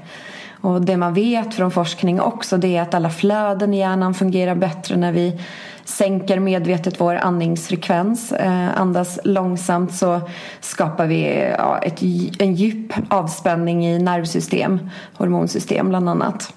Och 0.61 0.83
det 0.83 0.97
man 0.97 1.15
vet 1.15 1.55
från 1.55 1.71
forskning 1.71 2.21
också 2.21 2.57
det 2.57 2.77
är 2.77 2.83
att 2.83 2.95
alla 2.95 3.11
flöden 3.11 3.75
i 3.75 3.79
hjärnan 3.79 4.15
fungerar 4.15 4.55
bättre 4.55 4.97
när 4.97 5.13
vi 5.13 5.41
sänker 5.89 6.39
medvetet 6.39 7.01
vår 7.01 7.15
andningsfrekvens. 7.15 8.33
Eh, 8.33 8.81
andas 8.81 9.19
långsamt 9.25 9.95
så 9.95 10.21
skapar 10.61 11.07
vi 11.07 11.53
ja, 11.59 11.79
ett, 11.79 12.03
en 12.39 12.55
djup 12.55 12.93
avspänning 13.09 13.87
i 13.87 13.99
nervsystem, 13.99 14.91
hormonsystem 15.15 15.89
bland 15.89 16.09
annat. 16.09 16.55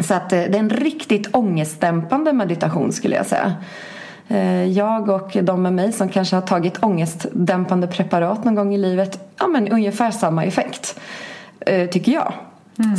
Så 0.00 0.14
att 0.14 0.32
eh, 0.32 0.38
det 0.38 0.54
är 0.54 0.58
en 0.58 0.70
riktigt 0.70 1.34
ångestdämpande 1.34 2.32
meditation 2.32 2.92
skulle 2.92 3.16
jag 3.16 3.26
säga. 3.26 3.54
Eh, 4.28 4.64
jag 4.64 5.08
och 5.08 5.36
de 5.42 5.62
med 5.62 5.72
mig 5.72 5.92
som 5.92 6.08
kanske 6.08 6.36
har 6.36 6.42
tagit 6.42 6.84
ångestdämpande 6.84 7.86
preparat 7.86 8.44
någon 8.44 8.54
gång 8.54 8.74
i 8.74 8.78
livet, 8.78 9.34
ja 9.38 9.46
men 9.46 9.68
ungefär 9.68 10.10
samma 10.10 10.44
effekt. 10.44 11.00
Tycker 11.90 12.12
jag. 12.12 12.32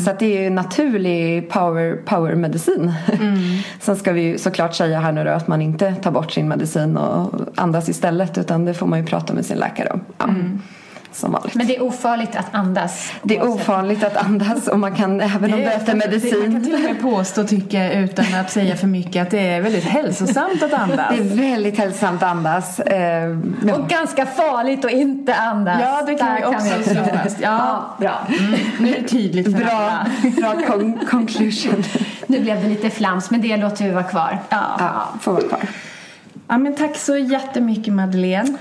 Så 0.05 0.11
att 0.11 0.19
det 0.19 0.37
är 0.37 0.43
ju 0.43 0.49
naturlig 0.49 1.49
power, 1.49 1.95
powermedicin. 2.05 2.93
Sen 3.79 3.95
ska 3.95 4.11
vi 4.11 4.21
ju 4.21 4.37
såklart 4.37 4.75
säga 4.75 4.99
här 4.99 5.11
nu 5.11 5.23
då 5.23 5.29
att 5.29 5.47
man 5.47 5.61
inte 5.61 5.95
tar 5.95 6.11
bort 6.11 6.31
sin 6.31 6.47
medicin 6.47 6.97
och 6.97 7.39
andas 7.55 7.89
istället 7.89 8.37
utan 8.37 8.65
det 8.65 8.73
får 8.73 8.87
man 8.87 8.99
ju 8.99 9.05
prata 9.05 9.33
med 9.33 9.45
sin 9.45 9.57
läkare 9.57 9.89
om. 9.89 10.01
Ja. 10.17 10.25
Som 11.13 11.31
vanligt. 11.31 11.55
Men 11.55 11.67
det 11.67 11.75
är 11.75 11.83
ofarligt 11.83 12.35
att 12.35 12.45
andas. 12.55 13.11
Det 13.23 13.37
är 13.37 13.47
ofarligt 13.47 14.03
att 14.03 14.17
andas 14.17 14.67
och 14.67 14.79
man 14.79 14.95
kan 14.95 15.21
även 15.21 15.53
om 15.53 15.59
du 15.59 15.65
äter 15.65 15.77
Man 15.77 15.85
kan 15.85 15.97
medicin. 15.97 16.63
till 16.63 16.73
och 16.73 16.79
med 16.79 17.01
påstå, 17.01 17.43
tycker 17.43 17.83
jag, 17.83 17.93
utan 18.03 18.25
att 18.41 18.51
säga 18.51 18.75
för 18.75 18.87
mycket, 18.87 19.21
att 19.21 19.31
det 19.31 19.39
är 19.39 19.61
väldigt 19.61 19.83
hälsosamt 19.83 20.63
att 20.63 20.73
andas. 20.73 21.09
Det 21.15 21.23
är 21.23 21.35
väldigt 21.51 21.77
hälsosamt 21.77 22.23
att 22.23 22.29
andas. 22.29 22.79
Eh, 22.79 23.37
ja. 23.67 23.75
Och 23.75 23.87
ganska 23.89 24.25
farligt 24.25 24.85
att 24.85 24.91
inte 24.91 25.35
andas. 25.35 25.79
Ja, 25.81 26.01
det 26.07 26.15
kan 26.15 26.27
Där 26.27 26.39
vi 26.39 26.45
också 26.55 26.91
slå 26.93 27.03
fast. 27.23 27.37
Ja, 27.41 27.49
Ja, 27.49 27.95
bra. 27.99 28.27
nu 28.79 28.89
är 28.95 29.01
det 29.01 29.07
tydligt 29.07 29.45
för 29.45 29.65
Bra, 29.65 29.71
alla. 29.71 30.05
bra 30.37 30.53
con- 30.67 31.05
conclusion. 31.09 31.83
Nu 32.27 32.39
blev 32.39 32.61
det 32.63 32.67
lite 32.69 32.89
flams, 32.89 33.31
men 33.31 33.41
det 33.41 33.57
låter 33.57 33.85
vi 33.85 33.91
vara 33.91 34.03
kvar. 34.03 34.39
Ja, 34.49 35.09
får 35.21 35.31
vara 35.31 35.43
kvar. 35.43 35.59
Ja, 36.47 36.57
men 36.57 36.75
tack 36.75 36.95
så 36.97 37.17
jättemycket 37.17 37.93
Madeleine. 37.93 38.57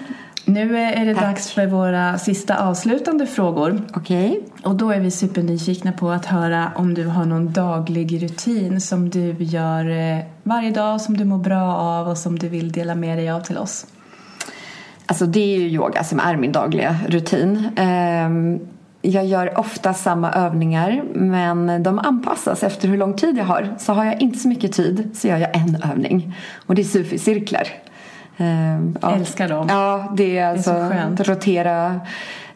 Nu 0.48 0.78
är 0.78 1.04
det 1.06 1.14
Tack. 1.14 1.24
dags 1.24 1.50
för 1.50 1.66
våra 1.66 2.18
sista 2.18 2.56
avslutande 2.68 3.26
frågor. 3.26 3.82
Okej. 3.94 4.40
Och 4.64 4.74
då 4.74 4.90
är 4.90 5.00
vi 5.00 5.10
supernyfikna 5.10 5.92
på 5.92 6.10
att 6.10 6.26
höra 6.26 6.72
om 6.76 6.94
du 6.94 7.06
har 7.06 7.24
någon 7.24 7.52
daglig 7.52 8.22
rutin 8.22 8.80
som 8.80 9.10
du 9.10 9.36
gör 9.38 9.90
eh, 9.90 10.24
varje 10.42 10.70
dag, 10.70 11.00
som 11.00 11.16
du 11.16 11.24
mår 11.24 11.38
bra 11.38 11.76
av 11.76 12.08
och 12.08 12.18
som 12.18 12.38
du 12.38 12.48
vill 12.48 12.72
dela 12.72 12.94
med 12.94 13.18
dig 13.18 13.30
av 13.30 13.40
till 13.40 13.58
oss. 13.58 13.86
Alltså 15.06 15.26
det 15.26 15.40
är 15.40 15.58
ju 15.58 15.68
yoga 15.68 16.04
som 16.04 16.20
är 16.20 16.36
min 16.36 16.52
dagliga 16.52 16.96
rutin. 17.08 17.68
Ehm, 17.76 18.58
Jag 19.02 19.26
gör 19.26 19.58
ofta 19.58 19.94
samma 19.94 20.32
övningar 20.32 21.02
men 21.14 21.82
de 21.82 21.98
anpassas 21.98 22.62
efter 22.62 22.88
hur 22.88 22.96
lång 22.96 23.14
tid 23.16 23.38
jag 23.38 23.44
har. 23.44 23.74
Så 23.78 23.92
har 23.92 24.04
jag 24.04 24.22
inte 24.22 24.38
så 24.38 24.48
mycket 24.48 24.72
tid 24.72 25.10
så 25.14 25.28
gör 25.28 25.36
jag 25.38 25.56
en 25.56 25.82
övning. 25.90 26.34
Och 26.66 26.74
det 26.74 26.82
är 26.82 26.84
sufi-cirklar. 26.84 27.68
Ehm, 28.38 28.96
ja. 29.02 29.14
Älskar 29.14 29.48
dem. 29.48 29.66
Ja, 29.70 30.12
det 30.16 30.38
är 30.38 30.56
så 30.56 30.70
alltså 30.70 30.94
skönt. 30.94 31.20
rotera 31.20 32.00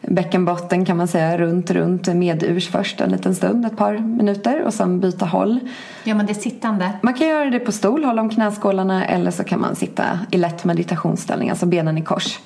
bäckenbotten 0.01 0.85
kan 0.85 0.97
man 0.97 1.07
säga 1.07 1.37
runt, 1.37 1.71
runt 1.71 2.07
medurs 2.07 2.69
först 2.69 3.01
en 3.01 3.09
liten 3.09 3.35
stund, 3.35 3.65
ett 3.65 3.77
par 3.77 3.97
minuter 3.97 4.63
och 4.63 4.73
sen 4.73 4.99
byta 4.99 5.25
håll. 5.25 5.59
Gör 6.03 6.15
man 6.15 6.25
det 6.25 6.33
sittande? 6.33 6.91
Man 7.01 7.13
kan 7.13 7.27
göra 7.27 7.49
det 7.49 7.59
på 7.59 7.71
stol, 7.71 8.03
hålla 8.03 8.21
om 8.21 8.29
knäskålarna 8.29 9.05
eller 9.05 9.31
så 9.31 9.43
kan 9.43 9.61
man 9.61 9.75
sitta 9.75 10.19
i 10.31 10.37
lätt 10.37 10.65
meditationsställning, 10.65 11.49
alltså 11.49 11.65
benen 11.65 11.97
i 11.97 12.01
kors. 12.01 12.39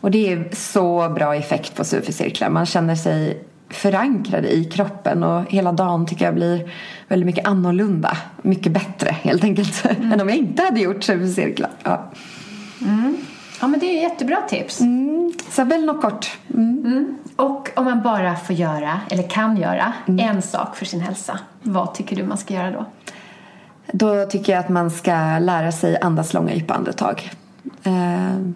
Och 0.00 0.10
det 0.10 0.32
är 0.32 0.48
så 0.52 1.08
bra 1.08 1.34
effekt 1.36 1.76
på 1.76 1.84
sufi-cirklar. 1.84 2.48
Man 2.48 2.66
känner 2.66 2.94
sig 2.94 3.44
förankrad 3.70 4.44
i 4.44 4.64
kroppen 4.64 5.22
och 5.22 5.44
hela 5.50 5.72
dagen 5.72 6.06
tycker 6.06 6.24
jag 6.24 6.34
blir 6.34 6.70
väldigt 7.08 7.26
mycket 7.26 7.46
annorlunda. 7.46 8.16
Mycket 8.42 8.72
bättre 8.72 9.10
helt 9.22 9.44
enkelt 9.44 9.84
än 10.12 10.20
om 10.20 10.28
jag 10.28 10.38
inte 10.38 10.62
hade 10.62 10.80
gjort 10.80 11.04
sufi-cirklar. 11.04 11.70
Ja. 11.82 12.10
Ja, 13.60 13.66
men 13.66 13.80
det 13.80 13.86
är 13.86 14.02
jättebra 14.02 14.36
tips. 14.48 14.80
Så 15.50 15.64
väl 15.64 15.84
något 15.84 16.02
kort. 16.02 16.38
Mm. 16.54 17.16
Och 17.36 17.70
om 17.76 17.84
man 17.84 18.02
bara 18.02 18.36
får 18.36 18.56
göra, 18.56 19.00
eller 19.10 19.22
kan 19.22 19.56
göra, 19.56 19.92
en 20.06 20.42
sak 20.42 20.76
för 20.76 20.84
sin 20.84 21.00
hälsa. 21.00 21.38
Vad 21.62 21.94
tycker 21.94 22.16
du 22.16 22.22
man 22.22 22.38
ska 22.38 22.54
göra 22.54 22.70
då? 22.70 22.84
Då 23.92 24.26
tycker 24.26 24.52
jag 24.52 24.60
att 24.60 24.68
man 24.68 24.90
ska 24.90 25.38
lära 25.38 25.72
sig 25.72 25.98
andas 26.00 26.34
långa 26.34 26.54
djupa 26.54 26.74
andetag. 26.74 27.30
Eh, 27.82 28.52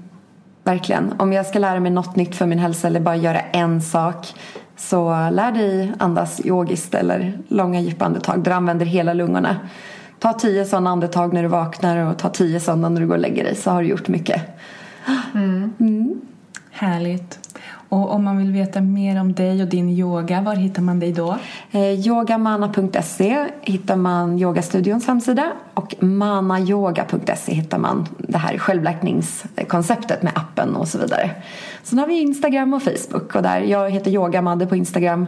verkligen. 0.64 1.14
Om 1.18 1.32
jag 1.32 1.46
ska 1.46 1.58
lära 1.58 1.80
mig 1.80 1.92
något 1.92 2.16
nytt 2.16 2.36
för 2.36 2.46
min 2.46 2.58
hälsa 2.58 2.86
eller 2.86 3.00
bara 3.00 3.16
göra 3.16 3.40
en 3.40 3.82
sak 3.82 4.34
så 4.76 5.30
lär 5.30 5.52
dig 5.52 5.92
andas 5.98 6.40
yogiskt 6.44 6.94
eller 6.94 7.38
långa 7.48 7.80
djupa 7.80 8.04
andetag 8.04 8.38
där 8.38 8.50
du 8.50 8.56
använder 8.56 8.86
hela 8.86 9.12
lungorna. 9.12 9.56
Ta 10.22 10.32
tio 10.32 10.64
sådana 10.64 10.90
andetag 10.90 11.32
när 11.32 11.42
du 11.42 11.48
vaknar 11.48 12.10
och 12.10 12.18
ta 12.18 12.28
tio 12.28 12.60
sådana 12.60 12.88
när 12.88 13.00
du 13.00 13.06
går 13.06 13.14
och 13.14 13.20
lägger 13.20 13.44
dig 13.44 13.54
så 13.56 13.70
har 13.70 13.82
du 13.82 13.88
gjort 13.88 14.08
mycket. 14.08 14.42
Härligt. 16.70 17.38
Och 17.88 18.14
om 18.14 18.24
man 18.24 18.38
vill 18.38 18.52
veta 18.52 18.80
mer 18.80 19.20
om 19.20 19.32
dig 19.32 19.62
och 19.62 19.68
din 19.68 19.88
yoga, 19.88 20.40
var 20.40 20.54
hittar 20.54 20.82
man 20.82 21.00
dig 21.00 21.12
då? 21.12 21.38
Eh, 21.70 22.06
yogamana.se 22.06 23.46
hittar 23.60 23.96
man 23.96 24.38
yogastudions 24.38 25.06
hemsida 25.06 25.52
och 25.74 25.94
manayoga.se 26.02 27.54
hittar 27.54 27.78
man 27.78 28.08
det 28.18 28.38
här 28.38 28.58
självläkningskonceptet 28.58 30.22
med 30.22 30.32
appen 30.34 30.76
och 30.76 30.88
så 30.88 30.98
vidare. 30.98 31.30
Sen 31.82 31.98
har 31.98 32.06
vi 32.06 32.20
Instagram 32.20 32.74
och 32.74 32.82
Facebook 32.82 33.34
och 33.34 33.42
där 33.42 33.60
jag 33.60 33.90
heter 33.90 34.10
Yogamadde 34.10 34.66
på 34.66 34.76
Instagram 34.76 35.26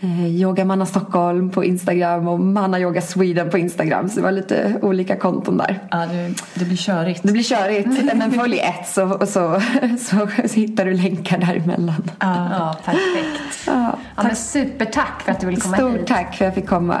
eh, 0.00 0.26
Yogamanna 0.26 0.86
Stockholm 0.86 1.50
på 1.50 1.64
Instagram 1.64 2.28
och 2.28 2.40
Manna 2.40 2.80
Yoga 2.80 3.00
Sweden 3.00 3.50
på 3.50 3.58
Instagram 3.58 4.08
så 4.08 4.16
det 4.16 4.22
var 4.22 4.32
lite 4.32 4.74
olika 4.82 5.16
konton 5.16 5.56
där. 5.56 5.78
Ja, 5.90 5.98
det, 5.98 6.34
det 6.54 6.64
blir 6.64 6.76
körigt. 6.76 7.20
Det 7.22 7.32
blir 7.32 7.42
körigt 7.42 8.14
men 8.16 8.32
följ 8.32 8.58
ett 8.58 8.88
så, 8.88 9.18
så, 9.26 9.60
så, 9.98 10.28
så 10.48 10.54
hittar 10.54 10.84
du 10.84 10.94
länkar 10.94 11.38
däremellan. 11.38 12.10
Ja, 12.20 12.76
perfekt. 12.84 13.66
Ja, 13.66 13.98
Ja, 14.16 14.22
men 14.22 14.36
supertack 14.36 15.22
för 15.24 15.32
att 15.32 15.40
du 15.40 15.46
ville 15.46 15.60
komma 15.60 15.76
Stort 15.76 15.98
hit. 15.98 16.06
tack 16.06 16.34
för 16.34 16.44
att 16.44 16.48
jag 16.48 16.54
fick 16.54 16.66
komma. 16.68 17.00